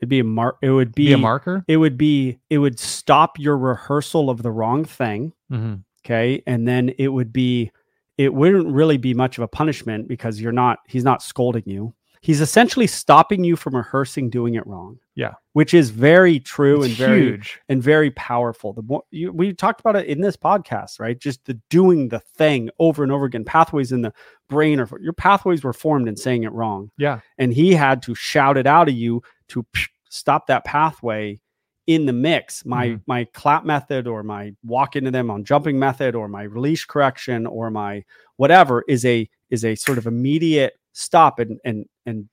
[0.00, 0.56] It'd be a mark.
[0.62, 1.64] It would Be, be, a marker.
[1.68, 2.38] It would be.
[2.48, 5.32] It would stop your rehearsal of the wrong thing.
[5.48, 7.70] hmm okay and then it would be
[8.16, 11.92] it wouldn't really be much of a punishment because you're not he's not scolding you
[12.22, 15.32] he's essentially stopping you from rehearsing doing it wrong Yeah.
[15.54, 17.58] which is very true It's and very huge.
[17.68, 21.44] and very powerful the more you, we talked about it in this podcast right just
[21.46, 24.12] the doing the thing over and over again pathways in the
[24.48, 27.20] brain or your pathways were formed in saying it wrong Yeah.
[27.38, 29.64] and he had to shout it out of you to
[30.10, 31.40] stop that pathway
[31.86, 33.00] in the mix my Mhm.
[33.06, 37.46] my clap method or my walk into them on jumping method or my release correction
[37.46, 38.04] or my
[38.36, 42.28] whatever is a is a sort of immediate stop and and and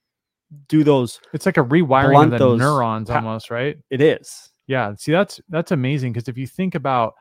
[0.68, 3.78] do those It's like a rewiring of the those neurons almost, right?
[3.90, 4.94] it is Yeah.
[4.96, 7.14] See, that's that's amazing because if you think about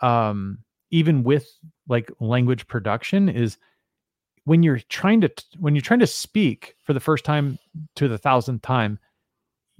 [0.00, 0.58] um
[0.90, 1.48] even with
[1.88, 3.56] like language production is
[4.44, 7.58] when you're trying to when you're trying to speak for the first time
[7.96, 8.98] to the thousandth time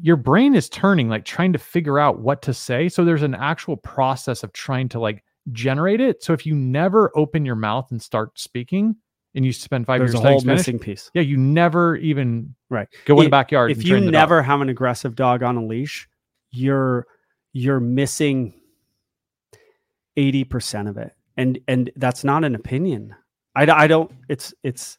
[0.00, 3.34] your brain is turning like trying to figure out what to say so there's an
[3.34, 6.22] actual process of trying to like generate it.
[6.22, 8.96] So if you never open your mouth and start speaking,
[9.34, 11.10] and you spend five There's years a whole Spanish, missing piece.
[11.14, 12.88] yeah, you never even Right.
[13.06, 13.70] go in the backyard.
[13.70, 14.12] If you the dog.
[14.12, 16.08] never have an aggressive dog on a leash,
[16.50, 17.06] you're
[17.52, 18.54] you're missing
[20.18, 21.12] 80% of it.
[21.36, 23.14] And and that's not an opinion.
[23.54, 24.98] I, I don't it's it's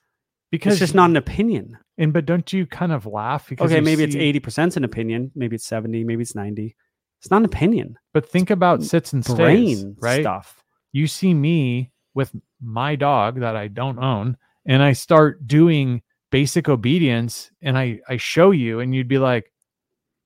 [0.51, 1.77] because it's just not an opinion.
[1.99, 5.31] And but don't you kind of laugh because Okay, maybe it's eighty percent an opinion.
[5.35, 6.03] Maybe it's seventy.
[6.03, 6.75] Maybe it's ninety.
[7.21, 7.97] It's not an opinion.
[8.13, 10.21] But think about sits and stays, Brain right?
[10.21, 10.63] stuff.
[10.91, 16.69] You see me with my dog that I don't own, and I start doing basic
[16.69, 19.51] obedience, and I I show you, and you'd be like,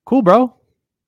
[0.06, 0.56] "Cool, bro,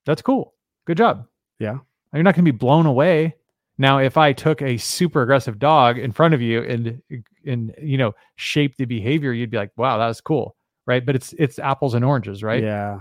[0.06, 0.54] that's cool.
[0.86, 1.26] Good job."
[1.60, 1.78] Yeah.
[2.14, 3.36] You're not going to be blown away.
[3.78, 7.02] Now, if I took a super aggressive dog in front of you and
[7.46, 11.06] and you know shape the behavior, you'd be like, "Wow, that was cool." Right?
[11.06, 12.64] But it's it's apples and oranges, right?
[12.64, 13.00] Yeah.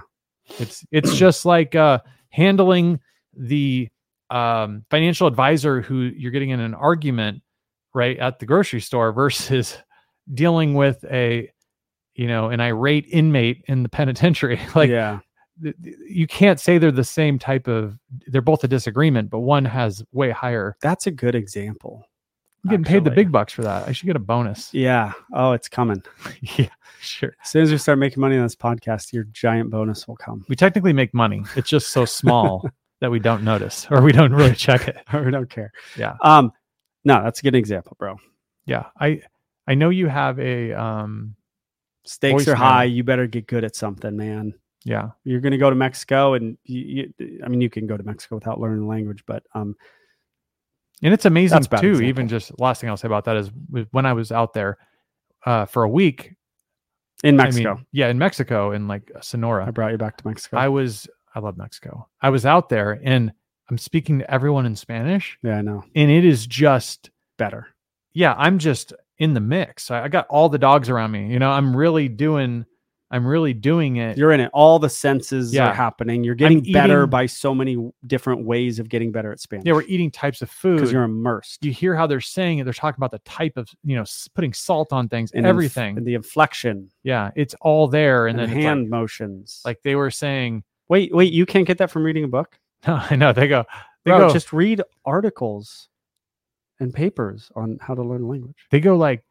[0.58, 2.00] It's it's just like uh,
[2.30, 3.00] handling
[3.34, 3.88] the
[4.30, 7.42] um, financial advisor who you're getting in an argument
[7.94, 9.78] right at the grocery store versus
[10.34, 11.50] dealing with a
[12.14, 14.60] you know an irate inmate in the penitentiary.
[14.74, 15.20] like yeah.
[15.62, 17.98] th- th- you can't say they're the same type of.
[18.26, 20.76] They're both a disagreement, but one has way higher.
[20.80, 22.04] That's a good example.
[22.64, 23.86] I'm getting paid the big bucks for that.
[23.86, 24.74] I should get a bonus.
[24.74, 25.12] Yeah.
[25.32, 26.02] Oh, it's coming.
[26.40, 26.68] yeah,
[27.00, 27.36] sure.
[27.42, 30.44] As soon as we start making money on this podcast, your giant bonus will come.
[30.48, 31.44] We technically make money.
[31.54, 32.68] It's just so small
[33.00, 34.96] that we don't notice or we don't really check it.
[35.12, 35.72] Or we don't care.
[35.96, 36.16] Yeah.
[36.22, 36.52] Um,
[37.08, 38.16] no, that's a good example, bro.
[38.66, 39.20] yeah i
[39.66, 41.34] i know you have a um
[42.04, 42.84] Stakes Voice are high.
[42.84, 44.54] You better get good at something, man.
[44.84, 48.02] yeah You're to go to Mexico, and you, you, I mean, you can go to
[48.02, 49.76] Mexico without learning the language, but um,
[51.02, 52.02] and it's amazing too example.
[52.02, 53.50] even just last thing i'll say about that is
[53.92, 54.78] when i was out there
[55.46, 56.34] uh for a week
[57.24, 59.66] in I Mexico, mean, yeah in mexico in like Sonora.
[59.66, 60.56] I brought you back to Mexico.
[60.56, 63.32] i was i love mexico i was out there and
[63.70, 65.84] i'm speaking to everyone in spanish yeah, I know.
[65.94, 67.68] and it is just Better.
[68.12, 71.38] yeah i'm just in the mix i, I got all the dogs around me you
[71.38, 72.64] know i'm really doing
[73.10, 74.50] i'm really doing it You're in it.
[74.52, 75.68] All the senses Yeah.
[75.68, 76.24] are happening.
[76.24, 79.64] You're getting better by so many different ways of getting better at Spanish.
[79.64, 81.64] yeah we're eating types of food because you're immersed.
[81.64, 82.64] you hear how they're saying it.
[82.64, 84.04] They're talking about the type of, you know,
[84.34, 85.96] putting salt on things, and inf- everything.
[85.96, 88.26] and the inflection, yeah, it's all there.
[88.26, 89.62] And, and, then the hand like, motions.
[89.64, 93.00] like they were saying, wait, wait, you can't get that from reading a book, no,
[93.10, 93.64] I know they go,
[94.04, 94.28] they bro.
[94.28, 95.88] go, Just read articles
[96.80, 98.56] and papers on how to learn a language.
[98.70, 99.24] they go like,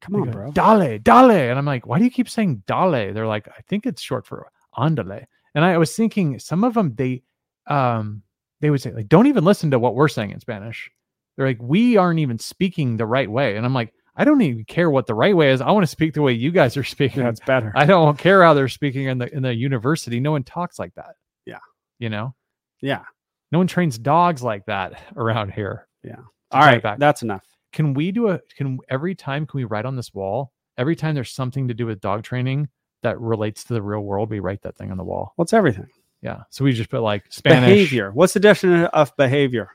[0.00, 0.52] Come on, go, bro.
[0.52, 1.30] dale, dale.
[1.30, 3.12] And I'm like, why do you keep saying dale?
[3.12, 5.24] They're like, I think it's short for andale.
[5.54, 7.22] And I was thinking some of them, they,
[7.68, 8.22] um,
[8.60, 10.90] they would say like, don't even listen to what we're saying in Spanish.
[11.36, 13.56] They're like, we aren't even speaking the right way.
[13.56, 15.60] And I'm like, I don't even care what the right way is.
[15.60, 17.22] I want to speak the way you guys are speaking.
[17.22, 17.72] Yeah, it's better.
[17.74, 20.20] I don't care how they're speaking in the in the university.
[20.20, 21.14] No one talks like that.
[21.46, 21.60] Yeah.
[21.98, 22.34] You know,
[22.82, 23.04] yeah.
[23.50, 25.88] no one trains dogs like that around here.
[26.02, 26.16] Yeah.
[26.50, 26.82] All right.
[26.82, 26.98] back.
[26.98, 27.44] that's enough.
[27.72, 30.52] Can we do a can every time can we write on this wall?
[30.76, 32.68] Every time there's something to do with dog training
[33.02, 35.32] that relates to the real world, we write that thing on the wall.
[35.36, 35.88] What's everything?
[36.20, 36.42] Yeah.
[36.50, 38.10] So we just put like Spanish Behavior.
[38.12, 39.70] What's the definition of behavior?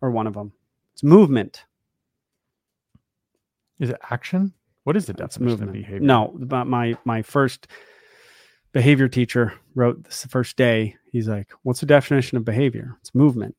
[0.00, 0.52] Or one of them.
[0.94, 1.64] It's movement.
[3.80, 4.54] Is it action?
[4.84, 5.70] What is the definition movement.
[5.70, 6.00] of behavior?
[6.00, 7.68] No, but my my first
[8.78, 10.94] behavior teacher wrote this the first day.
[11.10, 12.96] He's like, "What's the definition of behavior?
[13.00, 13.56] It's movement."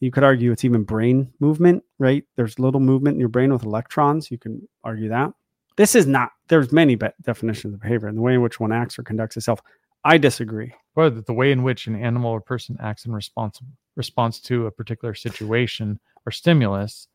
[0.00, 2.24] You could argue it's even brain movement, right?
[2.36, 4.30] There's little movement in your brain with electrons.
[4.30, 5.34] You can argue that.
[5.76, 6.30] This is not.
[6.48, 9.36] There's many be- definitions of behavior and the way in which one acts or conducts
[9.36, 9.60] itself.
[10.02, 10.72] I disagree.
[10.96, 13.60] Or the way in which an animal or person acts in response
[13.96, 17.06] response to a particular situation or stimulus.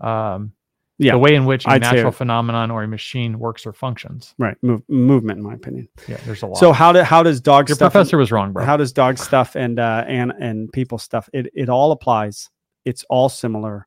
[0.00, 0.52] Um,
[0.98, 4.34] Yeah, the way in which a I'd natural phenomenon or a machine works or functions.
[4.38, 4.56] right.
[4.62, 5.88] Move, movement, in my opinion.
[6.08, 6.58] Yeah, there's a lot.
[6.58, 7.92] So how do how does dog your stuff?
[7.92, 8.64] professor was wrong, bro.
[8.64, 12.50] how does dog stuff and uh and and people stuff it it all applies
[12.84, 13.86] it's all similar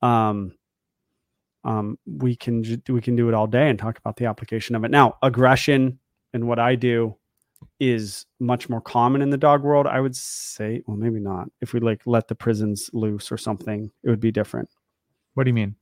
[0.00, 0.54] um
[1.64, 4.84] um we can we can do it all day and talk about the application of
[4.84, 5.98] it now aggression
[6.32, 7.16] and what i do
[7.80, 11.72] is much more common in the dog world i would say well maybe not if
[11.72, 14.68] we like let the prisons loose or something it would be different
[15.34, 15.76] what do you mean?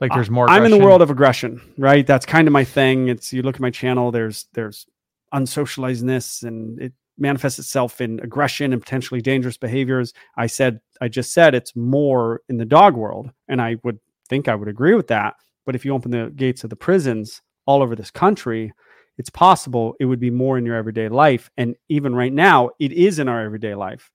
[0.00, 0.48] Like there's more.
[0.48, 2.06] i'm in the world of aggression right?
[2.06, 3.08] That's kind of my thing.
[3.08, 4.86] It's you look at my channel there's there's
[5.34, 10.12] unsocializedness and it manifests itself in aggression and potentially dangerous behaviors.
[10.36, 13.98] I said i just said it's more in the dog world and i would
[14.28, 15.34] think i would agree with that.
[15.66, 18.72] But if you open the gates of the prisons all over this country
[19.18, 21.50] it's possible it would be more in your everyday life.
[21.56, 24.10] And even right now it is in our everyday life.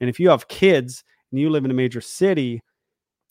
[0.00, 2.60] And if you have kids and you live in a major city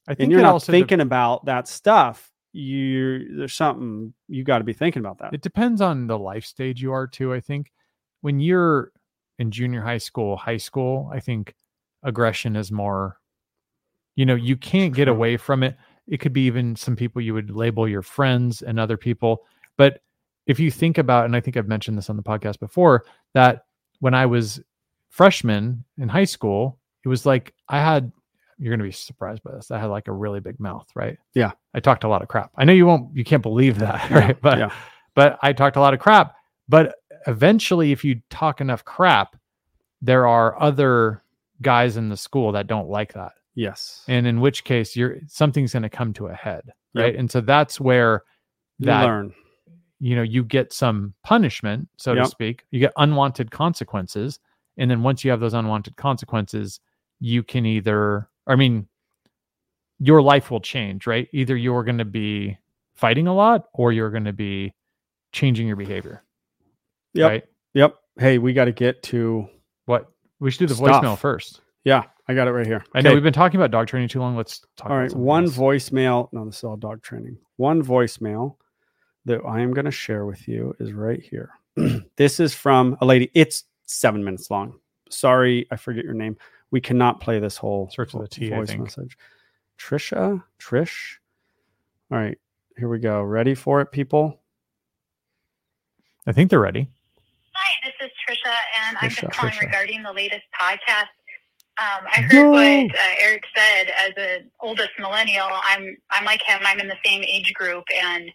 [0.07, 4.43] I think and you're not also de- thinking about that stuff, you there's something you
[4.43, 5.33] got to be thinking about that.
[5.33, 7.33] it depends on the life stage you are too.
[7.33, 7.71] I think
[8.21, 8.91] when you're
[9.37, 11.53] in junior high school, high school, I think
[12.03, 13.19] aggression is more.
[14.15, 15.77] you know, you can't get away from it.
[16.07, 19.43] It could be even some people you would label your friends and other people.
[19.77, 20.01] But
[20.47, 23.03] if you think about, and I think I've mentioned this on the podcast before,
[23.33, 23.65] that
[23.99, 24.59] when I was
[25.09, 28.11] freshman in high school, it was like I had
[28.59, 29.69] you're going to be surprised by this.
[29.71, 31.17] I had like a really big mouth, right?
[31.33, 31.51] Yeah.
[31.73, 32.51] I talked a lot of crap.
[32.57, 34.39] I know you won't, you can't believe that, right?
[34.41, 34.71] But, yeah.
[35.15, 36.35] but I talked a lot of crap.
[36.67, 36.95] But
[37.27, 39.35] eventually, if you talk enough crap,
[40.01, 41.23] there are other
[41.61, 43.33] guys in the school that don't like that.
[43.55, 44.03] Yes.
[44.07, 46.63] And in which case, you're something's going to come to a head,
[46.93, 47.03] Yep.
[47.03, 47.15] right?
[47.15, 48.23] And so that's where
[48.79, 49.33] You that learn.
[49.99, 52.23] you know you get some punishment so Yep.
[52.25, 54.39] to speak you get unwanted consequences
[54.77, 56.79] and then once you have those unwanted consequences
[57.19, 58.87] you can either i mean
[59.99, 62.57] your life will change right either you're going to be
[62.95, 64.73] fighting a lot or you're going to be
[65.31, 66.23] changing your behavior
[67.13, 67.29] Yep.
[67.29, 67.43] right
[67.73, 67.95] Yep.
[68.19, 69.47] Hey, we got to get to.
[69.85, 70.07] what
[70.39, 71.03] we should do the Stuff.
[71.03, 72.83] voicemail first Yeah, I got it right here.
[72.95, 75.43] i know we've been talking about dog training too long let's talk All about one
[75.45, 75.57] else.
[75.57, 76.29] voicemail.
[76.31, 77.37] No, this is all dog training.
[77.57, 78.55] One voicemail
[79.25, 81.51] that I am going to share with you is right here.
[82.17, 83.29] this is from a lady.
[83.33, 84.79] It's seven minutes long.
[85.09, 86.37] Sorry, I forget your name.
[86.71, 88.81] We cannot play this whole Starts with a T, I voice think.
[88.81, 89.17] message.
[89.79, 91.17] Trisha, Trish.
[92.11, 92.37] All right,
[92.77, 93.21] here we go.
[93.21, 94.39] Ready for it, people?
[96.25, 96.89] i think they're ready
[97.53, 98.53] Hi, this is Trisha,
[98.85, 99.61] and I'm just calling Trisha.
[99.61, 101.07] regarding the latest podcast.
[101.79, 102.49] Um, I heard Yo.
[102.51, 102.61] what
[102.95, 103.91] uh, Eric said.
[103.97, 106.59] As an oldest millennial, I'm I'm like him.
[106.63, 108.29] I'm in the same age group, and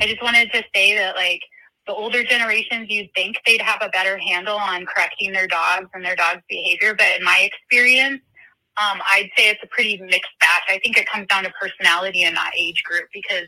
[0.00, 1.40] I just wanted to say that like
[1.86, 6.04] the older generations, you'd think they'd have a better handle on correcting their dogs and
[6.04, 8.20] their dogs' behavior, but in my experience,
[8.76, 10.64] um, I'd say it's a pretty mixed batch.
[10.68, 13.44] I think it comes down to personality in that age group because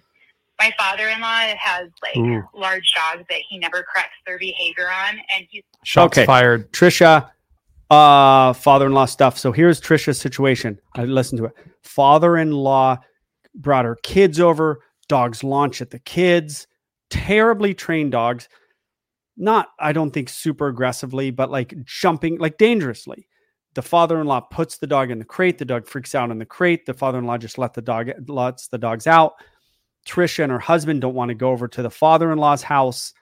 [0.59, 2.43] my father-in-law has like Ooh.
[2.55, 6.25] large dogs that he never corrects their behavior on, and he's shots Okay.
[6.25, 7.31] fired Trisha,
[7.91, 9.37] uh, father-in-law stuff.
[9.37, 10.79] So here's Trisha's situation.
[10.95, 11.53] I listened to it.
[11.83, 12.99] Father-in-law
[13.57, 14.81] brought her kids over.
[15.09, 16.68] Dogs launch at the kids.
[17.11, 18.49] Terribly trained dogs.
[19.37, 23.29] Not, I don't think super aggressively, but like jumping, like dangerously.
[23.75, 25.59] The father-in-law puts the dog in the crate.
[25.59, 26.87] The dog freaks out in the crate.
[26.87, 29.35] The father-in-law just let the dog lets the dogs out.
[30.07, 33.13] Trisha and her husband don't want to go over to the father-in-law's house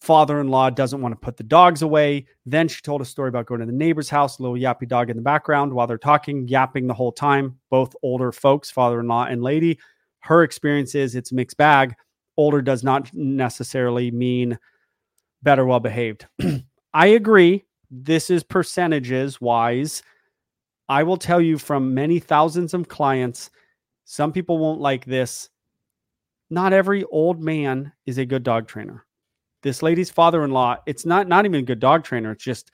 [0.00, 3.60] father-in-law doesn't want to put the dogs away then she told a story about going
[3.60, 6.94] to the neighbor's house little yappy dog in the background while they're talking yapping the
[6.94, 9.78] whole time both older folks father-in-law and lady
[10.20, 11.94] her experience is it's mixed bag
[12.36, 14.58] older does not necessarily mean
[15.42, 16.26] better well behaved
[16.94, 17.64] i agree.
[17.90, 20.02] This is percentages wise
[20.88, 23.50] i will tell you from many thousands of clients
[24.06, 25.50] some people won't like this.
[26.48, 29.04] Not every old man is a good dog trainer.
[29.62, 32.70] This lady's father-in-law it's not not even a good dog trainer it's just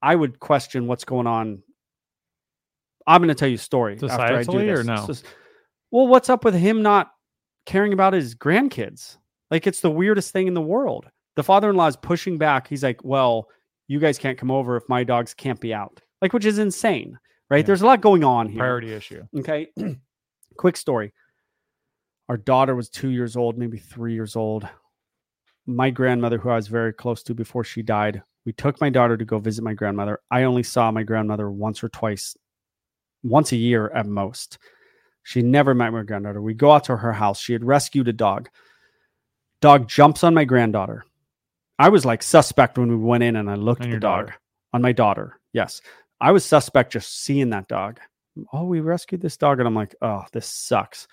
[0.00, 1.62] i would question what's going on.
[3.06, 5.06] I'm going to tell you a story after I do Societally or no?
[5.90, 7.12] Well what's up with him not
[7.66, 9.16] caring about his grandkids
[9.50, 13.02] like it's the weirdest thing in the world the father-in-law is pushing back he's like
[13.04, 13.48] well
[13.88, 17.18] you guys can't come over if my dogs can't be out like which is insane
[17.50, 17.66] right Yeah.
[17.66, 19.68] there's a lot going on here priority issue Okay.
[20.56, 21.12] Quick story.
[22.28, 24.66] Our daughter was two years old, maybe three years old.
[25.66, 29.16] My grandmother, who I was very close to before she died, we took my daughter
[29.16, 30.20] to go visit my grandmother.
[30.30, 32.36] I only saw my grandmother once or twice,
[33.24, 34.58] once a year at most.
[35.24, 36.40] She never met my granddaughter.
[36.40, 37.40] We go out to her house.
[37.40, 38.48] She had rescued a dog.
[39.60, 41.04] Dog jumps on my granddaughter.
[41.78, 44.26] I was like suspect when we went in and I looked On at the dog
[44.26, 44.38] daughter.
[44.74, 45.40] on my daughter.
[45.52, 45.80] Yes.
[46.20, 47.98] I was suspect just seeing that dog.
[48.52, 49.58] Oh, we rescued this dog.
[49.58, 51.08] And I'm like, oh, this sucks.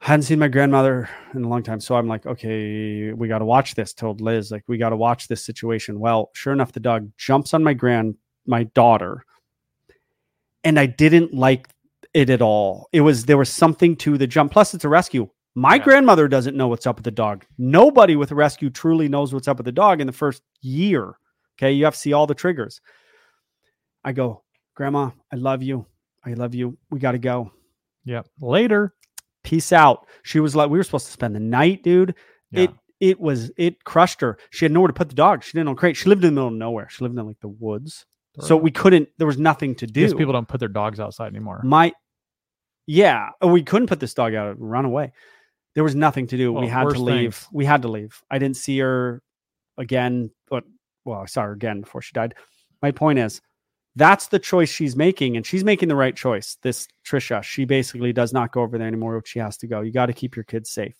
[0.00, 1.80] I hadn't seen my grandmother in a long time.
[1.80, 3.92] So I'm like, okay, we got to watch this.
[3.92, 6.00] Told Liz, like, we got to watch this situation.
[6.00, 8.16] Well, sure enough, the dog jumps on my grand,
[8.46, 9.24] my daughter.
[10.64, 11.68] And I didn't like
[12.14, 12.88] it at all.
[12.92, 14.52] It was, there was something to the jump.
[14.52, 15.28] Plus, it's a rescue.
[15.54, 15.84] My Yeah.
[15.84, 17.44] grandmother doesn't know what's up with the dog.
[17.58, 21.14] Nobody with a rescue truly knows what's up with the dog in the first year.
[21.58, 21.72] Okay.
[21.72, 22.80] You have to see all the triggers.
[24.04, 24.42] I go,
[24.74, 25.86] Grandma, I love you.
[26.24, 26.78] I love you.
[26.90, 27.52] We got to go.
[28.04, 28.26] Yep.
[28.40, 28.94] Later.
[29.44, 30.06] Peace out.
[30.22, 32.14] She was like, we were supposed to spend the night, dude.
[32.50, 32.62] Yeah.
[32.62, 32.70] It
[33.00, 34.38] it was it crushed her.
[34.50, 35.42] She had nowhere to put the dog.
[35.42, 35.96] She didn't know crate.
[35.96, 36.88] She lived in the middle of nowhere.
[36.88, 38.06] She lived in like the woods.
[38.40, 39.08] So we couldn't.
[39.18, 40.18] There was nothing to Because do.
[40.18, 41.60] people don't put their dogs outside anymore.
[41.64, 41.92] My,
[42.86, 44.56] yeah, we couldn't put this dog out.
[44.58, 45.12] Run away.
[45.74, 46.52] There was nothing to do.
[46.52, 47.36] we had to leave.
[47.36, 47.48] things.
[47.52, 48.22] We had to leave.
[48.30, 49.22] I didn't see her
[49.78, 50.30] again.
[50.48, 50.64] But
[51.04, 52.34] well, I saw her again before she died.
[52.80, 53.40] My point is,
[53.96, 56.56] that's the choice she's making, and she's making the right choice.
[56.62, 59.22] This Trisha, she basically does not go over there anymore.
[59.26, 59.82] She has to go.
[59.82, 60.96] You got to keep your kids safe.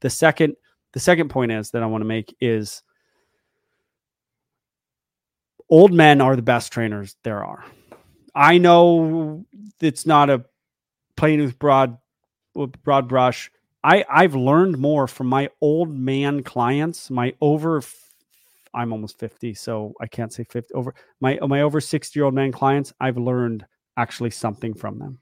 [0.00, 0.56] The second,
[0.92, 2.82] the second point is that I want to make is
[5.72, 7.64] old men are the best trainers there are.
[8.34, 9.46] I know
[9.80, 10.44] it's not a
[11.16, 11.96] playing with broad
[12.54, 13.50] with broad brush.
[13.82, 17.82] I I've learned more from my old man clients, my over
[18.74, 22.34] I'm almost 50, so I can't say 50 over my my over 60 year old
[22.34, 22.92] man clients.
[23.00, 23.66] I've learned
[23.96, 25.18] actually something from them.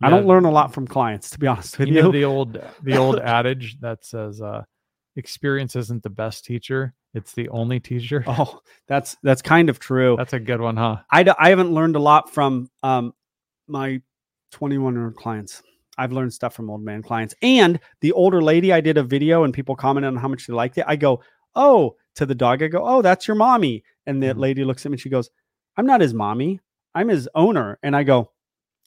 [0.00, 2.02] I don't learn a lot from clients, to be honest with you you.
[2.02, 4.62] know the old the old adage that says uh
[5.18, 10.14] experience isn't the best teacher it's the only teacher oh, that's that's kind of true.
[10.16, 13.12] that's a good one huh I, d- I haven't learned a lot from um,
[13.66, 14.00] my
[14.52, 15.62] 21 year old clients.
[15.98, 17.34] I've learned stuff from old man clients.
[17.42, 20.52] And the older lady, I did a video and people commented on how much they
[20.54, 20.84] liked it.
[20.86, 21.20] I go,
[21.54, 23.82] Oh, to the dog, I go, Oh, that's your mommy.
[24.06, 24.38] And the Mhm.
[24.38, 25.28] lady looks at me and she goes,
[25.76, 26.60] I'm not his mommy.
[26.94, 27.78] I'm his owner.
[27.82, 28.30] And I go.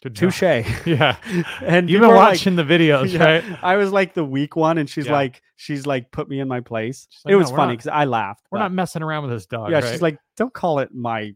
[0.10, 0.41] Touche.
[0.86, 1.18] yeah
[1.61, 4.56] and you've been are like- watching the videos Yeah, right I was like the weak
[4.56, 5.11] one, and she's Yeah.
[5.14, 7.07] like, she's like, put me in my place.
[7.23, 8.45] Like, it was "No, we're funny because I laughed.
[8.52, 9.91] we're but- not messing around with this dog yeah, right?
[9.91, 11.34] she's like, don't call it my,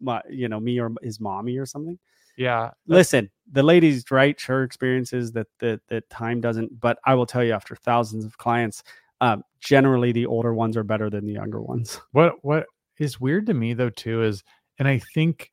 [0.00, 1.98] my, you know, me or his mommy or something.
[2.36, 4.40] yeah Listen, the lady's right.
[4.40, 6.78] Her experiences that that that time doesn't.
[6.80, 8.82] But I will tell you, after thousands of clients,
[9.20, 12.00] um, generally the older ones are better than the younger ones.
[12.12, 12.66] what what
[12.98, 14.44] is weird to me though too is
[14.78, 15.50] and i think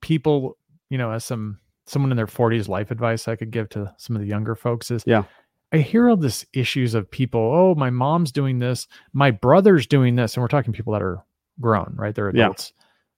[0.00, 0.56] people
[0.90, 4.16] you know as some someone in their 40s life advice i could give to some
[4.16, 5.24] of the younger folks is Yeah.
[5.72, 10.16] i hear all this issues of people oh my mom's doing this my brother's doing
[10.16, 11.24] this and we're talking people that are
[11.60, 12.44] grown right they're Yeah.
[12.44, 12.72] adults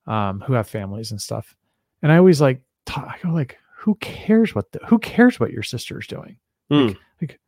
[0.06, 1.54] um, who have families and stuff
[2.02, 2.60] and i always like
[2.96, 6.36] i go like who cares what the, who cares what your sister's doing
[7.20, 7.38] Like,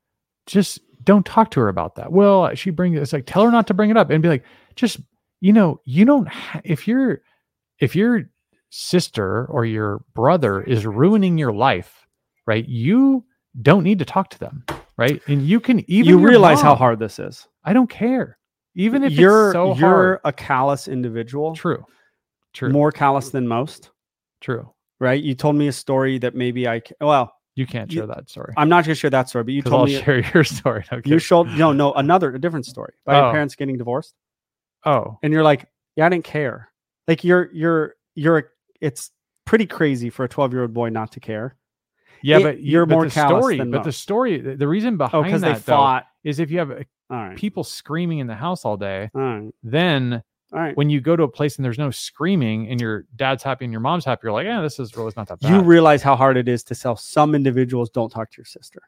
[0.46, 2.10] just don't talk to her about that.
[2.12, 4.44] Well, she brings it's like tell her not to bring it up and be like,
[4.76, 4.98] just
[5.40, 7.20] you know, you don't ha- if your
[7.78, 8.30] if your
[8.70, 12.06] sister or your brother is ruining your life,
[12.46, 12.66] right?
[12.68, 13.24] You
[13.62, 14.64] don't need to talk to them,
[14.96, 15.20] right?
[15.26, 17.46] And you can even you realize how hard this is.
[17.64, 18.38] I don't care,
[18.74, 20.20] even if you're it's so you're hard.
[20.24, 21.84] a callous individual, True,
[22.54, 23.90] true, more callous than most.
[24.40, 24.70] true.
[25.00, 25.22] Right?
[25.22, 28.52] You told me a story that maybe I well, You can't You- share that story.
[28.58, 30.84] I'm not going to share that story, but you told I'll me share your story.
[30.92, 31.08] Okay.
[31.10, 33.26] you showed no no another a different story about Oh.
[33.26, 34.14] your parents getting divorced,
[34.84, 35.66] oh, and you're like,
[35.96, 36.70] yeah, I didn't care.
[37.08, 39.10] Like you're you're you're it's
[39.44, 41.56] pretty crazy for a 12 year old boy not to care.
[42.22, 44.68] yeah, It- but you- you're but more the callous story, than but the story, the
[44.68, 46.74] reason Oh, behind because they that though, is if you have uh,
[47.08, 50.76] right, people screaming in the house all day, all right, then right.
[50.76, 53.72] when you go to a place and there's no screaming and your dad's happy and
[53.72, 55.50] your mom's happy, you're like, yeah, this is really not that bad.
[55.50, 56.94] You realize how hard it is to sell.
[56.96, 58.82] Some individuals don't talk to your sister.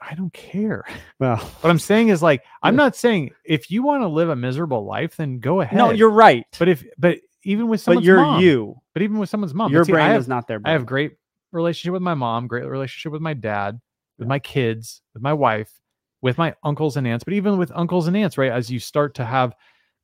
[0.00, 0.84] I don't care.
[1.18, 4.36] Well, What I'm saying is like, I'm not saying if you want to live a
[4.36, 5.76] miserable life, then go ahead.
[5.76, 6.44] no, you're right.
[6.58, 8.76] But if, but even with someone's but you're mom, you.
[8.94, 10.60] but even with someone's mom, Your see, brain have, is not there.
[10.64, 11.12] I have great
[11.52, 13.80] relationship with my mom, great relationship with my dad,
[14.18, 15.70] with my kids, with my wife,
[16.20, 17.24] with my uncles and aunts.
[17.24, 18.50] But even with uncles and aunts, right?
[18.52, 19.54] As you start to have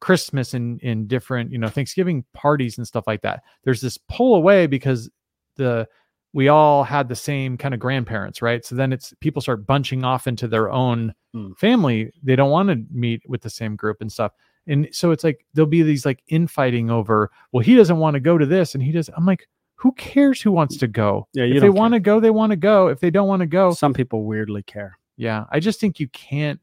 [0.00, 4.36] Christmas and in different, you know, Thanksgiving parties and stuff like that, there's this pull
[4.36, 5.10] away because
[5.56, 5.88] the
[6.32, 8.64] we all had the same kind of grandparents, right?
[8.64, 11.52] So then it's people start bunching off into their own Hmm.
[11.52, 12.10] family.
[12.22, 14.32] They don't want to meet with the same group and stuff.
[14.66, 18.20] And so it's like there'll be these like infighting over, well, he doesn't want to
[18.20, 19.10] go to this and he does.
[19.16, 19.46] I'm like,
[19.76, 21.28] who cares who wants to go?
[21.34, 22.88] Yeah, you if they want to go, they want to go.
[22.88, 24.98] If they don't want to go, Some people weirdly care.
[25.16, 25.44] yeah.
[25.50, 26.58] I just think you can't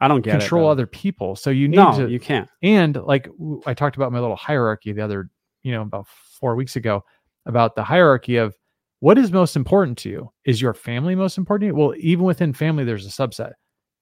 [0.00, 0.72] I don't get control it.
[0.72, 1.36] other people.
[1.36, 2.48] So you need No, to you can't.
[2.62, 3.28] and like
[3.64, 5.30] I talked about my little hierarchy the other,
[5.62, 6.06] you know, about
[6.38, 7.04] four weeks ago
[7.46, 8.54] about the hierarchy of
[9.00, 10.32] what is most important to you.
[10.44, 11.74] Is your family most important to you?
[11.80, 13.52] Well, even within family, there's a subset.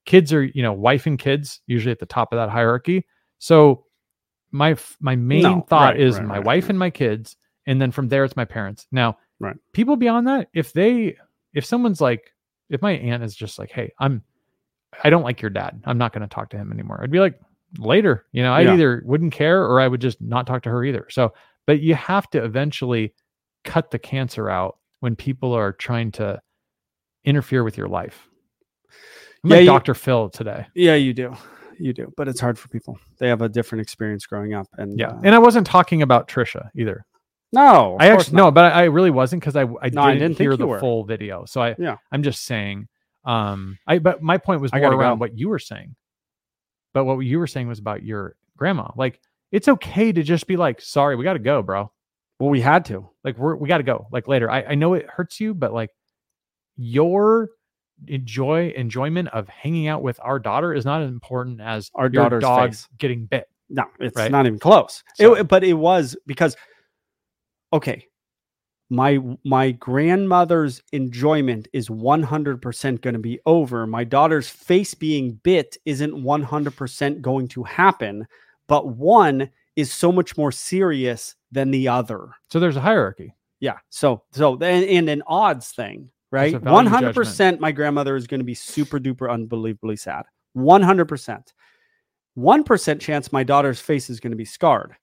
[0.05, 3.07] Kids are, you know, wife and kids usually at the top of that hierarchy.
[3.39, 3.85] So
[4.51, 7.81] my my main No, thought right, is right, my right, wife and my kids, and
[7.81, 8.87] then from there it's my parents.
[8.93, 9.57] Now, Right.
[9.73, 11.17] people beyond that, if they
[11.55, 12.33] if someone's like,
[12.71, 14.23] if my aunt is just like, hey, I'm
[15.05, 15.83] I don't like your dad.
[15.87, 17.01] I'm not going to talk to him anymore.
[17.03, 17.41] I'd be like,
[17.79, 18.27] later.
[18.33, 18.75] You know, I Yeah.
[18.75, 21.07] either wouldn't care or I would just not talk to her either.
[21.11, 21.33] So,
[21.67, 23.15] but you have to eventually
[23.65, 26.41] cut the cancer out when people are trying to
[27.25, 28.29] interfere with your life.
[29.45, 29.95] I'm Yeah, like you- Dr.
[29.95, 30.67] Phil today.
[30.75, 31.35] Yeah, you do.
[31.79, 32.13] You do.
[32.17, 32.99] But it's hard for people.
[33.19, 34.67] They have a different experience growing up.
[34.79, 35.09] And Yeah.
[35.09, 37.05] uh, And I wasn't talking about Trisha either.
[37.53, 40.29] no, I actually, no, but I, I really wasn't because I, I, No, I didn't
[40.31, 40.79] didn't hear the were.
[40.81, 41.45] full video.
[41.45, 41.97] So I, Yeah.
[42.13, 42.89] I'm just saying,
[43.25, 45.21] um, I, but my point was more gotta around go.
[45.21, 45.95] what you were saying.
[46.95, 48.91] But what you were saying was about your grandma.
[48.97, 49.21] Like,
[49.51, 51.91] it's okay to just be like, sorry, we got to go, bro.
[52.39, 53.09] Well, we had to.
[53.25, 55.73] like we're we got to go like later I, I know it hurts you but
[55.73, 55.91] like
[56.77, 57.51] your
[58.09, 62.43] enjoy enjoyment of hanging out with our daughter is not as important as Our daughter's
[62.43, 62.89] dog face.
[62.99, 64.31] getting bit No, it's Right?
[64.31, 65.03] not even close.
[65.15, 66.57] So- It, but it was because,
[67.73, 68.07] okay,
[68.91, 73.87] my my grandmother's enjoyment is 100% going to be over.
[73.87, 78.27] My daughter's face being bit isn't 100% going to happen,
[78.69, 82.29] but one is so much more serious than the other.
[82.51, 83.79] so there's a hierarchy Yeah.
[83.89, 86.61] So so and, and an odds thing, right?
[86.63, 90.25] One hundred percent my grandmother is going to be super duper unbelievably sad.
[90.55, 91.53] One hundred percent.
[92.35, 94.97] One percent chance my daughter's face is going to be scarred.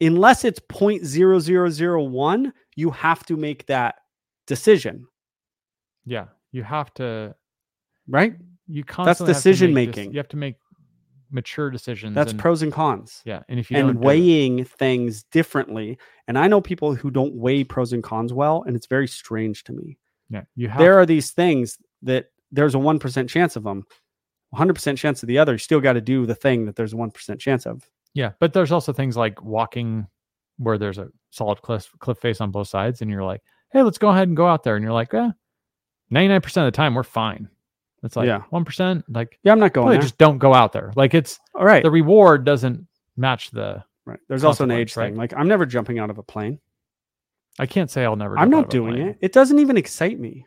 [0.00, 3.94] Unless it's 0.0001, you have to make that
[4.48, 5.06] decision,
[6.04, 7.36] Yeah, you have to.
[8.08, 8.34] right?
[8.66, 10.10] You constantly have to decision making.
[10.12, 10.56] You have to make
[11.32, 12.14] mature decisions.
[12.14, 13.22] That's and, pros and cons.
[13.24, 15.98] Yeah, and if you and do it- weighing things differently.
[16.28, 19.64] And I know people who don't weigh pros and cons well, and it's very strange
[19.64, 19.98] to me.
[20.30, 20.78] yeah, you have.
[20.78, 23.84] there are these things that there's a 1% chance of them
[24.54, 26.96] 100% chance of the other you still got to do the thing that there's a
[26.96, 30.06] 1% chance of Yeah, but there's also things like walking
[30.58, 33.42] where there's a solid cliff cliff face on both sides, and you're like,
[33.72, 35.30] hey, let's go ahead and go out there, and you're like, eh,
[36.12, 37.48] 99% of the time we're fine.
[38.02, 38.42] It's like Yeah.
[38.50, 40.92] one percent, like yeah i'm not going just don't go out there.
[40.96, 43.84] Like it's all right the reward doesn't match the.
[44.06, 45.08] right there's also an age right?
[45.10, 46.58] thing like i'm never jumping out of a plane
[47.58, 48.38] I can't say I'll never.
[48.38, 50.46] i'm not doing it it doesn't even excite me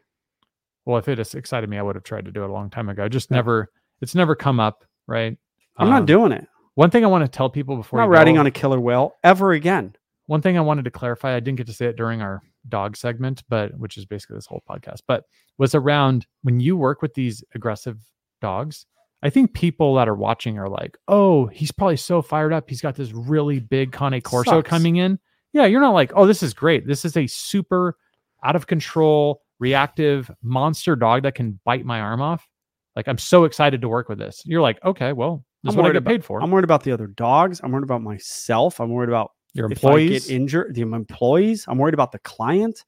[0.86, 2.70] Well, if it has excited me, I would have tried to do it a long
[2.70, 3.08] time ago.
[3.10, 3.38] Just Yeah.
[3.38, 3.72] never.
[4.02, 5.38] It's never come up, right?
[5.78, 6.46] i'm Um, not doing it
[6.76, 8.80] One thing I want to tell people before i'm not riding go- on a killer
[8.80, 9.96] whale ever again
[10.28, 12.96] one thing I wanted to clarify, I didn't get to say it during our dog
[12.98, 15.24] segment, but which is basically this whole podcast, but
[15.58, 17.98] was around when you work with these aggressive
[18.42, 18.86] dogs.
[19.24, 22.70] I think people that are watching are like, oh, he's probably so fired up.
[22.70, 24.70] He's got this really big Cane Corso Sucks.
[24.70, 25.20] coming in.
[25.54, 26.86] Yeah, you're not like, oh, this is great.
[26.86, 27.98] This is a super
[28.44, 32.48] out of control, reactive monster dog that can bite my arm off.
[32.96, 34.42] Like, I'm so excited to work with this.
[34.46, 36.42] You're like, okay, well, this is I'm what I get about- paid for.
[36.44, 40.26] i'm worried about the other dogs i'm worried about myself i'm worried about Your employees.
[40.28, 41.66] get injured, the employees.
[41.68, 42.84] I'm worried about the client.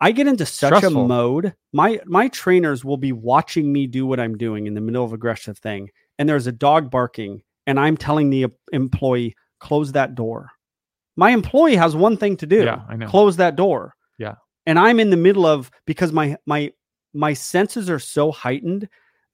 [0.00, 1.04] I get into such Stressful.
[1.04, 1.54] a mode.
[1.72, 5.12] My my trainers will be watching me do what I'm doing in the middle of
[5.12, 10.50] aggressive thing, and there's a dog barking, and I'm telling the employee close that door.
[11.16, 13.08] My employee has one thing to do: Yeah, I know.
[13.08, 13.94] close that door.
[14.18, 14.36] Yeah.
[14.66, 16.72] and I'm in the middle of because my my
[17.12, 18.88] my senses are so heightened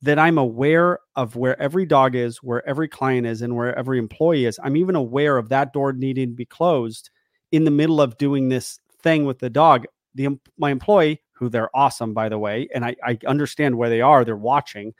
[0.04, 3.98] that I'm aware of where every dog is, where every client is, and where every
[3.98, 4.60] employee is.
[4.62, 7.08] I'm even aware of that door needing to be closed
[7.52, 9.86] in the middle of doing this thing with the dog.
[10.14, 14.02] The my employee, who they're awesome by the way, and I, I understand where they
[14.02, 14.24] are.
[14.24, 14.92] They're watching.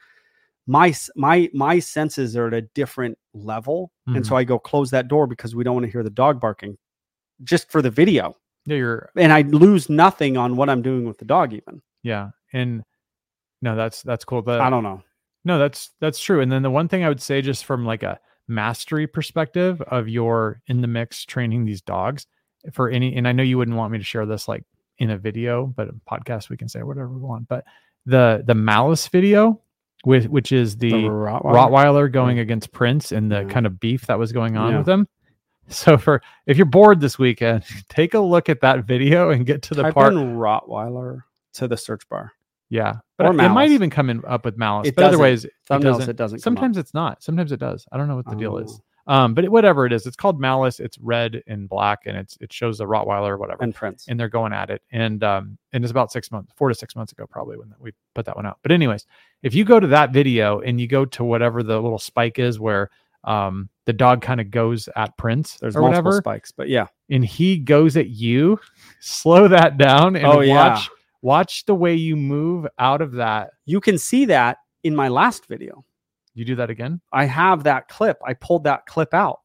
[0.66, 4.36] My my my senses are at a different level, and so mm-hmm.
[4.36, 6.78] I go close that door because we don't want to hear the dog barking,
[7.42, 11.18] just for the video, yeah, you're and I lose nothing on what I'm doing with
[11.18, 11.52] the dog.
[11.52, 12.82] Even Yeah, and
[13.64, 14.42] no, that's that's cool.
[14.42, 15.02] The, I don't know.
[15.44, 16.40] no, that's that's true.
[16.40, 20.08] And then the one thing I would say, just from like a mastery perspective of
[20.08, 22.26] your in the mix training these dogs
[22.72, 24.64] for any, and I know you wouldn't want me to share this like
[24.98, 27.48] in a video, but a podcast we can say whatever we want.
[27.48, 27.64] But
[28.06, 29.60] the the malice video
[30.04, 31.42] with which is the, Rottweiler?
[31.42, 33.48] Rottweiler going against Prince and the Yeah.
[33.48, 34.78] kind of beef that was going on Yeah.
[34.78, 35.08] with him.
[35.68, 39.62] So for if you're bored this weekend, take a look at that video and get
[39.62, 40.12] to the Type part.
[40.12, 41.22] Rottweiler
[41.54, 42.32] to the search bar.
[42.74, 44.88] Yeah, but Or it might even come in up with malice.
[44.88, 45.14] It but doesn't.
[45.14, 46.08] otherwise, it doesn't.
[46.08, 46.38] it doesn't.
[46.40, 47.22] Sometimes it's not.
[47.22, 47.86] Sometimes it does.
[47.92, 48.80] I don't know what the deal is.
[49.06, 49.14] Oh.
[49.14, 50.80] Um, but it, whatever it is, it's called malice.
[50.80, 54.06] It's red and black, and it's it shows the Rottweiler or whatever, and, Prince.
[54.08, 54.82] and they're going at it.
[54.90, 57.92] And um, and it's about six months, four to six months ago, probably when we
[58.16, 58.58] put that one out.
[58.62, 59.06] But anyways,
[59.44, 62.58] if you go to that video and you go to whatever the little spike is
[62.58, 62.90] where
[63.22, 66.86] um the dog kind of goes at Prince There's or multiple whatever, spikes, but yeah,
[67.10, 68.58] and he goes at you,
[69.00, 70.84] slow that down and Oh, watch yeah.
[71.24, 73.50] Watch the way you move out of that.
[73.64, 75.84] you can see that in my last video.
[76.34, 77.00] You do that again.
[77.12, 78.18] I have that clip.
[78.26, 79.38] I pulled that clip out.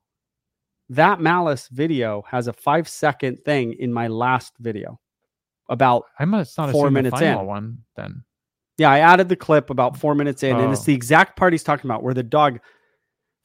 [0.90, 5.00] That malice video has a five second thing in my last video
[5.70, 7.48] about I must not Four minutes the final in.
[7.48, 8.24] one then.
[8.80, 8.90] yeah.
[8.90, 10.86] I added the clip about four minutes in, and it's Oh.
[10.86, 12.60] the exact part he's talking about where the dog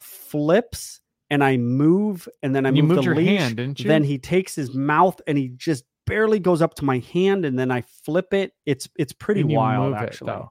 [0.01, 1.01] flips
[1.31, 3.39] and I move, and then I you move the your leash.
[3.41, 3.89] hand, didn't you?
[3.89, 7.59] Then he takes his mouth and he just barely goes up to my hand, and
[7.59, 8.53] then I flip it.
[8.67, 10.29] It's it's pretty wild, it, actually.
[10.29, 10.51] though.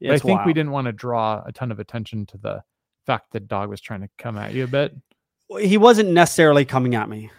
[0.00, 2.62] Yeah, I think we didn't want to draw a ton of attention to the
[3.06, 4.94] fact that dog was trying to come at you a bit.
[5.60, 7.30] He wasn't necessarily coming at me,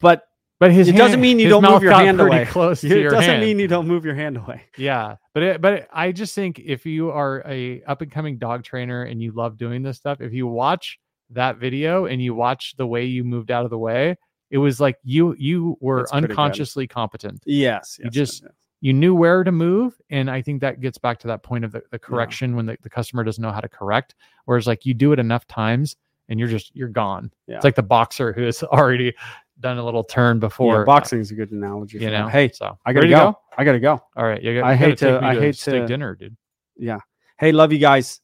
[0.00, 0.22] but
[0.60, 2.44] But his It doesn't mean you don't move your hand away.
[2.46, 3.40] close it doesn't hand.
[3.40, 4.62] mean you don't move your hand away.
[4.76, 8.38] Yeah, but it, but it, I just think if you are a up and coming
[8.38, 10.98] dog trainer and you love doing this stuff, if you watch
[11.30, 14.16] that video and you watch the way you moved out of the way,
[14.50, 16.30] it was like you you were good.
[16.30, 17.42] unconsciously competent.
[17.46, 18.52] Yes, You just- yes, yes.
[18.80, 21.72] You knew where to move, and I think that gets back to that point of
[21.72, 24.14] the, the correction when the, the customer doesn't know how to correct.
[24.44, 25.96] Whereas like you do it enough times
[26.28, 27.32] and you're just you're gone.
[27.48, 27.56] Yeah.
[27.56, 29.14] It's like the boxer who has already
[29.58, 30.78] done a little turn before.
[30.78, 31.98] yeah, boxing is a good analogy.
[31.98, 32.18] you for that.
[32.20, 32.28] know.
[32.28, 33.38] Hey, so I gotta to go.
[33.56, 34.00] I gotta go.
[34.14, 36.36] All right, you got, I you hate to- I hate steak to- dinner, dude.
[36.76, 36.98] Yeah.
[37.40, 38.20] Hey, love you guys.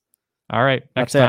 [0.51, 1.18] All right, next That's it.
[1.18, 1.22] time.